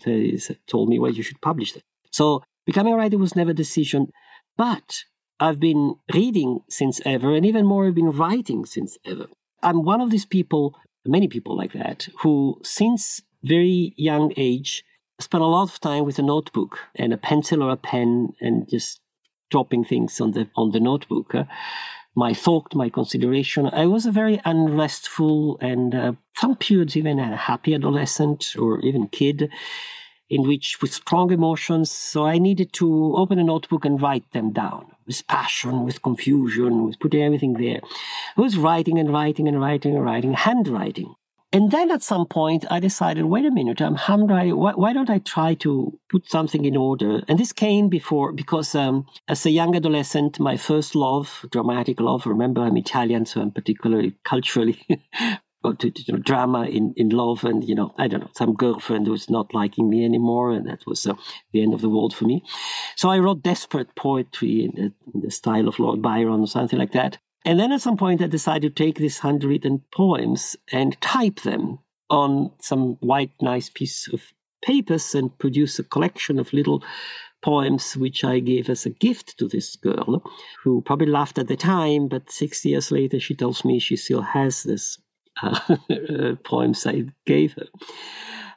told 0.67 0.89
me, 0.89 0.99
"Well, 0.99 1.11
you 1.11 1.23
should 1.23 1.39
publish 1.39 1.75
it." 1.77 1.83
So 2.13 2.43
becoming 2.65 2.93
a 2.93 2.97
writer 2.97 3.17
was 3.17 3.35
never 3.35 3.51
a 3.51 3.55
decision, 3.55 4.11
but 4.55 5.03
I've 5.39 5.59
been 5.59 5.95
reading 6.13 6.61
since 6.69 7.01
ever, 7.05 7.35
and 7.35 7.45
even 7.45 7.65
more, 7.65 7.87
I've 7.87 7.95
been 7.95 8.11
writing 8.11 8.65
since 8.65 8.97
ever. 9.03 9.25
I'm 9.61 9.83
one 9.83 9.99
of 9.99 10.11
these 10.11 10.25
people, 10.25 10.75
many 11.05 11.27
people 11.27 11.57
like 11.57 11.73
that, 11.73 12.07
who 12.19 12.59
since 12.63 13.21
very 13.43 13.93
young 13.97 14.31
age 14.37 14.85
spent 15.19 15.43
a 15.43 15.47
lot 15.47 15.63
of 15.63 15.79
time 15.79 16.05
with 16.05 16.19
a 16.19 16.21
notebook 16.21 16.77
and 16.95 17.13
a 17.13 17.17
pencil 17.17 17.63
or 17.63 17.71
a 17.71 17.77
pen 17.77 18.33
and 18.39 18.69
just 18.69 19.01
dropping 19.49 19.83
things 19.83 20.21
on 20.21 20.31
the 20.31 20.47
on 20.55 20.71
the 20.71 20.79
notebook. 20.79 21.33
Uh, 21.33 21.45
my 22.15 22.33
thought, 22.33 22.75
my 22.75 22.89
consideration. 22.89 23.69
I 23.73 23.87
was 23.87 24.05
a 24.05 24.11
very 24.11 24.39
unrestful 24.45 25.57
and 25.61 25.95
uh, 25.95 26.13
some 26.35 26.55
periods 26.55 26.95
even 26.95 27.17
a 27.17 27.35
happy 27.35 27.73
adolescent 27.73 28.55
or 28.59 28.79
even 28.81 29.07
kid 29.07 29.49
in 30.33 30.47
which 30.47 30.81
with 30.81 30.93
strong 30.93 31.31
emotions. 31.31 31.91
So 31.91 32.25
I 32.25 32.37
needed 32.39 32.73
to 32.73 33.15
open 33.15 33.39
a 33.39 33.43
notebook 33.43 33.85
and 33.85 34.01
write 34.01 34.29
them 34.31 34.51
down 34.51 34.87
with 35.05 35.27
passion, 35.27 35.85
with 35.85 36.01
confusion, 36.01 36.85
with 36.85 36.99
putting 36.99 37.21
everything 37.21 37.53
there. 37.53 37.81
I 38.35 38.41
was 38.41 38.57
writing 38.57 38.97
and 38.97 39.11
writing 39.11 39.47
and 39.47 39.59
writing 39.59 39.95
and 39.95 40.03
writing, 40.03 40.33
handwriting. 40.33 41.13
And 41.51 41.69
then 41.69 41.91
at 41.91 42.01
some 42.01 42.25
point, 42.25 42.65
I 42.71 42.79
decided, 42.79 43.25
wait 43.25 43.45
a 43.45 43.51
minute, 43.51 43.79
I'm 43.79 43.95
handwriting. 43.95 44.57
Why, 44.57 44.71
why 44.71 44.91
don't 44.91 45.11
I 45.11 45.19
try 45.19 45.53
to 45.65 45.99
put 46.09 46.27
something 46.27 46.65
in 46.65 46.75
order? 46.75 47.21
And 47.27 47.37
this 47.37 47.53
came 47.53 47.89
before, 47.89 48.31
because 48.31 48.73
um, 48.73 49.05
as 49.27 49.45
a 49.45 49.51
young 49.51 49.75
adolescent, 49.75 50.39
my 50.39 50.57
first 50.57 50.95
love, 50.95 51.45
dramatic 51.51 51.99
love, 51.99 52.25
remember 52.25 52.61
I'm 52.61 52.75
Italian, 52.75 53.27
so 53.27 53.41
I'm 53.41 53.51
particularly 53.51 54.15
culturally 54.23 54.83
to, 55.71 55.89
to, 55.89 56.05
to, 56.05 56.17
drama 56.17 56.65
in, 56.65 56.93
in 56.97 57.09
love 57.09 57.43
and 57.43 57.63
you 57.63 57.75
know 57.75 57.93
i 57.97 58.07
don't 58.07 58.21
know 58.21 58.29
some 58.35 58.53
girlfriend 58.53 59.07
who's 59.07 59.29
not 59.29 59.53
liking 59.53 59.89
me 59.89 60.03
anymore 60.03 60.51
and 60.51 60.67
that 60.67 60.85
was 60.85 61.05
uh, 61.07 61.13
the 61.53 61.61
end 61.61 61.73
of 61.73 61.81
the 61.81 61.89
world 61.89 62.13
for 62.13 62.25
me. 62.25 62.43
So 62.95 63.09
i 63.09 63.19
wrote 63.19 63.43
desperate 63.43 63.95
poetry 63.95 64.65
in 64.65 64.71
the, 64.75 64.93
in 65.13 65.21
the 65.21 65.31
style 65.31 65.67
of 65.67 65.79
lord 65.79 66.01
byron 66.01 66.41
or 66.41 66.47
something 66.47 66.79
like 66.79 66.91
that. 66.91 67.17
And 67.45 67.59
then 67.59 67.71
at 67.71 67.81
some 67.81 67.97
point 67.97 68.21
i 68.21 68.27
decided 68.27 68.75
to 68.75 68.83
take 68.83 68.97
these 68.97 69.19
handwritten 69.19 69.83
poems 69.93 70.55
and 70.71 70.99
type 71.01 71.41
them 71.41 71.79
on 72.09 72.51
some 72.59 72.97
white 72.99 73.31
nice 73.41 73.69
piece 73.69 74.11
of 74.11 74.33
papers 74.63 75.13
and 75.13 75.37
produce 75.37 75.79
a 75.79 75.83
collection 75.83 76.39
of 76.39 76.53
little 76.53 76.83
poems 77.43 77.95
which 77.95 78.23
I 78.23 78.39
gave 78.39 78.69
as 78.69 78.85
a 78.85 78.89
gift 78.89 79.37
to 79.37 79.47
this 79.47 79.75
girl, 79.75 80.23
who 80.63 80.81
probably 80.81 81.07
laughed 81.07 81.37
at 81.37 81.47
the 81.47 81.57
time, 81.57 82.07
but 82.07 82.31
six 82.31 82.65
years 82.65 82.89
later 82.89 83.19
she 83.19 83.35
tells 83.35 83.63
me 83.63 83.77
she 83.77 83.97
still 83.97 84.21
has 84.21 84.63
this 84.63 84.97
uh, 85.41 86.35
poems 86.43 86.85
I 86.85 87.05
gave 87.25 87.53
her. 87.53 87.67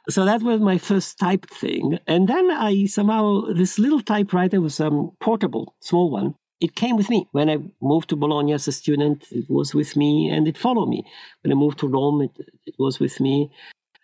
So 0.09 0.23
that 0.23 0.41
was 0.41 0.61
my 0.61 0.77
first 0.77 1.19
typed 1.19 1.53
thing. 1.53 1.99
And 2.07 2.29
then 2.29 2.49
I 2.49 2.85
somehow, 2.85 3.41
this 3.53 3.77
little 3.77 4.01
typewriter 4.01 4.61
was 4.61 4.79
a 4.79 4.87
um, 4.87 5.11
portable, 5.19 5.75
small 5.81 6.09
one. 6.09 6.35
It 6.61 6.75
came 6.75 6.95
with 6.95 7.09
me. 7.09 7.27
When 7.33 7.49
I 7.49 7.57
moved 7.81 8.09
to 8.09 8.15
Bologna 8.15 8.53
as 8.53 8.67
a 8.67 8.71
student, 8.71 9.25
it 9.31 9.49
was 9.49 9.75
with 9.75 9.95
me 9.95 10.29
and 10.29 10.47
it 10.47 10.57
followed 10.57 10.87
me. 10.87 11.03
When 11.43 11.51
I 11.51 11.55
moved 11.55 11.79
to 11.79 11.87
Rome, 11.87 12.21
it, 12.21 12.31
it 12.65 12.75
was 12.79 12.99
with 12.99 13.19
me. 13.19 13.51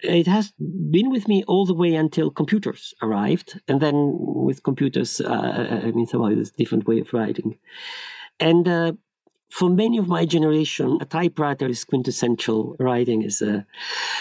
It 0.01 0.27
has 0.27 0.51
been 0.59 1.09
with 1.09 1.29
me 1.29 1.45
all 1.47 1.65
the 1.65 1.73
way 1.73 1.95
until 1.95 2.29
computers 2.29 2.93
arrived. 3.01 3.61
And 3.69 3.81
then 3.81 4.17
with 4.19 4.61
computers, 4.61 5.21
uh, 5.21 5.81
I 5.85 5.91
mean, 5.91 6.05
somehow 6.05 6.27
it's 6.27 6.49
a 6.49 6.57
different 6.57 6.85
way 6.85 6.99
of 6.99 7.13
writing. 7.13 7.57
And 8.39 8.67
uh, 8.67 8.93
for 9.53 9.69
many 9.69 9.99
of 9.99 10.07
my 10.07 10.25
generation, 10.25 10.97
a 10.99 11.05
typewriter 11.05 11.67
is 11.67 11.83
quintessential. 11.83 12.75
Writing 12.79 13.21
is 13.21 13.39
a. 13.39 13.67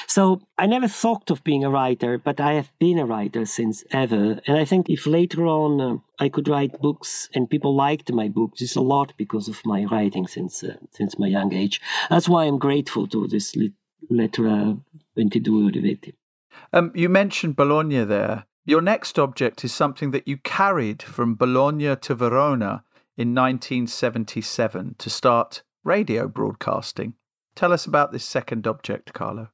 So 0.06 0.42
I 0.58 0.66
never 0.66 0.86
thought 0.86 1.30
of 1.30 1.42
being 1.42 1.64
a 1.64 1.70
writer, 1.70 2.18
but 2.18 2.38
I 2.38 2.52
have 2.52 2.70
been 2.78 2.98
a 2.98 3.06
writer 3.06 3.46
since 3.46 3.82
ever. 3.92 4.40
And 4.46 4.58
I 4.58 4.66
think 4.66 4.90
if 4.90 5.06
later 5.06 5.46
on 5.46 5.80
uh, 5.80 5.96
I 6.18 6.28
could 6.28 6.48
write 6.48 6.82
books 6.82 7.30
and 7.34 7.48
people 7.48 7.74
liked 7.74 8.12
my 8.12 8.28
books, 8.28 8.60
it's 8.60 8.76
a 8.76 8.82
lot 8.82 9.14
because 9.16 9.48
of 9.48 9.64
my 9.64 9.84
writing 9.84 10.26
since 10.26 10.62
uh, 10.62 10.76
since 10.90 11.18
my 11.18 11.28
young 11.28 11.54
age. 11.54 11.80
That's 12.10 12.28
why 12.28 12.44
I'm 12.44 12.58
grateful 12.58 13.06
to 13.06 13.26
this 13.26 13.56
lettera 14.10 14.78
22 15.14 15.50
Olivetti. 15.50 16.12
Um, 16.74 16.92
you 16.94 17.08
mentioned 17.08 17.56
Bologna 17.56 18.04
there. 18.04 18.44
Your 18.66 18.82
next 18.82 19.18
object 19.18 19.64
is 19.64 19.72
something 19.72 20.10
that 20.10 20.28
you 20.28 20.36
carried 20.36 21.02
from 21.02 21.36
Bologna 21.36 21.96
to 21.96 22.14
Verona 22.14 22.84
in 23.16 23.34
1977 23.34 24.96
to 24.98 25.10
start 25.10 25.62
radio 25.84 26.28
broadcasting. 26.28 27.14
Tell 27.54 27.72
us 27.72 27.86
about 27.86 28.12
this 28.12 28.24
second 28.24 28.66
object, 28.66 29.12
Carlo. 29.12 29.48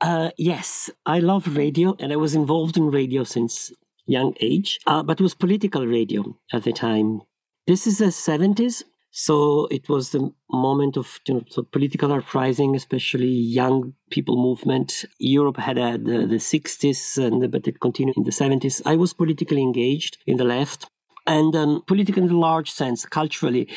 Uh, 0.00 0.30
yes, 0.36 0.90
I 1.06 1.18
love 1.18 1.56
radio, 1.56 1.96
and 1.98 2.12
I 2.12 2.16
was 2.16 2.34
involved 2.34 2.76
in 2.76 2.90
radio 2.90 3.24
since 3.24 3.72
young 4.06 4.34
age, 4.40 4.78
uh, 4.86 5.02
but 5.02 5.20
it 5.20 5.22
was 5.22 5.34
political 5.34 5.86
radio 5.86 6.36
at 6.52 6.64
the 6.64 6.72
time. 6.72 7.22
This 7.66 7.86
is 7.86 7.98
the 7.98 8.06
70s, 8.06 8.82
so 9.10 9.66
it 9.66 9.88
was 9.88 10.10
the 10.10 10.32
moment 10.50 10.96
of 10.96 11.18
you 11.26 11.34
know, 11.34 11.44
so 11.50 11.62
political 11.62 12.12
uprising, 12.12 12.76
especially 12.76 13.26
young 13.28 13.94
people 14.10 14.36
movement. 14.36 15.04
Europe 15.18 15.56
had 15.56 15.76
had 15.76 16.04
the, 16.04 16.26
the 16.26 16.36
60s, 16.36 17.18
and, 17.18 17.50
but 17.50 17.66
it 17.66 17.80
continued 17.80 18.16
in 18.16 18.24
the 18.24 18.30
70s. 18.30 18.80
I 18.86 18.96
was 18.96 19.12
politically 19.12 19.62
engaged 19.62 20.18
in 20.26 20.36
the 20.36 20.44
left 20.44 20.88
and 21.28 21.54
um, 21.54 21.84
in 21.88 22.26
the 22.26 22.36
large 22.36 22.70
sense, 22.70 23.04
culturally. 23.04 23.68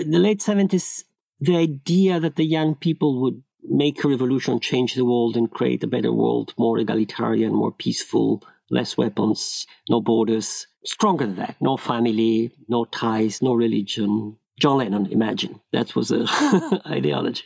In 0.00 0.10
the 0.10 0.18
late 0.18 0.40
70s, 0.40 1.04
the 1.38 1.56
idea 1.56 2.18
that 2.18 2.36
the 2.36 2.44
young 2.44 2.74
people 2.74 3.20
would 3.20 3.42
make 3.62 4.02
a 4.02 4.08
revolution, 4.08 4.58
change 4.60 4.94
the 4.94 5.04
world, 5.04 5.36
and 5.36 5.50
create 5.50 5.84
a 5.84 5.86
better 5.86 6.12
world, 6.12 6.54
more 6.58 6.78
egalitarian, 6.78 7.52
more 7.52 7.72
peaceful, 7.72 8.42
less 8.70 8.96
weapons, 8.96 9.66
no 9.88 10.00
borders, 10.00 10.66
stronger 10.84 11.26
than 11.26 11.36
that, 11.36 11.56
no 11.60 11.76
family, 11.76 12.50
no 12.68 12.86
ties, 12.86 13.42
no 13.42 13.52
religion. 13.52 14.36
John 14.58 14.78
Lennon, 14.78 15.06
imagine. 15.06 15.60
That 15.72 15.94
was 15.94 16.10
a 16.10 16.26
ideology. 16.86 17.44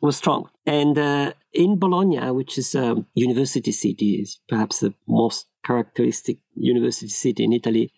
Was 0.00 0.16
strong. 0.16 0.48
And 0.66 0.98
uh, 0.98 1.32
in 1.52 1.78
Bologna, 1.78 2.30
which 2.30 2.58
is 2.58 2.74
a 2.74 3.04
university 3.14 3.72
city, 3.72 4.16
is 4.16 4.40
perhaps 4.48 4.80
the 4.80 4.94
most 5.06 5.46
characteristic 5.64 6.38
university 6.54 7.08
city 7.08 7.44
in 7.44 7.52
Italy, 7.52 7.92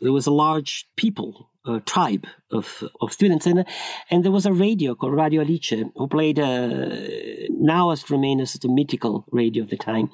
there 0.00 0.12
was 0.12 0.26
a 0.26 0.32
large 0.32 0.88
people 0.96 1.50
tribe 1.84 2.26
of, 2.50 2.84
of 3.00 3.12
students. 3.12 3.46
And, 3.46 3.64
and 4.10 4.24
there 4.24 4.32
was 4.32 4.46
a 4.46 4.52
radio 4.52 4.94
called 4.94 5.14
Radio 5.14 5.42
Alice 5.42 5.72
who 5.94 6.08
played, 6.08 6.38
a, 6.38 7.48
now 7.50 7.90
has 7.90 8.10
remained 8.10 8.40
a 8.40 8.68
mythical 8.68 9.24
radio 9.32 9.64
of 9.64 9.70
the 9.70 9.76
time, 9.76 10.10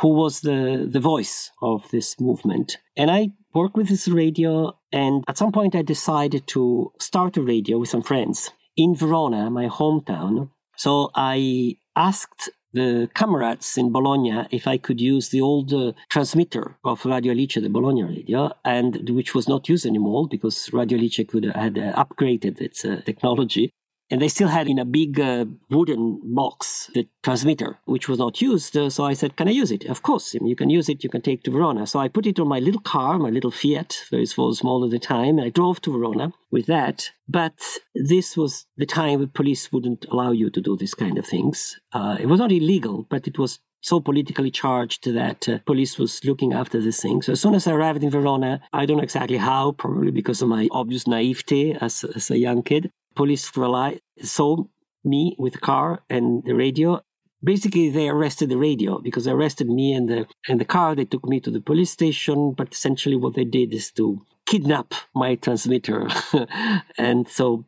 who 0.00 0.08
was 0.08 0.40
the, 0.40 0.88
the 0.90 1.00
voice 1.00 1.50
of 1.62 1.90
this 1.90 2.20
movement. 2.20 2.78
And 2.96 3.10
I 3.10 3.32
worked 3.52 3.76
with 3.76 3.88
this 3.88 4.06
radio, 4.06 4.78
and 4.92 5.24
at 5.26 5.38
some 5.38 5.52
point 5.52 5.74
I 5.74 5.82
decided 5.82 6.46
to 6.48 6.92
start 6.98 7.36
a 7.36 7.42
radio 7.42 7.78
with 7.78 7.88
some 7.88 8.02
friends 8.02 8.50
in 8.80 8.94
Verona, 8.94 9.50
my 9.50 9.66
hometown. 9.68 10.50
So 10.76 11.10
I 11.14 11.76
asked 11.94 12.48
the 12.72 13.10
comrades 13.14 13.76
in 13.76 13.92
Bologna 13.92 14.46
if 14.50 14.66
I 14.66 14.78
could 14.78 15.00
use 15.00 15.28
the 15.28 15.40
old 15.40 15.72
uh, 15.74 15.92
transmitter 16.08 16.76
of 16.84 17.04
Radio 17.04 17.32
Alice, 17.32 17.54
the 17.54 17.68
Bologna 17.68 18.04
radio, 18.04 18.52
and 18.64 19.10
which 19.10 19.34
was 19.34 19.48
not 19.48 19.68
used 19.68 19.84
anymore 19.84 20.28
because 20.28 20.72
Radio 20.72 20.96
Alice 20.96 21.20
could 21.28 21.44
had 21.44 21.76
uh, 21.78 21.92
upgraded 22.04 22.60
its 22.60 22.84
uh, 22.84 23.02
technology. 23.04 23.70
And 24.10 24.20
they 24.20 24.28
still 24.28 24.48
had 24.48 24.68
in 24.68 24.78
a 24.78 24.84
big 24.84 25.20
uh, 25.20 25.44
wooden 25.70 26.20
box 26.34 26.90
the 26.94 27.08
transmitter, 27.22 27.78
which 27.84 28.08
was 28.08 28.18
not 28.18 28.40
used. 28.40 28.76
Uh, 28.76 28.90
so 28.90 29.04
I 29.04 29.12
said, 29.12 29.36
Can 29.36 29.48
I 29.48 29.52
use 29.52 29.70
it? 29.70 29.84
Of 29.84 30.02
course. 30.02 30.34
I 30.34 30.38
mean, 30.38 30.48
you 30.48 30.56
can 30.56 30.70
use 30.70 30.88
it, 30.88 31.04
you 31.04 31.10
can 31.10 31.22
take 31.22 31.44
to 31.44 31.50
Verona. 31.50 31.86
So 31.86 32.00
I 32.00 32.08
put 32.08 32.26
it 32.26 32.40
on 32.40 32.48
my 32.48 32.58
little 32.58 32.80
car, 32.80 33.18
my 33.18 33.30
little 33.30 33.50
Fiat, 33.50 34.04
very 34.10 34.26
small, 34.26 34.52
small 34.54 34.84
at 34.84 34.90
the 34.90 34.98
time. 34.98 35.38
And 35.38 35.46
I 35.46 35.50
drove 35.50 35.80
to 35.82 35.92
Verona 35.92 36.32
with 36.50 36.66
that. 36.66 37.10
But 37.28 37.60
this 37.94 38.36
was 38.36 38.66
the 38.76 38.86
time 38.86 39.20
when 39.20 39.28
police 39.28 39.70
wouldn't 39.72 40.06
allow 40.10 40.32
you 40.32 40.50
to 40.50 40.60
do 40.60 40.76
this 40.76 40.94
kind 40.94 41.16
of 41.16 41.26
things. 41.26 41.78
Uh, 41.92 42.16
it 42.18 42.26
was 42.26 42.40
not 42.40 42.50
illegal, 42.50 43.06
but 43.08 43.28
it 43.28 43.38
was 43.38 43.60
so 43.80 44.00
politically 44.00 44.50
charged 44.50 45.12
that 45.12 45.48
uh, 45.48 45.58
police 45.64 45.98
was 45.98 46.22
looking 46.24 46.52
after 46.52 46.80
this 46.80 47.00
thing. 47.00 47.22
So 47.22 47.32
as 47.32 47.40
soon 47.40 47.54
as 47.54 47.66
I 47.66 47.72
arrived 47.72 48.02
in 48.02 48.10
Verona, 48.10 48.60
I 48.72 48.84
don't 48.84 48.98
know 48.98 49.02
exactly 49.02 49.38
how, 49.38 49.72
probably 49.72 50.10
because 50.10 50.42
of 50.42 50.48
my 50.48 50.68
obvious 50.70 51.06
naivety 51.06 51.76
as, 51.80 52.04
as 52.04 52.30
a 52.30 52.38
young 52.38 52.62
kid, 52.62 52.90
police 53.14 53.56
rely, 53.56 54.00
saw 54.22 54.64
me 55.04 55.36
with 55.38 55.54
the 55.54 55.58
car 55.58 56.02
and 56.08 56.42
the 56.44 56.54
radio. 56.54 57.00
Basically, 57.42 57.88
they 57.88 58.08
arrested 58.08 58.50
the 58.50 58.58
radio 58.58 58.98
because 58.98 59.24
they 59.24 59.30
arrested 59.30 59.68
me 59.68 59.94
and 59.94 60.08
the 60.08 60.26
and 60.46 60.60
the 60.60 60.66
car. 60.66 60.94
They 60.94 61.06
took 61.06 61.24
me 61.26 61.40
to 61.40 61.50
the 61.50 61.60
police 61.60 61.90
station, 61.90 62.52
but 62.52 62.72
essentially 62.72 63.16
what 63.16 63.34
they 63.34 63.44
did 63.44 63.72
is 63.72 63.90
to 63.92 64.26
kidnap 64.44 64.92
my 65.14 65.36
transmitter, 65.36 66.08
and 66.98 67.28
so 67.28 67.64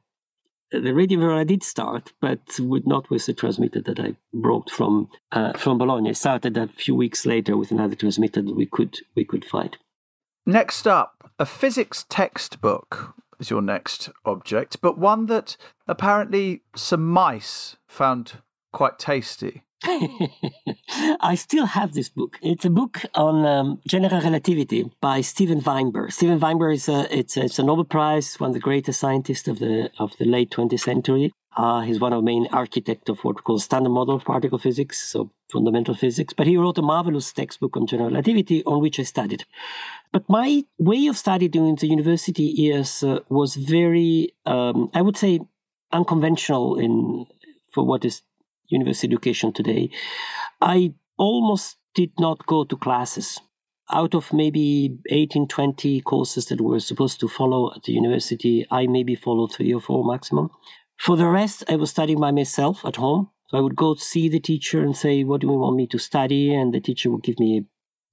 the 0.73 0.95
radio 0.95 1.21
Verona 1.21 1.45
did 1.45 1.63
start, 1.63 2.13
but 2.21 2.41
with 2.59 2.87
not 2.87 3.11
with 3.11 3.27
the 3.27 3.35
transmitter 3.35 3.81
that 3.83 4.01
I 4.01 4.17
brought 4.33 4.71
from 4.71 5.09
uh, 5.31 5.53
from 5.57 5.79
Bologna. 5.79 6.11
It 6.11 6.17
started 6.17 6.57
a 6.57 6.69
few 6.69 6.95
weeks 6.95 7.27
later 7.27 7.57
with 7.57 7.71
another 7.71 7.95
transmitter 7.95 8.43
that 8.43 8.57
we 8.57 8.67
could 8.67 8.99
we 9.15 9.25
could 9.25 9.45
find. 9.45 9.77
Next 10.47 10.87
up, 10.87 11.31
a 11.39 11.47
physics 11.47 12.05
textbook 12.09 13.15
is 13.43 13.51
your 13.51 13.61
next 13.61 14.09
object, 14.25 14.81
but 14.81 14.97
one 14.97 15.27
that 15.27 15.57
apparently 15.87 16.63
some 16.75 17.07
mice 17.07 17.77
found 17.87 18.39
quite 18.73 18.99
tasty. 18.99 19.65
I 19.85 21.35
still 21.35 21.67
have 21.67 21.93
this 21.93 22.09
book. 22.09 22.39
It's 22.41 22.65
a 22.65 22.71
book 22.71 23.03
on 23.15 23.45
um, 23.45 23.81
general 23.87 24.21
relativity 24.23 24.91
by 25.01 25.23
Steven 25.23 25.61
Weinberg. 25.61 26.13
Steven 26.13 26.39
Weinberg 26.39 26.75
is 26.77 26.89
a 26.89 27.19
it's, 27.19 27.37
a, 27.37 27.45
it's 27.45 27.59
a 27.59 27.65
Nobel 27.65 27.85
Prize, 27.85 28.39
one 28.39 28.51
of 28.51 28.55
the 28.55 28.61
greatest 28.61 29.01
scientists 29.01 29.49
of 29.49 29.59
the 29.59 29.91
of 29.99 30.13
the 30.19 30.25
late 30.25 30.51
20th 30.51 30.79
century. 30.79 31.33
Uh, 31.57 31.83
he's 31.83 32.01
one 32.01 32.13
of 32.13 32.19
the 32.19 32.25
main 32.25 32.47
architects 32.53 33.11
of 33.11 33.19
what 33.25 33.37
we 33.37 33.43
call 33.43 33.59
standard 33.59 33.91
model 33.91 34.15
of 34.15 34.25
particle 34.25 34.59
physics, 34.59 35.03
so 35.11 35.31
fundamental 35.51 35.95
physics. 35.95 36.33
But 36.33 36.47
he 36.47 36.57
wrote 36.57 36.79
a 36.79 36.83
marvelous 36.83 37.33
textbook 37.33 37.77
on 37.77 37.87
general 37.87 38.09
relativity, 38.09 38.65
on 38.65 38.81
which 38.81 38.99
I 38.99 39.03
studied. 39.03 39.45
But 40.13 40.29
my 40.29 40.65
way 40.79 41.07
of 41.09 41.19
studying 41.19 41.51
during 41.51 41.77
the 41.77 41.89
university 41.89 42.45
years 42.45 43.03
uh, 43.03 43.21
was 43.29 43.57
very, 43.57 44.35
um, 44.47 44.91
I 44.95 45.03
would 45.03 45.17
say, 45.17 45.41
unconventional 45.93 46.79
in 46.79 47.27
for 47.73 47.85
what 47.85 48.05
is 48.05 48.23
university 48.69 49.09
education 49.09 49.53
today. 49.53 49.91
I 50.61 50.95
almost 51.19 51.77
did 51.95 52.13
not 52.19 52.47
go 52.47 52.65
to 52.65 52.77
classes. 52.77 53.41
Out 53.93 54.15
of 54.15 54.33
maybe 54.33 54.97
18, 55.11 55.49
20 55.49 56.01
courses 56.01 56.47
that 56.47 56.61
were 56.61 56.81
supposed 56.81 57.21
to 57.21 57.29
follow 57.29 57.73
at 57.75 57.83
the 57.83 57.93
university, 57.93 58.67
I 58.71 58.87
maybe 58.87 59.15
followed 59.15 59.53
three 59.53 59.75
or 59.75 59.81
four 59.81 60.05
maximum. 60.05 60.51
For 61.03 61.17
the 61.17 61.27
rest, 61.27 61.65
I 61.69 61.75
was 61.75 61.91
studying 61.91 62.21
by 62.21 62.31
myself 62.31 62.85
at 62.85 62.95
home. 62.95 63.31
So 63.49 63.59
I 63.59 63.61
would 63.61 63.75
go 63.75 63.97
see 63.97 64.29
the 64.29 64.39
teacher 64.39 64.85
and 64.85 64.97
say, 64.97 65.25
What 65.25 65.41
do 65.41 65.49
you 65.49 65.55
want 65.55 65.75
me 65.75 65.89
to 65.89 65.99
study? 65.99 66.55
And 66.55 66.73
the 66.73 66.79
teacher 66.79 67.11
would 67.11 67.25
give 67.25 67.41
me 67.41 67.65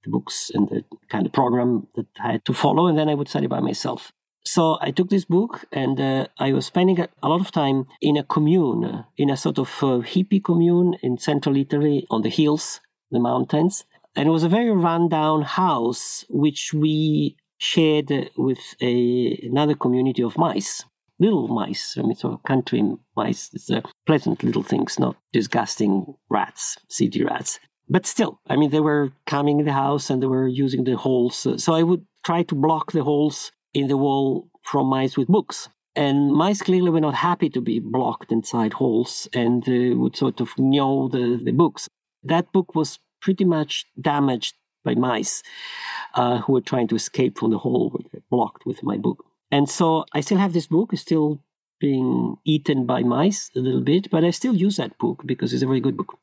the 0.02 0.10
books 0.10 0.50
and 0.52 0.68
the 0.68 0.84
kind 1.08 1.24
of 1.24 1.32
program 1.32 1.86
that 1.94 2.06
I 2.20 2.32
had 2.32 2.44
to 2.46 2.52
follow. 2.52 2.88
And 2.88 2.98
then 2.98 3.08
I 3.08 3.14
would 3.14 3.28
study 3.28 3.46
by 3.46 3.60
myself. 3.60 4.10
So 4.44 4.76
I 4.80 4.90
took 4.90 5.08
this 5.08 5.24
book 5.24 5.66
and 5.70 6.00
uh, 6.00 6.26
I 6.40 6.52
was 6.52 6.66
spending 6.66 6.98
a 6.98 7.28
lot 7.28 7.40
of 7.40 7.52
time 7.52 7.86
in 8.00 8.16
a 8.16 8.24
commune, 8.24 9.04
in 9.16 9.30
a 9.30 9.36
sort 9.36 9.60
of 9.60 9.68
uh, 9.84 10.02
hippie 10.02 10.42
commune 10.42 10.96
in 11.00 11.16
central 11.16 11.56
Italy 11.56 12.08
on 12.10 12.22
the 12.22 12.28
hills, 12.28 12.80
the 13.12 13.20
mountains. 13.20 13.84
And 14.16 14.26
it 14.26 14.32
was 14.32 14.42
a 14.42 14.48
very 14.48 14.72
rundown 14.72 15.42
house 15.42 16.24
which 16.28 16.74
we 16.74 17.36
shared 17.56 18.30
with 18.36 18.74
a, 18.80 19.38
another 19.44 19.76
community 19.76 20.24
of 20.24 20.36
mice 20.36 20.82
little 21.20 21.48
mice. 21.48 21.96
I 21.96 22.02
mean, 22.02 22.16
sort 22.16 22.34
of 22.34 22.42
country 22.42 22.82
mice. 23.16 23.50
It's 23.52 23.70
uh, 23.70 23.82
pleasant 24.06 24.42
little 24.42 24.62
things, 24.62 24.98
not 24.98 25.16
disgusting 25.32 26.14
rats, 26.28 26.78
city 26.88 27.22
rats. 27.22 27.60
But 27.88 28.06
still, 28.06 28.40
I 28.48 28.56
mean, 28.56 28.70
they 28.70 28.80
were 28.80 29.12
coming 29.26 29.60
in 29.60 29.66
the 29.66 29.72
house 29.72 30.10
and 30.10 30.22
they 30.22 30.26
were 30.26 30.48
using 30.48 30.84
the 30.84 30.96
holes. 30.96 31.46
So 31.62 31.74
I 31.74 31.82
would 31.82 32.06
try 32.24 32.42
to 32.44 32.54
block 32.54 32.92
the 32.92 33.04
holes 33.04 33.52
in 33.74 33.88
the 33.88 33.96
wall 33.96 34.48
from 34.62 34.86
mice 34.86 35.16
with 35.16 35.28
books. 35.28 35.68
And 35.96 36.32
mice 36.32 36.62
clearly 36.62 36.90
were 36.90 37.00
not 37.00 37.16
happy 37.16 37.50
to 37.50 37.60
be 37.60 37.80
blocked 37.80 38.30
inside 38.30 38.74
holes 38.74 39.28
and 39.34 39.68
uh, 39.68 39.96
would 39.98 40.16
sort 40.16 40.40
of 40.40 40.56
gnaw 40.56 41.08
the, 41.08 41.40
the 41.42 41.50
books. 41.50 41.88
That 42.22 42.52
book 42.52 42.74
was 42.74 43.00
pretty 43.20 43.44
much 43.44 43.86
damaged 44.00 44.54
by 44.84 44.94
mice 44.94 45.42
uh, 46.14 46.38
who 46.38 46.54
were 46.54 46.60
trying 46.60 46.88
to 46.88 46.94
escape 46.94 47.38
from 47.38 47.50
the 47.50 47.58
hole 47.58 48.00
blocked 48.30 48.64
with 48.64 48.82
my 48.82 48.96
book. 48.96 49.24
And 49.50 49.68
so 49.68 50.04
I 50.12 50.20
still 50.20 50.38
have 50.38 50.52
this 50.52 50.66
book, 50.66 50.92
it's 50.92 51.02
still 51.02 51.40
being 51.80 52.36
eaten 52.44 52.86
by 52.86 53.02
mice 53.02 53.50
a 53.56 53.60
little 53.60 53.80
bit, 53.80 54.10
but 54.10 54.24
I 54.24 54.30
still 54.30 54.54
use 54.54 54.76
that 54.76 54.98
book 54.98 55.22
because 55.24 55.52
it's 55.52 55.62
a 55.62 55.66
very 55.66 55.80
good 55.80 55.96
book. 55.96 56.18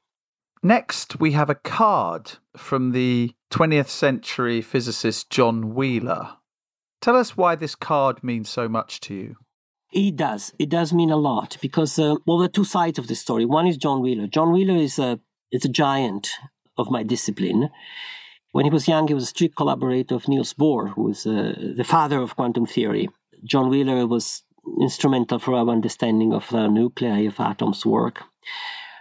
Next, 0.63 1.19
we 1.19 1.33
have 1.33 1.49
a 1.49 1.55
card 1.55 2.33
from 2.55 2.91
the 2.91 3.33
20th 3.51 3.89
century 3.89 4.61
physicist 4.61 5.29
John 5.29 5.75
Wheeler. 5.75 6.33
Tell 7.01 7.15
us 7.15 7.37
why 7.37 7.55
this 7.55 7.75
card 7.75 8.23
means 8.23 8.49
so 8.49 8.67
much 8.67 8.99
to 9.01 9.13
you. 9.13 9.35
It 9.93 10.15
does. 10.15 10.53
It 10.59 10.69
does 10.69 10.93
mean 10.93 11.11
a 11.11 11.17
lot 11.17 11.57
because, 11.61 11.97
uh, 11.97 12.15
well, 12.25 12.39
there 12.39 12.45
are 12.45 12.49
two 12.51 12.65
sides 12.65 12.99
of 12.99 13.07
the 13.07 13.15
story. 13.15 13.45
One 13.45 13.67
is 13.67 13.77
John 13.77 14.01
Wheeler. 14.01 14.27
John 14.27 14.51
Wheeler 14.51 14.75
is 14.75 14.99
a, 14.99 15.19
is 15.51 15.63
a 15.63 15.69
giant 15.69 16.29
of 16.77 16.91
my 16.91 17.03
discipline. 17.03 17.69
When 18.57 18.65
he 18.65 18.71
was 18.71 18.87
young, 18.87 19.07
he 19.07 19.13
was 19.13 19.25
a 19.25 19.27
strict 19.27 19.55
collaborator 19.55 20.15
of 20.15 20.27
Niels 20.27 20.55
Bohr, 20.55 20.89
who 20.89 21.03
was 21.03 21.27
uh, 21.27 21.53
the 21.75 21.83
father 21.83 22.19
of 22.19 22.35
quantum 22.35 22.65
theory. 22.65 23.07
John 23.43 23.69
Wheeler 23.69 24.07
was 24.07 24.41
instrumental 24.81 25.37
for 25.37 25.53
our 25.53 25.69
understanding 25.69 26.33
of 26.33 26.49
the 26.49 26.67
nuclei 26.67 27.27
of 27.27 27.39
atoms 27.39 27.85
work. 27.85 28.23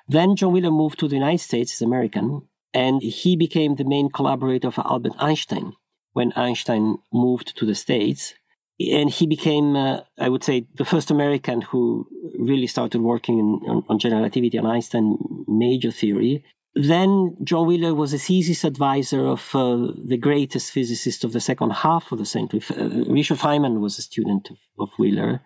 Then 0.06 0.36
John 0.36 0.52
Wheeler 0.52 0.70
moved 0.70 0.98
to 0.98 1.08
the 1.08 1.14
United 1.14 1.40
States, 1.40 1.70
he's 1.70 1.80
American, 1.80 2.42
and 2.74 3.00
he 3.00 3.34
became 3.34 3.76
the 3.76 3.86
main 3.86 4.10
collaborator 4.10 4.68
of 4.68 4.78
Albert 4.78 5.14
Einstein 5.18 5.72
when 6.12 6.34
Einstein 6.36 6.98
moved 7.10 7.56
to 7.56 7.64
the 7.64 7.74
States. 7.74 8.34
And 8.78 9.08
he 9.08 9.26
became, 9.26 9.74
uh, 9.74 10.00
I 10.18 10.28
would 10.28 10.44
say, 10.44 10.66
the 10.74 10.84
first 10.84 11.10
American 11.10 11.62
who 11.62 12.06
really 12.38 12.66
started 12.66 13.00
working 13.00 13.38
in, 13.38 13.70
on, 13.70 13.84
on 13.88 13.98
general 13.98 14.20
relativity 14.20 14.58
and 14.58 14.68
Einstein 14.68 15.16
major 15.48 15.92
theory. 15.92 16.44
Then 16.78 17.38
John 17.42 17.66
Wheeler 17.66 17.94
was 17.94 18.12
the 18.12 18.18
thesis 18.18 18.62
advisor 18.62 19.26
of 19.26 19.54
uh, 19.54 19.92
the 20.04 20.18
greatest 20.18 20.70
physicist 20.70 21.24
of 21.24 21.32
the 21.32 21.40
second 21.40 21.70
half 21.70 22.12
of 22.12 22.18
the 22.18 22.26
century. 22.26 22.62
Uh, 22.70 23.04
Richard 23.10 23.38
Feynman 23.38 23.80
was 23.80 23.98
a 23.98 24.02
student 24.02 24.50
of, 24.50 24.58
of 24.78 24.90
Wheeler. 24.98 25.40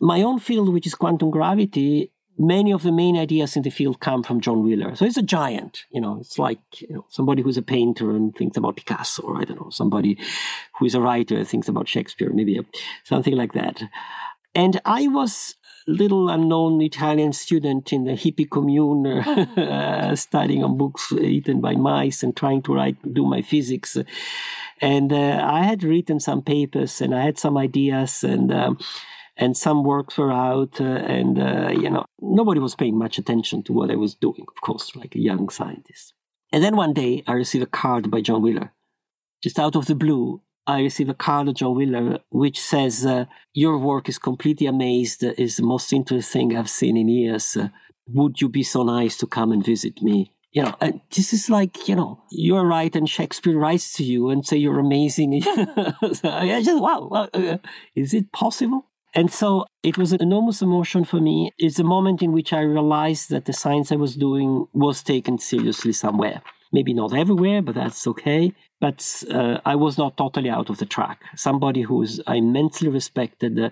My 0.00 0.22
own 0.22 0.38
field, 0.38 0.72
which 0.72 0.86
is 0.86 0.94
quantum 0.94 1.32
gravity, 1.32 2.12
many 2.38 2.72
of 2.72 2.84
the 2.84 2.92
main 2.92 3.16
ideas 3.16 3.56
in 3.56 3.62
the 3.62 3.70
field 3.70 3.98
come 3.98 4.22
from 4.22 4.40
John 4.40 4.62
Wheeler. 4.62 4.94
So 4.94 5.04
he's 5.04 5.16
a 5.16 5.22
giant, 5.22 5.84
you 5.90 6.00
know, 6.00 6.18
it's 6.20 6.38
like 6.38 6.60
you 6.80 6.94
know, 6.94 7.06
somebody 7.08 7.42
who's 7.42 7.58
a 7.58 7.62
painter 7.62 8.12
and 8.12 8.32
thinks 8.32 8.56
about 8.56 8.76
Picasso, 8.76 9.24
or 9.24 9.40
I 9.40 9.44
don't 9.44 9.60
know, 9.60 9.70
somebody 9.70 10.16
who 10.78 10.86
is 10.86 10.94
a 10.94 11.00
writer 11.00 11.42
thinks 11.42 11.66
about 11.66 11.88
Shakespeare, 11.88 12.30
maybe 12.32 12.60
something 13.02 13.34
like 13.34 13.54
that. 13.54 13.82
And 14.54 14.80
I 14.84 15.08
was 15.08 15.56
little 15.86 16.28
unknown 16.28 16.80
Italian 16.80 17.32
student 17.32 17.92
in 17.92 18.04
the 18.04 18.12
hippie 18.12 18.48
commune, 18.48 19.06
uh, 19.06 20.14
studying 20.16 20.62
on 20.64 20.76
books 20.76 21.12
eaten 21.12 21.60
by 21.60 21.74
mice 21.74 22.22
and 22.22 22.36
trying 22.36 22.62
to 22.62 22.74
write, 22.74 22.96
do 23.14 23.24
my 23.26 23.42
physics. 23.42 23.96
And 24.80 25.12
uh, 25.12 25.40
I 25.44 25.62
had 25.62 25.82
written 25.82 26.20
some 26.20 26.42
papers 26.42 27.00
and 27.00 27.14
I 27.14 27.22
had 27.22 27.38
some 27.38 27.56
ideas 27.56 28.24
and 28.24 28.52
um, 28.52 28.78
and 29.36 29.56
some 29.56 29.82
works 29.82 30.18
were 30.18 30.32
out, 30.32 30.80
uh, 30.80 30.84
and 30.84 31.38
uh, 31.38 31.70
you 31.70 31.90
know 31.90 32.04
nobody 32.20 32.60
was 32.60 32.74
paying 32.74 32.98
much 32.98 33.18
attention 33.18 33.62
to 33.64 33.72
what 33.72 33.90
I 33.90 33.96
was 33.96 34.14
doing, 34.14 34.44
of 34.48 34.60
course, 34.60 34.94
like 34.94 35.14
a 35.14 35.20
young 35.20 35.48
scientist. 35.48 36.14
And 36.52 36.62
then 36.62 36.76
one 36.76 36.92
day 36.92 37.22
I 37.26 37.32
received 37.32 37.64
a 37.64 37.66
card 37.66 38.10
by 38.10 38.20
John 38.20 38.42
Wheeler, 38.42 38.72
just 39.42 39.58
out 39.58 39.76
of 39.76 39.86
the 39.86 39.94
blue. 39.94 40.42
I 40.66 40.80
receive 40.80 41.08
a 41.08 41.14
card 41.14 41.48
of 41.48 41.54
John 41.54 41.74
Wheeler 41.74 42.20
which 42.30 42.60
says, 42.60 43.04
uh, 43.04 43.24
"Your 43.52 43.78
work 43.78 44.08
is 44.08 44.18
completely 44.18 44.66
amazed. 44.66 45.22
is 45.24 45.56
the 45.56 45.62
most 45.64 45.92
interesting 45.92 46.50
thing 46.50 46.58
I've 46.58 46.70
seen 46.70 46.96
in 46.96 47.08
years. 47.08 47.56
Would 48.06 48.40
you 48.40 48.48
be 48.48 48.62
so 48.62 48.82
nice 48.82 49.16
to 49.18 49.26
come 49.26 49.52
and 49.52 49.64
visit 49.64 50.02
me?" 50.02 50.32
you 50.52 50.62
know, 50.62 50.74
uh, 50.82 50.92
this 51.14 51.32
is 51.32 51.48
like, 51.48 51.88
you 51.88 51.96
know, 51.96 52.22
you're 52.30 52.66
right 52.66 52.94
and 52.94 53.08
Shakespeare 53.08 53.56
writes 53.56 53.94
to 53.94 54.04
you 54.04 54.28
and 54.28 54.46
say 54.46 54.58
you're 54.58 54.78
amazing. 54.78 55.40
so 55.40 55.50
I 56.24 56.62
just, 56.62 56.80
wow, 56.80 57.08
wow 57.10 57.28
uh, 57.32 57.56
is 57.96 58.12
it 58.12 58.32
possible? 58.32 58.86
And 59.14 59.30
so 59.30 59.66
it 59.82 59.96
was 59.98 60.12
an 60.12 60.22
enormous 60.22 60.62
emotion 60.62 61.04
for 61.04 61.20
me. 61.20 61.52
It's 61.58 61.78
a 61.78 61.84
moment 61.84 62.22
in 62.22 62.32
which 62.32 62.52
I 62.52 62.60
realized 62.60 63.30
that 63.30 63.46
the 63.46 63.52
science 63.52 63.92
I 63.92 63.96
was 63.96 64.14
doing 64.14 64.66
was 64.72 65.02
taken 65.02 65.38
seriously 65.38 65.92
somewhere. 65.92 66.42
Maybe 66.72 66.94
not 66.94 67.14
everywhere, 67.14 67.60
but 67.62 67.74
that's 67.74 68.06
okay. 68.06 68.54
But 68.80 69.24
uh, 69.30 69.58
I 69.64 69.76
was 69.76 69.98
not 69.98 70.16
totally 70.16 70.48
out 70.48 70.70
of 70.70 70.78
the 70.78 70.86
track. 70.86 71.20
Somebody 71.36 71.82
who 71.82 72.04
I 72.26 72.36
immensely 72.36 72.88
respected 72.88 73.58
uh, 73.58 73.70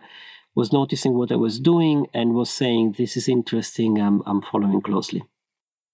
was 0.54 0.72
noticing 0.72 1.14
what 1.14 1.32
I 1.32 1.36
was 1.36 1.58
doing 1.58 2.06
and 2.12 2.34
was 2.34 2.50
saying, 2.50 2.96
This 2.98 3.16
is 3.16 3.28
interesting, 3.28 4.00
I'm, 4.00 4.22
I'm 4.26 4.42
following 4.42 4.82
closely. 4.82 5.22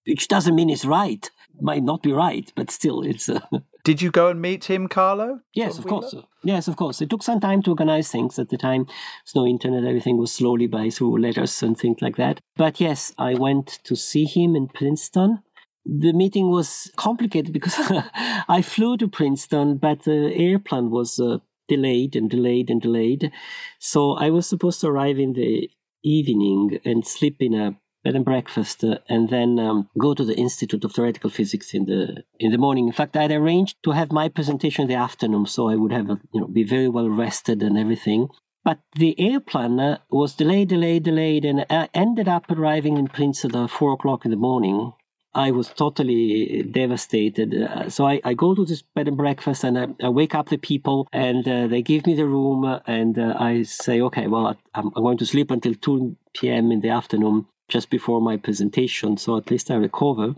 Which 0.05 0.27
doesn't 0.27 0.55
mean 0.55 0.69
it's 0.69 0.85
right, 0.85 1.29
might 1.59 1.83
not 1.83 2.01
be 2.03 2.13
right, 2.13 2.51
but 2.55 2.71
still, 2.71 3.01
it's. 3.01 3.29
Uh, 3.29 3.41
Did 3.83 4.01
you 4.01 4.11
go 4.11 4.27
and 4.27 4.41
meet 4.41 4.65
him, 4.65 4.89
Carlo? 4.89 5.39
Yes, 5.53 5.77
of 5.77 5.85
course. 5.85 6.13
Yes, 6.43 6.67
of 6.67 6.75
course. 6.75 7.01
It 7.01 7.09
took 7.09 7.23
some 7.23 7.39
time 7.39 7.61
to 7.63 7.69
organize 7.69 8.11
things. 8.11 8.37
At 8.37 8.49
the 8.49 8.57
time, 8.57 8.85
there's 8.85 9.35
no 9.35 9.47
internet. 9.47 9.85
Everything 9.85 10.17
was 10.17 10.33
slowly 10.33 10.67
by 10.67 10.89
through 10.89 11.21
letters 11.21 11.63
and 11.63 11.77
things 11.77 12.01
like 12.01 12.17
that. 12.17 12.41
But 12.57 12.81
yes, 12.81 13.13
I 13.17 13.35
went 13.35 13.79
to 13.85 13.95
see 13.95 14.25
him 14.25 14.57
in 14.57 14.67
Princeton. 14.67 15.41
The 15.89 16.11
meeting 16.11 16.51
was 16.51 16.91
complicated 16.97 17.53
because 17.53 17.75
I 18.49 18.61
flew 18.61 18.97
to 18.97 19.07
Princeton, 19.07 19.77
but 19.77 20.03
the 20.03 20.33
airplane 20.35 20.89
was 20.89 21.19
uh, 21.19 21.37
delayed 21.67 22.15
and 22.15 22.29
delayed 22.29 22.69
and 22.69 22.81
delayed. 22.81 23.31
So 23.79 24.13
I 24.13 24.29
was 24.29 24.47
supposed 24.47 24.81
to 24.81 24.87
arrive 24.87 25.17
in 25.17 25.33
the 25.33 25.69
evening 26.03 26.79
and 26.83 27.07
sleep 27.07 27.37
in 27.39 27.53
a 27.53 27.77
bed 28.03 28.15
and 28.15 28.25
breakfast, 28.25 28.83
uh, 28.83 28.99
and 29.09 29.29
then 29.29 29.59
um, 29.59 29.89
go 29.97 30.13
to 30.13 30.23
the 30.23 30.35
Institute 30.35 30.83
of 30.83 30.93
Theoretical 30.93 31.29
Physics 31.29 31.73
in 31.73 31.85
the 31.85 32.23
in 32.39 32.51
the 32.51 32.57
morning. 32.57 32.87
In 32.87 32.93
fact, 32.93 33.17
I 33.17 33.23
had 33.23 33.31
arranged 33.31 33.77
to 33.83 33.91
have 33.91 34.11
my 34.11 34.29
presentation 34.29 34.83
in 34.83 34.87
the 34.87 34.95
afternoon, 34.95 35.45
so 35.45 35.69
I 35.69 35.75
would 35.75 35.91
have 35.91 36.07
you 36.33 36.41
know 36.41 36.47
be 36.47 36.63
very 36.63 36.89
well 36.89 37.09
rested 37.09 37.63
and 37.63 37.77
everything. 37.77 38.29
But 38.63 38.79
the 38.95 39.15
airplane 39.17 39.79
uh, 39.79 39.99
was 40.09 40.35
delayed, 40.35 40.69
delayed, 40.69 41.03
delayed, 41.03 41.45
and 41.45 41.65
I 41.69 41.89
ended 41.93 42.27
up 42.27 42.51
arriving 42.51 42.97
in 42.97 43.07
Princeton 43.07 43.55
at 43.55 43.69
four 43.69 43.93
o'clock 43.93 44.25
in 44.25 44.31
the 44.31 44.37
morning. 44.37 44.93
I 45.37 45.51
was 45.51 45.69
totally 45.69 46.63
devastated. 46.63 47.53
Uh, 47.53 47.89
so 47.89 48.07
I, 48.07 48.19
I, 48.23 48.33
go 48.33 48.55
to 48.55 48.65
this 48.65 48.81
bed 48.81 49.07
and 49.07 49.15
breakfast 49.15 49.63
and 49.63 49.77
I, 49.77 49.87
I 50.03 50.09
wake 50.09 50.33
up 50.33 50.49
the 50.49 50.57
people 50.57 51.07
and 51.13 51.47
uh, 51.47 51.67
they 51.67 51.83
give 51.83 52.07
me 52.07 52.15
the 52.15 52.25
room 52.25 52.79
and 52.87 53.19
uh, 53.19 53.35
I 53.39 53.61
say, 53.61 54.01
okay, 54.01 54.25
well, 54.25 54.57
I'm, 54.73 54.91
I'm, 54.95 55.03
going 55.03 55.19
to 55.19 55.27
sleep 55.27 55.51
until 55.51 55.75
2 55.75 56.17
p.m. 56.33 56.71
in 56.71 56.81
the 56.81 56.89
afternoon 56.89 57.45
just 57.69 57.91
before 57.91 58.19
my 58.19 58.37
presentation, 58.37 59.17
so 59.17 59.37
at 59.37 59.51
least 59.51 59.69
I 59.69 59.75
recover. 59.75 60.35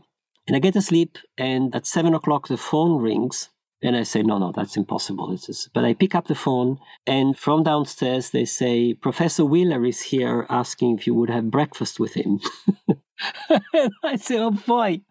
And 0.48 0.56
I 0.56 0.60
get 0.60 0.76
asleep, 0.76 1.18
and 1.38 1.76
at 1.76 1.86
seven 1.86 2.16
o'clock 2.16 2.48
the 2.48 2.58
phone 2.58 3.00
rings, 3.02 3.50
and 3.84 3.96
I 3.96 4.02
say, 4.02 4.24
no, 4.24 4.40
no, 4.40 4.52
that's 4.52 4.76
impossible. 4.76 5.38
But 5.74 5.86
I 5.86 5.94
pick 5.94 6.16
up 6.16 6.28
the 6.28 6.34
phone, 6.34 6.80
and 7.06 7.38
from 7.38 7.64
downstairs 7.64 8.32
they 8.32 8.46
say, 8.46 8.96
Professor 8.96 9.46
Wheeler 9.46 9.86
is 9.86 10.02
here 10.02 10.48
asking 10.50 10.98
if 10.98 11.06
you 11.06 11.14
would 11.14 11.30
have 11.30 11.52
breakfast 11.52 12.00
with 12.00 12.16
him. 12.16 12.40
and 13.74 13.92
I 14.04 14.16
say, 14.16 14.38
oh 14.38 14.52
boy, 14.52 15.02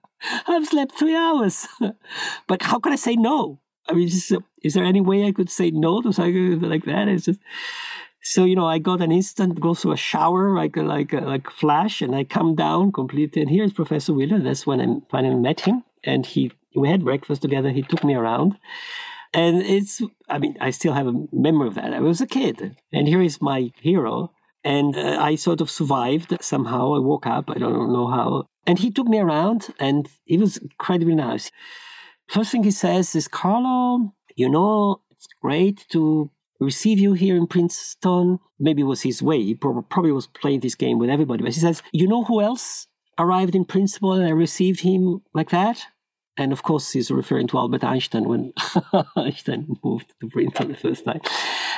I've 0.47 0.67
slept 0.67 0.99
three 0.99 1.17
hours. 1.17 1.67
but 2.47 2.63
how 2.63 2.79
can 2.79 2.93
I 2.93 2.97
say 2.97 3.17
no? 3.17 3.61
I 3.89 3.95
mean, 3.95 4.09
just, 4.09 4.33
is 4.63 4.75
there 4.75 4.85
any 4.85 5.01
way 5.01 5.27
I 5.27 5.33
could 5.33 5.51
say 5.51 5.71
no 5.71 6.03
to 6.03 6.13
something 6.13 6.61
like 6.61 6.85
that? 6.85 7.09
It's 7.09 7.25
just, 7.25 7.41
so 8.23 8.45
you 8.45 8.57
know, 8.57 8.67
I 8.67 8.79
got 8.79 9.01
an 9.01 9.13
instant 9.13 9.61
go 9.61 9.75
through 9.75 9.93
a 9.93 9.97
shower 9.97 10.55
like 10.55 10.77
a, 10.77 10.83
like 10.83 11.13
like 11.13 11.51
flash, 11.51 12.03
and 12.03 12.15
I 12.15 12.25
come 12.25 12.55
down 12.55 12.93
completely. 12.93 13.41
And 13.43 13.51
here's 13.51 13.73
Professor 13.73 14.13
Wheeler. 14.13 14.39
That's 14.39 14.67
when 14.67 14.81
I 14.81 14.87
finally 15.11 15.37
met 15.37 15.61
him, 15.61 15.85
and 16.05 16.27
he 16.27 16.53
we 16.75 16.89
had 16.89 17.05
breakfast 17.05 17.43
together. 17.43 17.71
He 17.71 17.83
took 17.83 18.05
me 18.05 18.15
around, 18.15 18.59
and 19.33 19.63
it's 19.63 20.03
I 20.29 20.39
mean 20.39 20.57
I 20.61 20.71
still 20.71 20.93
have 20.93 21.07
a 21.07 21.27
memory 21.33 21.69
of 21.69 21.75
that. 21.77 21.95
I 21.95 22.01
was 22.01 22.21
a 22.21 22.27
kid, 22.27 22.77
and 22.93 23.09
here 23.09 23.23
is 23.23 23.41
my 23.41 23.73
hero. 23.81 24.33
And 24.65 24.97
uh, 24.97 25.19
I 25.21 25.37
sort 25.37 25.61
of 25.61 25.71
survived 25.71 26.37
somehow. 26.41 26.95
I 26.95 26.99
woke 26.99 27.27
up. 27.27 27.51
I 27.51 27.59
don't 27.59 27.93
know 27.93 28.09
how. 28.09 28.47
And 28.67 28.79
he 28.79 28.91
took 28.91 29.07
me 29.07 29.19
around, 29.19 29.69
and 29.79 30.09
he 30.25 30.37
was 30.37 30.57
incredibly 30.59 31.15
nice. 31.15 31.51
First 32.29 32.53
thing 32.53 32.65
he 32.65 32.71
says 32.71 33.15
is, 33.15 33.29
Carlo, 33.29 34.13
you 34.37 34.49
know, 34.49 35.01
it's 35.11 35.29
great 35.41 35.87
to 35.91 36.31
receive 36.61 36.99
you 36.99 37.13
here 37.13 37.37
in 37.37 37.47
Princeton. 37.47 38.39
Maybe 38.59 38.83
it 38.83 38.87
was 38.87 39.03
his 39.03 39.23
way. 39.23 39.43
He 39.43 39.55
probably 39.55 40.13
was 40.13 40.27
playing 40.27 40.61
this 40.61 40.75
game 40.75 40.99
with 40.99 41.11
everybody. 41.11 41.43
But 41.43 41.55
he 41.55 41.61
says, 41.61 41.83
You 41.93 42.09
know 42.09 42.25
who 42.25 42.41
else 42.43 42.87
arrived 43.19 43.55
in 43.55 43.65
Princeton 43.65 44.13
and 44.13 44.27
I 44.27 44.31
received 44.31 44.81
him 44.81 45.23
like 45.35 45.51
that? 45.51 45.87
And 46.39 46.53
of 46.53 46.63
course, 46.63 46.93
he's 46.93 47.11
referring 47.11 47.49
to 47.49 47.59
Albert 47.59 47.85
Einstein 47.85 48.29
when 48.29 48.53
Einstein 49.17 49.77
moved 49.83 50.15
to 50.21 50.29
Princeton 50.29 50.69
the 50.69 50.77
first 50.77 51.05
time. 51.05 51.21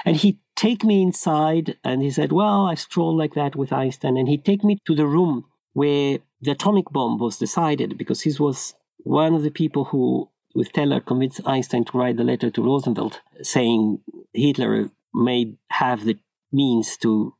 And 0.05 0.17
he'd 0.17 0.39
take 0.55 0.85
me 0.85 1.03
inside 1.03 1.79
and 1.83 2.03
he 2.03 2.11
said, 2.11 2.31
Well, 2.31 2.67
I 2.67 2.75
strolled 2.75 3.17
like 3.17 3.35
that 3.35 3.57
with 3.57 3.73
Einstein. 3.73 4.17
And 4.17 4.29
he'd 4.29 4.45
take 4.45 4.63
me 4.63 4.79
to 4.87 4.95
the 4.95 5.07
room 5.07 5.47
where 5.73 6.19
the 6.41 6.53
atomic 6.53 6.91
bomb 6.91 7.19
was 7.19 7.39
decided 7.39 7.97
because 7.97 8.23
he 8.23 8.33
was 8.39 8.75
one 8.99 9.35
of 9.35 9.43
the 9.43 9.51
people 9.51 9.87
who 9.87 10.29
with 10.55 10.73
Teller 10.73 11.01
convinced 11.01 11.41
Einstein 11.47 11.85
to 11.87 11.99
write 11.99 12.17
the 12.17 12.25
letter 12.25 12.51
to 12.51 12.63
Roosevelt 12.63 13.21
saying 13.43 14.01
Hitler 14.33 14.91
may 15.15 15.55
have 15.71 16.05
the 16.05 16.19
means 16.53 16.97
to 16.99 17.35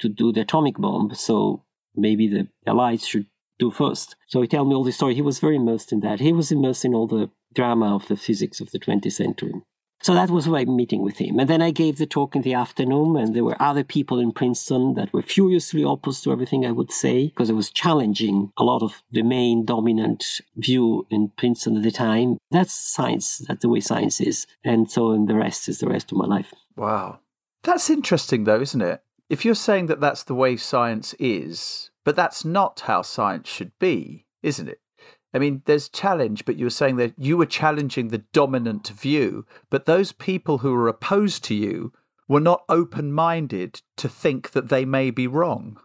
to 0.00 0.08
do 0.08 0.32
the 0.32 0.42
atomic 0.42 0.76
bomb, 0.76 1.12
so 1.14 1.64
maybe 1.96 2.28
the 2.28 2.48
Allies 2.66 3.06
should 3.06 3.26
do 3.58 3.70
first. 3.70 4.16
So 4.26 4.40
he 4.40 4.48
told 4.48 4.68
me 4.68 4.74
all 4.74 4.84
the 4.84 4.92
story. 4.92 5.14
He 5.14 5.22
was 5.22 5.38
very 5.38 5.56
immersed 5.56 5.92
in 5.92 6.00
that. 6.00 6.20
He 6.20 6.32
was 6.32 6.52
immersed 6.52 6.84
in 6.84 6.94
all 6.94 7.06
the 7.06 7.30
drama 7.54 7.94
of 7.94 8.08
the 8.08 8.16
physics 8.16 8.60
of 8.60 8.70
the 8.70 8.78
20th 8.78 9.12
century. 9.12 9.54
So 10.00 10.14
that 10.14 10.30
was 10.30 10.46
my 10.46 10.64
meeting 10.64 11.02
with 11.02 11.18
him. 11.18 11.40
And 11.40 11.50
then 11.50 11.60
I 11.60 11.72
gave 11.72 11.98
the 11.98 12.06
talk 12.06 12.36
in 12.36 12.42
the 12.42 12.54
afternoon, 12.54 13.16
and 13.16 13.34
there 13.34 13.42
were 13.42 13.60
other 13.60 13.82
people 13.82 14.20
in 14.20 14.30
Princeton 14.30 14.94
that 14.94 15.12
were 15.12 15.22
furiously 15.22 15.82
opposed 15.82 16.22
to 16.22 16.30
everything 16.30 16.64
I 16.64 16.70
would 16.70 16.92
say, 16.92 17.26
because 17.26 17.50
I 17.50 17.54
was 17.54 17.70
challenging 17.70 18.52
a 18.56 18.62
lot 18.62 18.82
of 18.82 19.02
the 19.10 19.22
main 19.22 19.64
dominant 19.64 20.40
view 20.56 21.06
in 21.10 21.32
Princeton 21.36 21.76
at 21.76 21.82
the 21.82 21.90
time. 21.90 22.38
That's 22.52 22.72
science. 22.72 23.38
That's 23.38 23.62
the 23.62 23.68
way 23.68 23.80
science 23.80 24.20
is. 24.20 24.46
And 24.62 24.88
so 24.88 25.10
and 25.10 25.28
the 25.28 25.34
rest 25.34 25.68
is 25.68 25.80
the 25.80 25.88
rest 25.88 26.12
of 26.12 26.18
my 26.18 26.26
life. 26.26 26.54
Wow. 26.76 27.18
That's 27.64 27.90
interesting, 27.90 28.44
though, 28.44 28.60
isn't 28.60 28.80
it? 28.80 29.02
If 29.28 29.44
you're 29.44 29.56
saying 29.56 29.86
that 29.86 30.00
that's 30.00 30.22
the 30.22 30.34
way 30.34 30.56
science 30.56 31.12
is, 31.18 31.90
but 32.08 32.16
that's 32.16 32.42
not 32.42 32.80
how 32.86 33.02
science 33.02 33.50
should 33.50 33.78
be, 33.78 34.24
isn't 34.42 34.66
it? 34.66 34.80
I 35.34 35.38
mean, 35.38 35.60
there's 35.66 35.90
challenge, 35.90 36.46
but 36.46 36.56
you 36.56 36.64
were 36.64 36.70
saying 36.70 36.96
that 36.96 37.12
you 37.18 37.36
were 37.36 37.44
challenging 37.44 38.08
the 38.08 38.24
dominant 38.32 38.88
view, 38.88 39.44
but 39.68 39.84
those 39.84 40.12
people 40.12 40.56
who 40.56 40.72
were 40.72 40.88
opposed 40.88 41.44
to 41.44 41.54
you 41.54 41.92
were 42.26 42.40
not 42.40 42.62
open 42.66 43.12
minded 43.12 43.82
to 43.98 44.08
think 44.08 44.52
that 44.52 44.70
they 44.70 44.86
may 44.86 45.10
be 45.10 45.26
wrong. 45.26 45.80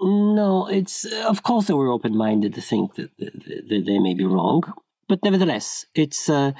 No, 0.00 0.66
it's 0.66 1.04
of 1.04 1.44
course 1.44 1.68
they 1.68 1.74
were 1.74 1.92
open 1.92 2.16
minded 2.16 2.52
to 2.54 2.60
think 2.60 2.96
that, 2.96 3.16
that, 3.20 3.44
that, 3.68 3.84
they 3.86 4.00
may 4.00 4.14
be 4.14 4.24
wrong, 4.24 4.64
but 5.08 5.22
nevertheless, 5.22 5.86
it's 5.94 6.28
uh, 6.28 6.50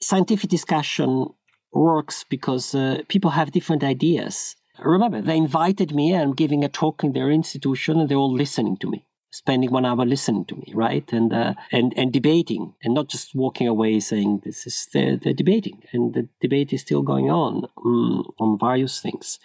scientific 0.00 0.50
discussion 0.50 1.30
works 1.72 2.24
because 2.30 2.76
uh, 2.76 3.02
people 3.08 3.32
have 3.32 3.50
different 3.50 3.82
ideas. 3.82 4.54
Remember, 4.78 5.20
they 5.20 5.36
invited 5.36 5.94
me. 5.94 6.14
I'm 6.14 6.34
giving 6.34 6.64
a 6.64 6.68
talk 6.68 7.02
in 7.04 7.12
their 7.12 7.30
institution, 7.30 8.00
and 8.00 8.08
they're 8.08 8.16
all 8.16 8.32
listening 8.32 8.76
to 8.78 8.90
me 8.90 9.06
spending 9.36 9.70
one 9.70 9.84
hour 9.84 10.04
listening 10.06 10.46
to 10.46 10.56
me, 10.56 10.72
right? 10.74 11.12
And 11.12 11.32
uh, 11.32 11.54
and 11.70 11.92
and 11.96 12.12
debating, 12.12 12.74
and 12.82 12.94
not 12.94 13.08
just 13.08 13.34
walking 13.34 13.68
away 13.68 14.00
saying 14.00 14.42
this 14.44 14.66
is 14.66 14.88
the, 14.92 15.20
the 15.22 15.34
debating, 15.34 15.82
and 15.92 16.14
the 16.14 16.28
debate 16.40 16.72
is 16.72 16.80
still 16.80 17.02
going 17.02 17.30
on 17.30 17.66
um, 17.84 18.32
on 18.38 18.58
various 18.58 19.00
things. 19.00 19.38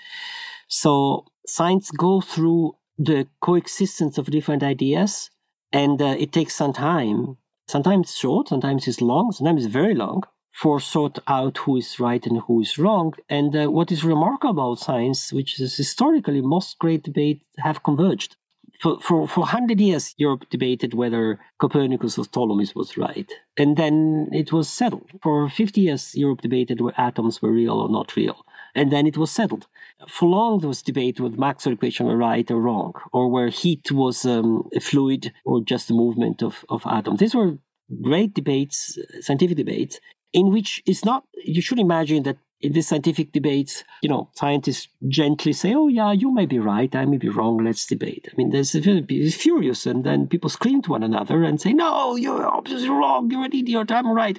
So 0.67 1.25
science 1.45 1.91
go 1.91 2.21
through 2.21 2.77
the 2.97 3.27
coexistence 3.41 4.17
of 4.17 4.31
different 4.31 4.63
ideas, 4.63 5.29
and 5.73 6.01
uh, 6.01 6.15
it 6.17 6.31
takes 6.31 6.55
some 6.55 6.73
time. 6.73 7.37
Sometimes 7.67 8.07
it's 8.07 8.17
short, 8.17 8.49
sometimes 8.49 8.87
it's 8.87 9.01
long, 9.01 9.31
sometimes 9.31 9.65
it's 9.65 9.73
very 9.73 9.95
long 9.95 10.23
for 10.51 10.79
sort 10.79 11.19
out 11.27 11.57
who 11.59 11.77
is 11.77 11.99
right 11.99 12.25
and 12.25 12.41
who 12.47 12.61
is 12.61 12.77
wrong. 12.77 13.13
And 13.29 13.55
uh, 13.55 13.71
what 13.71 13.91
is 13.91 14.03
remarkable 14.03 14.51
about 14.51 14.79
science, 14.79 15.31
which 15.31 15.59
is 15.59 15.75
historically 15.75 16.41
most 16.41 16.77
great 16.79 17.03
debates 17.03 17.43
have 17.59 17.83
converged 17.83 18.35
for, 18.81 18.99
for, 18.99 19.27
for 19.27 19.41
100 19.41 19.79
years, 19.79 20.15
Europe 20.17 20.45
debated 20.49 20.95
whether 20.95 21.39
Copernicus 21.59 22.17
or 22.17 22.25
Ptolemy 22.25 22.67
was 22.75 22.97
right. 22.97 23.31
And 23.55 23.77
then 23.77 24.27
it 24.31 24.51
was 24.51 24.69
settled. 24.69 25.07
For 25.21 25.47
50 25.49 25.81
years, 25.81 26.15
Europe 26.15 26.41
debated 26.41 26.81
whether 26.81 26.99
atoms 26.99 27.41
were 27.41 27.51
real 27.51 27.79
or 27.79 27.89
not 27.89 28.15
real. 28.15 28.43
And 28.73 28.91
then 28.91 29.05
it 29.05 29.17
was 29.17 29.29
settled. 29.29 29.67
For 30.07 30.27
long, 30.27 30.59
there 30.59 30.67
was 30.67 30.81
debate 30.81 31.19
whether 31.19 31.37
Maxwell 31.37 31.73
equation 31.73 32.07
were 32.07 32.17
right 32.17 32.49
or 32.49 32.59
wrong, 32.59 32.93
or 33.13 33.29
where 33.29 33.49
heat 33.49 33.91
was 33.91 34.25
um, 34.25 34.67
a 34.75 34.79
fluid 34.79 35.31
or 35.45 35.61
just 35.61 35.91
a 35.91 35.93
movement 35.93 36.41
of, 36.41 36.65
of 36.69 36.81
atoms. 36.87 37.19
These 37.19 37.35
were 37.35 37.59
great 38.01 38.33
debates, 38.33 38.97
scientific 39.19 39.57
debates, 39.57 39.99
in 40.33 40.51
which 40.51 40.81
it's 40.85 41.03
not, 41.03 41.25
you 41.43 41.61
should 41.61 41.79
imagine 41.79 42.23
that 42.23 42.37
in 42.61 42.73
the 42.73 42.81
scientific 42.81 43.31
debates, 43.31 43.83
you 44.01 44.09
know, 44.09 44.29
scientists 44.33 44.87
gently 45.07 45.51
say, 45.53 45.73
"Oh, 45.73 45.87
yeah, 45.87 46.11
you 46.11 46.31
may 46.31 46.45
be 46.45 46.59
right, 46.59 46.93
I 46.95 47.05
may 47.05 47.17
be 47.17 47.29
wrong. 47.29 47.63
Let's 47.63 47.85
debate." 47.85 48.27
I 48.31 48.35
mean, 48.37 48.51
there's 48.51 48.75
it's 48.75 49.35
furious, 49.35 49.85
and 49.85 50.03
then 50.03 50.27
people 50.27 50.49
scream 50.49 50.81
to 50.83 50.91
one 50.91 51.03
another 51.03 51.43
and 51.43 51.59
say, 51.59 51.73
"No, 51.73 52.15
you're 52.15 52.45
obviously 52.45 52.89
wrong. 52.89 53.31
You're 53.31 53.45
an 53.45 53.55
idiot. 53.55 53.91
I'm 53.91 54.11
right." 54.11 54.37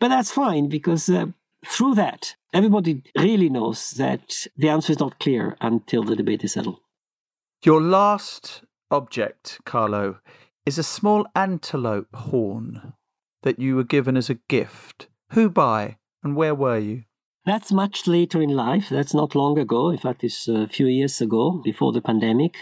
But 0.00 0.08
that's 0.08 0.32
fine 0.32 0.68
because 0.68 1.08
uh, 1.08 1.26
through 1.66 1.94
that, 1.96 2.36
everybody 2.52 3.02
really 3.16 3.48
knows 3.48 3.90
that 3.92 4.46
the 4.56 4.68
answer 4.68 4.92
is 4.92 5.00
not 5.00 5.18
clear 5.18 5.56
until 5.60 6.02
the 6.04 6.16
debate 6.16 6.44
is 6.44 6.52
settled. 6.52 6.80
Your 7.64 7.82
last 7.82 8.62
object, 8.90 9.60
Carlo, 9.64 10.20
is 10.64 10.78
a 10.78 10.82
small 10.82 11.26
antelope 11.34 12.14
horn 12.14 12.94
that 13.42 13.58
you 13.58 13.76
were 13.76 13.84
given 13.84 14.16
as 14.16 14.30
a 14.30 14.38
gift. 14.48 15.08
Who 15.32 15.50
by, 15.50 15.98
and 16.22 16.36
where 16.36 16.54
were 16.54 16.78
you? 16.78 17.04
That's 17.44 17.70
much 17.70 18.06
later 18.06 18.40
in 18.40 18.50
life. 18.50 18.88
That's 18.88 19.14
not 19.14 19.34
long 19.34 19.58
ago. 19.58 19.90
In 19.90 19.98
fact, 19.98 20.24
it's 20.24 20.48
a 20.48 20.68
few 20.68 20.86
years 20.86 21.20
ago, 21.20 21.60
before 21.62 21.92
the 21.92 22.00
pandemic. 22.00 22.56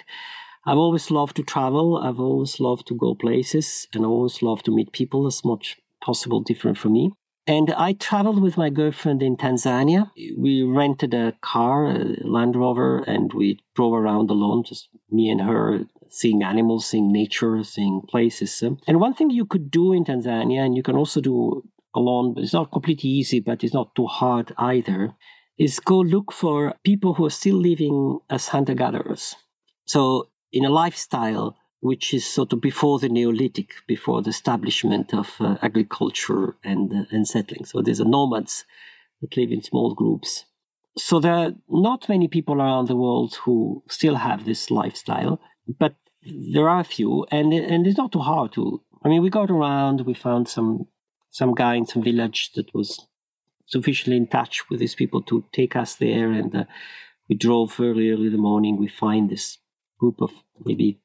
I've 0.64 0.76
always 0.76 1.10
loved 1.10 1.36
to 1.36 1.44
travel. 1.44 1.96
I've 1.96 2.18
always 2.18 2.58
loved 2.58 2.88
to 2.88 2.94
go 2.94 3.14
places, 3.14 3.86
and 3.92 4.04
I 4.04 4.08
always 4.08 4.42
loved 4.42 4.64
to 4.64 4.74
meet 4.74 4.92
people 4.92 5.26
as 5.26 5.44
much 5.44 5.76
possible 6.02 6.40
different 6.40 6.78
from 6.78 6.94
me. 6.94 7.12
And 7.46 7.72
I 7.74 7.92
traveled 7.92 8.42
with 8.42 8.56
my 8.56 8.70
girlfriend 8.70 9.22
in 9.22 9.36
Tanzania. 9.36 10.10
We 10.36 10.64
rented 10.64 11.14
a 11.14 11.34
car, 11.40 11.86
a 11.86 12.16
Land 12.24 12.56
Rover, 12.56 12.98
and 13.06 13.32
we 13.32 13.60
drove 13.76 13.92
around 13.92 14.30
alone, 14.30 14.64
just 14.64 14.88
me 15.08 15.30
and 15.30 15.40
her, 15.42 15.84
seeing 16.08 16.42
animals, 16.42 16.86
seeing 16.86 17.12
nature, 17.12 17.62
seeing 17.62 18.02
places. 18.08 18.60
And 18.88 19.00
one 19.00 19.14
thing 19.14 19.30
you 19.30 19.46
could 19.46 19.70
do 19.70 19.92
in 19.92 20.04
Tanzania, 20.04 20.66
and 20.66 20.76
you 20.76 20.82
can 20.82 20.96
also 20.96 21.20
do 21.20 21.62
alone, 21.96 22.34
but 22.34 22.44
it's 22.44 22.52
not 22.52 22.70
completely 22.70 23.10
easy, 23.10 23.40
but 23.40 23.64
it's 23.64 23.74
not 23.74 23.94
too 23.94 24.06
hard 24.06 24.52
either, 24.58 25.14
is 25.58 25.80
go 25.80 25.98
look 25.98 26.32
for 26.32 26.74
people 26.84 27.14
who 27.14 27.26
are 27.26 27.30
still 27.30 27.56
living 27.56 28.20
as 28.30 28.48
hunter 28.48 28.74
gatherers. 28.74 29.34
So, 29.86 30.28
in 30.52 30.64
a 30.64 30.70
lifestyle 30.70 31.56
which 31.80 32.12
is 32.12 32.26
sort 32.26 32.52
of 32.52 32.60
before 32.60 32.98
the 32.98 33.08
Neolithic, 33.08 33.74
before 33.86 34.22
the 34.22 34.30
establishment 34.30 35.14
of 35.14 35.36
uh, 35.40 35.56
agriculture 35.62 36.56
and, 36.64 36.92
uh, 36.92 37.04
and 37.10 37.28
settling. 37.28 37.64
So, 37.64 37.80
there's 37.80 38.00
a 38.00 38.04
nomads 38.04 38.64
that 39.20 39.36
live 39.36 39.50
in 39.52 39.62
small 39.62 39.94
groups. 39.94 40.44
So, 40.98 41.20
there 41.20 41.34
are 41.34 41.52
not 41.68 42.08
many 42.08 42.28
people 42.28 42.60
around 42.60 42.88
the 42.88 42.96
world 42.96 43.36
who 43.44 43.82
still 43.88 44.16
have 44.16 44.44
this 44.44 44.70
lifestyle, 44.70 45.40
but 45.78 45.94
there 46.22 46.68
are 46.68 46.80
a 46.80 46.84
few, 46.84 47.26
and, 47.30 47.52
and 47.52 47.86
it's 47.86 47.98
not 47.98 48.12
too 48.12 48.20
hard 48.20 48.52
to. 48.54 48.82
I 49.04 49.08
mean, 49.08 49.22
we 49.22 49.30
got 49.30 49.50
around, 49.50 50.00
we 50.00 50.14
found 50.14 50.48
some 50.48 50.88
some 51.36 51.54
guy 51.54 51.74
in 51.74 51.86
some 51.86 52.02
village 52.02 52.52
that 52.54 52.72
was 52.74 53.06
sufficiently 53.66 54.16
in 54.16 54.26
touch 54.26 54.70
with 54.70 54.80
these 54.80 54.94
people 54.94 55.20
to 55.20 55.44
take 55.52 55.76
us 55.76 55.94
there. 55.96 56.32
And 56.32 56.56
uh, 56.56 56.64
we 57.28 57.36
drove 57.36 57.78
early, 57.78 58.10
early 58.10 58.28
in 58.28 58.32
the 58.32 58.38
morning. 58.38 58.78
We 58.78 58.88
find 58.88 59.28
this 59.28 59.58
group 60.00 60.22
of 60.22 60.30
maybe 60.64 60.98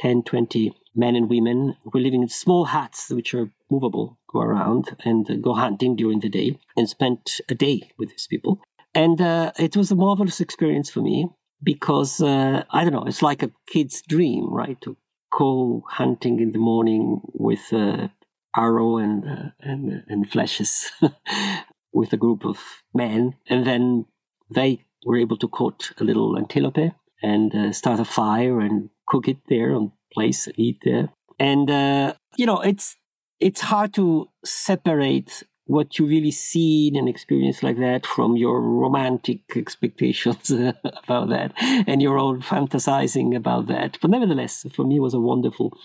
10, 0.00 0.24
20 0.24 0.74
men 0.96 1.14
and 1.14 1.30
women 1.30 1.76
who 1.84 1.98
are 1.98 2.02
living 2.02 2.22
in 2.22 2.28
small 2.28 2.64
huts, 2.64 3.10
which 3.10 3.32
are 3.32 3.52
movable, 3.70 4.18
go 4.28 4.40
around 4.40 4.96
and 5.04 5.30
uh, 5.30 5.36
go 5.36 5.54
hunting 5.54 5.94
during 5.94 6.18
the 6.18 6.28
day 6.28 6.58
and 6.76 6.88
spent 6.88 7.40
a 7.48 7.54
day 7.54 7.92
with 7.96 8.08
these 8.08 8.26
people. 8.26 8.60
And 8.92 9.20
uh, 9.20 9.52
it 9.56 9.76
was 9.76 9.92
a 9.92 9.94
marvelous 9.94 10.40
experience 10.40 10.90
for 10.90 11.00
me 11.00 11.28
because, 11.62 12.20
uh, 12.20 12.64
I 12.70 12.82
don't 12.82 12.92
know, 12.92 13.04
it's 13.04 13.22
like 13.22 13.44
a 13.44 13.52
kid's 13.68 14.02
dream, 14.02 14.52
right? 14.52 14.80
To 14.80 14.96
go 15.30 15.84
hunting 15.88 16.40
in 16.40 16.50
the 16.50 16.58
morning 16.58 17.20
with 17.34 17.72
uh, 17.72 18.08
arrow 18.56 18.98
and 18.98 19.24
uh, 19.24 19.50
and 19.60 20.04
and 20.08 20.30
flashes 20.30 20.90
with 21.92 22.12
a 22.12 22.16
group 22.16 22.44
of 22.44 22.58
men, 22.94 23.34
and 23.48 23.66
then 23.66 24.06
they 24.54 24.84
were 25.04 25.16
able 25.16 25.36
to 25.36 25.48
court 25.48 25.92
a 26.00 26.04
little 26.04 26.36
antelope 26.36 26.92
and 27.22 27.54
uh, 27.54 27.72
start 27.72 28.00
a 28.00 28.04
fire 28.04 28.60
and 28.60 28.90
cook 29.06 29.28
it 29.28 29.38
there 29.48 29.74
on 29.74 29.92
place 30.12 30.48
eat 30.56 30.78
there. 30.84 31.08
And 31.38 31.70
uh, 31.70 32.14
you 32.36 32.46
know, 32.46 32.60
it's 32.60 32.96
it's 33.40 33.60
hard 33.60 33.94
to 33.94 34.28
separate 34.44 35.42
what 35.66 35.98
you 35.98 36.06
really 36.06 36.30
see 36.30 36.88
in 36.88 36.96
an 36.96 37.08
experience 37.08 37.62
like 37.62 37.76
that 37.78 38.06
from 38.06 38.36
your 38.36 38.60
romantic 38.60 39.40
expectations 39.56 40.50
about 40.84 41.28
that 41.28 41.52
and 41.58 42.00
your 42.00 42.18
own 42.18 42.40
fantasizing 42.40 43.36
about 43.36 43.66
that. 43.66 43.98
But 44.00 44.10
nevertheless, 44.10 44.64
for 44.72 44.84
me, 44.84 44.96
it 44.96 45.00
was 45.00 45.14
a 45.14 45.20
wonderful 45.20 45.76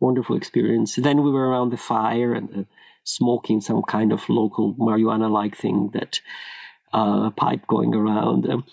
wonderful 0.00 0.36
experience. 0.36 0.96
Then 0.96 1.22
we 1.22 1.30
were 1.30 1.48
around 1.48 1.70
the 1.70 1.76
fire 1.76 2.34
and 2.34 2.50
uh, 2.50 2.62
smoking 3.04 3.60
some 3.60 3.82
kind 3.82 4.12
of 4.12 4.28
local 4.28 4.74
marijuana 4.74 5.30
like 5.30 5.56
thing 5.56 5.90
that 5.94 6.20
uh, 6.92 7.30
pipe 7.30 7.66
going 7.66 7.94
around. 7.94 8.48
Um, 8.48 8.64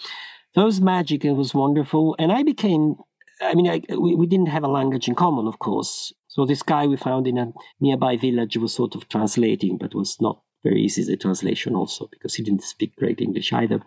that 0.56 0.66
was 0.66 0.82
magic. 0.82 1.26
It 1.26 1.34
was 1.34 1.54
wonderful. 1.54 2.16
And 2.20 2.32
I 2.32 2.44
became, 2.44 2.96
I 3.42 3.54
mean, 3.54 3.68
I, 3.68 3.82
we, 3.96 4.16
we 4.16 4.28
didn't 4.28 4.50
have 4.50 4.64
a 4.64 4.68
language 4.68 5.08
in 5.08 5.16
common, 5.16 5.48
of 5.48 5.60
course. 5.60 6.14
So 6.28 6.46
this 6.46 6.64
guy 6.64 6.88
we 6.88 6.98
found 6.98 7.28
in 7.28 7.38
a 7.38 7.54
nearby 7.80 8.18
village 8.18 8.58
was 8.58 8.74
sort 8.74 8.96
of 8.96 9.08
translating, 9.08 9.78
but 9.78 9.96
was 9.96 10.20
not 10.20 10.42
very 10.64 10.82
easy 10.82 11.04
the 11.04 11.18
translation 11.18 11.76
also 11.76 12.08
because 12.12 12.36
he 12.36 12.44
didn't 12.44 12.64
speak 12.64 12.96
great 12.96 13.22
English 13.22 13.52
either. 13.54 13.82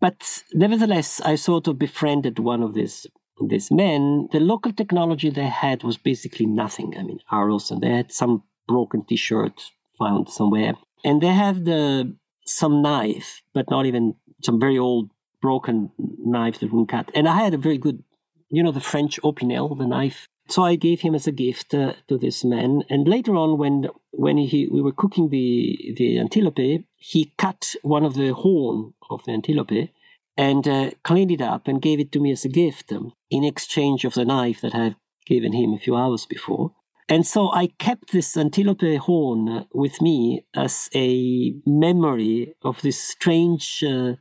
But 0.00 0.42
nevertheless, 0.52 1.20
I 1.20 1.36
sort 1.36 1.68
of 1.68 1.78
befriended 1.78 2.38
one 2.40 2.62
of 2.62 2.74
these 2.74 3.06
these 3.48 3.70
man, 3.70 4.28
the 4.32 4.40
local 4.40 4.72
technology 4.72 5.30
they 5.30 5.48
had 5.48 5.82
was 5.82 5.96
basically 5.96 6.46
nothing. 6.46 6.94
I 6.98 7.02
mean, 7.02 7.20
arrows, 7.30 7.70
and 7.70 7.80
they 7.80 7.90
had 7.90 8.12
some 8.12 8.42
broken 8.66 9.04
T-shirt 9.04 9.70
found 9.98 10.28
somewhere, 10.28 10.74
and 11.04 11.20
they 11.20 11.32
had 11.32 11.64
the 11.64 12.14
some 12.44 12.82
knife, 12.82 13.42
but 13.54 13.70
not 13.70 13.86
even 13.86 14.14
some 14.42 14.58
very 14.58 14.78
old 14.78 15.10
broken 15.40 15.90
knife 15.98 16.60
that 16.60 16.72
wouldn't 16.72 16.88
cut. 16.88 17.10
And 17.14 17.28
I 17.28 17.36
had 17.36 17.54
a 17.54 17.58
very 17.58 17.78
good, 17.78 18.02
you 18.48 18.62
know, 18.62 18.72
the 18.72 18.80
French 18.80 19.20
Opinel, 19.22 19.76
the 19.76 19.86
knife 19.86 20.28
So 20.48 20.64
I 20.64 20.74
gave 20.74 21.00
him 21.00 21.14
as 21.14 21.26
a 21.26 21.32
gift 21.32 21.72
uh, 21.74 21.94
to 22.08 22.18
this 22.18 22.44
man. 22.44 22.82
And 22.90 23.08
later 23.08 23.36
on, 23.36 23.58
when 23.58 23.88
when 24.10 24.36
he 24.36 24.68
we 24.70 24.82
were 24.82 24.92
cooking 24.92 25.28
the 25.30 25.94
the 25.96 26.18
antelope, 26.18 26.84
he 26.96 27.32
cut 27.38 27.74
one 27.82 28.04
of 28.04 28.14
the 28.14 28.34
horn 28.34 28.94
of 29.10 29.24
the 29.24 29.32
antelope 29.32 29.88
and 30.36 30.66
uh, 30.66 30.90
cleaned 31.04 31.30
it 31.30 31.40
up 31.40 31.68
and 31.68 31.82
gave 31.82 32.00
it 32.00 32.12
to 32.12 32.20
me 32.20 32.32
as 32.32 32.44
a 32.44 32.48
gift 32.48 32.92
um, 32.92 33.12
in 33.30 33.44
exchange 33.44 34.04
of 34.04 34.14
the 34.14 34.24
knife 34.24 34.60
that 34.60 34.74
I 34.74 34.84
had 34.84 34.96
given 35.26 35.52
him 35.52 35.72
a 35.72 35.78
few 35.78 35.96
hours 35.96 36.26
before. 36.26 36.72
And 37.08 37.26
so 37.26 37.52
I 37.52 37.66
kept 37.78 38.12
this 38.12 38.36
antelope 38.36 38.80
horn 39.00 39.66
with 39.74 40.00
me 40.00 40.46
as 40.54 40.88
a 40.94 41.54
memory 41.66 42.54
of 42.62 42.80
this 42.80 42.98
strange 42.98 43.84
uh, 43.86 44.14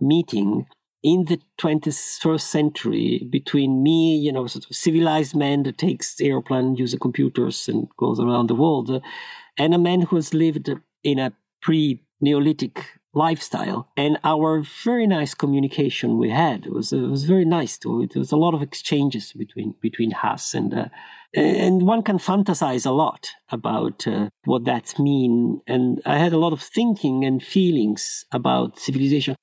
meeting 0.00 0.66
in 1.02 1.26
the 1.26 1.40
21st 1.60 2.40
century 2.40 3.26
between 3.30 3.82
me, 3.82 4.16
you 4.16 4.32
know, 4.32 4.46
sort 4.46 4.64
of 4.68 4.74
civilized 4.74 5.34
man 5.36 5.62
that 5.62 5.78
takes 5.78 6.20
airplane, 6.20 6.76
uses 6.76 6.98
computers 6.98 7.68
and 7.68 7.88
goes 7.98 8.18
around 8.18 8.48
the 8.48 8.54
world, 8.54 8.90
uh, 8.90 9.00
and 9.58 9.74
a 9.74 9.78
man 9.78 10.02
who 10.02 10.16
has 10.16 10.34
lived 10.34 10.70
in 11.02 11.18
a 11.18 11.32
pre-Neolithic 11.60 12.84
lifestyle. 13.14 13.88
And 13.96 14.18
our 14.24 14.64
very 14.84 15.06
nice 15.06 15.34
communication 15.34 16.18
we 16.18 16.30
had 16.30 16.66
was 16.66 16.92
uh, 16.92 16.98
was 16.98 17.24
very 17.24 17.44
nice 17.44 17.78
too. 17.78 18.02
it 18.02 18.16
was 18.16 18.32
a 18.32 18.36
lot 18.36 18.54
of 18.54 18.62
exchanges 18.62 19.32
between 19.32 19.74
between 19.80 20.12
us 20.22 20.54
and. 20.54 20.74
Uh, 20.74 20.88
and 21.36 21.82
one 21.82 22.02
can 22.02 22.18
fantasize 22.18 22.86
a 22.86 22.92
lot 22.92 23.30
about 23.50 24.06
uh, 24.06 24.28
what 24.44 24.64
that 24.64 24.96
mean 24.98 25.60
and 25.66 26.00
i 26.06 26.16
had 26.16 26.32
a 26.32 26.38
lot 26.38 26.52
of 26.52 26.62
thinking 26.62 27.24
and 27.24 27.42
feelings 27.42 28.24
about 28.30 28.78
civilization 28.78 29.34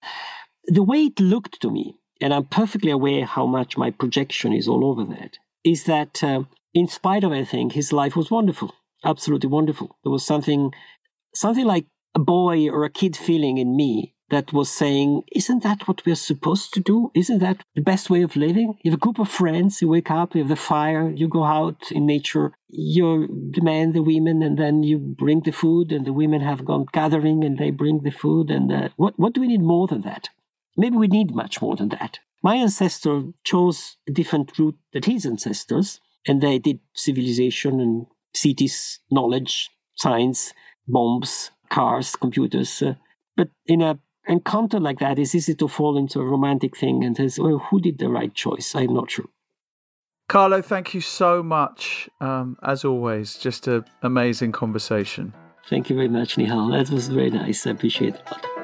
the 0.68 0.84
way 0.84 1.06
it 1.06 1.20
looked 1.20 1.60
to 1.62 1.70
me 1.70 1.96
and 2.22 2.34
i'm 2.34 2.46
perfectly 2.46 2.92
aware 2.92 3.26
how 3.26 3.46
much 3.46 3.78
my 3.78 3.92
projection 3.92 4.54
is 4.54 4.68
all 4.68 4.86
over 4.86 5.04
that 5.04 5.38
is 5.64 5.84
that 5.84 6.24
uh, 6.24 6.44
in 6.74 6.88
spite 6.88 7.24
of 7.24 7.32
everything 7.32 7.70
his 7.70 7.92
life 7.92 8.16
was 8.16 8.32
wonderful 8.32 8.74
absolutely 9.04 9.50
wonderful 9.50 9.98
there 10.04 10.12
was 10.12 10.26
something 10.26 10.72
something 11.34 11.66
like 11.66 11.86
a 12.14 12.20
boy 12.20 12.70
or 12.70 12.84
a 12.84 12.90
kid 12.90 13.16
feeling 13.16 13.58
in 13.58 13.76
me 13.76 14.16
that 14.32 14.54
was 14.54 14.70
saying, 14.70 15.24
Isn't 15.32 15.62
that 15.64 15.88
what 15.88 16.06
we're 16.06 16.16
supposed 16.16 16.74
to 16.74 16.80
do? 16.80 17.12
Isn't 17.14 17.40
that 17.40 17.64
the 17.76 17.82
best 17.82 18.10
way 18.10 18.22
of 18.24 18.36
living? 18.36 18.78
You 18.82 18.92
have 18.92 18.98
a 18.98 19.02
group 19.02 19.20
of 19.20 19.30
friends, 19.30 19.82
you 19.82 19.90
wake 19.90 20.10
up, 20.10 20.34
you 20.34 20.42
have 20.42 20.50
the 20.50 20.56
fire, 20.56 21.12
you 21.12 21.28
go 21.28 21.44
out 21.44 21.92
in 21.92 22.06
nature, 22.06 22.54
you 22.70 23.28
demand 23.52 23.94
the 23.94 24.02
women, 24.02 24.42
and 24.42 24.58
then 24.58 24.84
you 24.84 24.98
bring 24.98 25.42
the 25.42 25.52
food, 25.52 25.92
and 25.92 26.06
the 26.06 26.14
women 26.14 26.42
have 26.42 26.66
gone 26.66 26.86
gathering 26.92 27.44
and 27.44 27.58
they 27.58 27.72
bring 27.72 28.02
the 28.04 28.12
food. 28.12 28.50
And 28.50 28.72
uh, 28.72 28.90
what, 28.96 29.20
what 29.20 29.34
do 29.34 29.42
we 29.42 29.48
need 29.48 29.62
more 29.62 29.88
than 29.88 30.02
that? 30.02 30.30
Maybe 30.78 30.96
we 30.96 31.08
need 31.08 31.36
much 31.36 31.62
more 31.62 31.76
than 31.76 31.90
that. 31.90 32.20
My 32.42 32.56
ancestor 32.56 33.24
chose 33.44 33.98
a 34.08 34.12
different 34.12 34.58
route 34.58 34.78
than 34.94 35.04
his 35.04 35.26
ancestors, 35.26 36.00
and 36.26 36.42
they 36.42 36.58
did 36.58 36.80
civilization 36.94 37.80
and 37.80 38.08
cities, 38.34 39.00
knowledge, 39.12 39.70
science, 39.96 40.54
bombs, 40.88 41.52
cars, 41.72 42.16
computers. 42.16 42.82
Uh, 42.82 42.94
but 43.36 43.50
in 43.66 43.82
a 43.82 43.98
encounter 44.28 44.80
like 44.80 45.00
that, 45.00 45.18
it's 45.18 45.34
easy 45.34 45.56
to 45.56 45.68
fall 45.68 45.98
into 45.98 46.20
a 46.20 46.26
romantic 46.26 46.78
thing 46.78 47.04
and 47.04 47.18
says, 47.18 47.40
well, 47.40 47.58
who 47.70 47.82
did 47.82 47.98
the 47.98 48.10
right 48.10 48.34
choice? 48.34 48.76
I'm 48.76 48.94
not 48.94 49.10
sure. 49.10 49.26
Carlo, 50.28 50.62
thank 50.62 50.94
you 50.94 51.02
so 51.02 51.42
much. 51.44 52.10
Um, 52.22 52.58
as 52.64 52.86
always, 52.86 53.36
just 53.36 53.68
an 53.68 53.84
amazing 54.02 54.52
conversation. 54.52 55.34
Thank 55.70 55.90
you 55.90 55.96
very 55.96 56.08
much, 56.08 56.36
Nihal. 56.36 56.72
That 56.72 56.94
was 56.94 57.08
very 57.08 57.30
nice. 57.30 57.68
I 57.68 57.72
appreciate 57.72 58.16
it. 58.16 58.61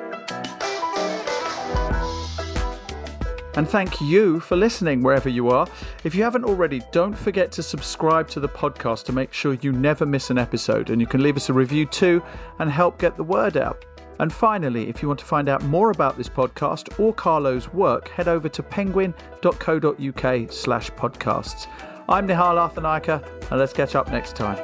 And 3.57 3.67
thank 3.67 3.99
you 3.99 4.39
for 4.39 4.55
listening 4.55 5.01
wherever 5.01 5.29
you 5.29 5.49
are. 5.49 5.67
If 6.03 6.13
you 6.13 6.21
haven't 6.21 6.45
already, 6.45 6.83
don't 6.91 7.17
forget 7.17 7.51
to 7.53 7.63
subscribe 7.63 8.29
to 8.29 8.39
the 8.39 8.47
podcast 8.47 9.05
to 9.05 9.11
make 9.11 9.33
sure 9.33 9.55
you 9.55 9.71
never 9.71 10.05
miss 10.05 10.29
an 10.29 10.37
episode. 10.37 10.91
And 10.91 11.01
you 11.01 11.07
can 11.07 11.23
leave 11.23 11.37
us 11.37 11.49
a 11.49 11.53
review 11.53 11.87
too 11.87 12.21
and 12.59 12.69
help 12.69 12.99
get 12.99 13.17
the 13.17 13.23
word 13.23 13.57
out. 13.57 13.83
And 14.19 14.31
finally, 14.31 14.89
if 14.89 15.01
you 15.01 15.07
want 15.07 15.19
to 15.21 15.25
find 15.25 15.49
out 15.49 15.63
more 15.63 15.89
about 15.89 16.17
this 16.17 16.29
podcast 16.29 16.99
or 16.99 17.15
Carlo's 17.15 17.73
work, 17.73 18.09
head 18.09 18.27
over 18.27 18.47
to 18.47 18.61
penguin.co.uk 18.61 20.51
slash 20.51 20.91
podcasts. 20.91 21.67
I'm 22.07 22.27
Nihal 22.27 22.71
Arthanayake, 22.71 23.49
and 23.49 23.59
let's 23.59 23.73
catch 23.73 23.95
up 23.95 24.11
next 24.11 24.35
time. 24.35 24.57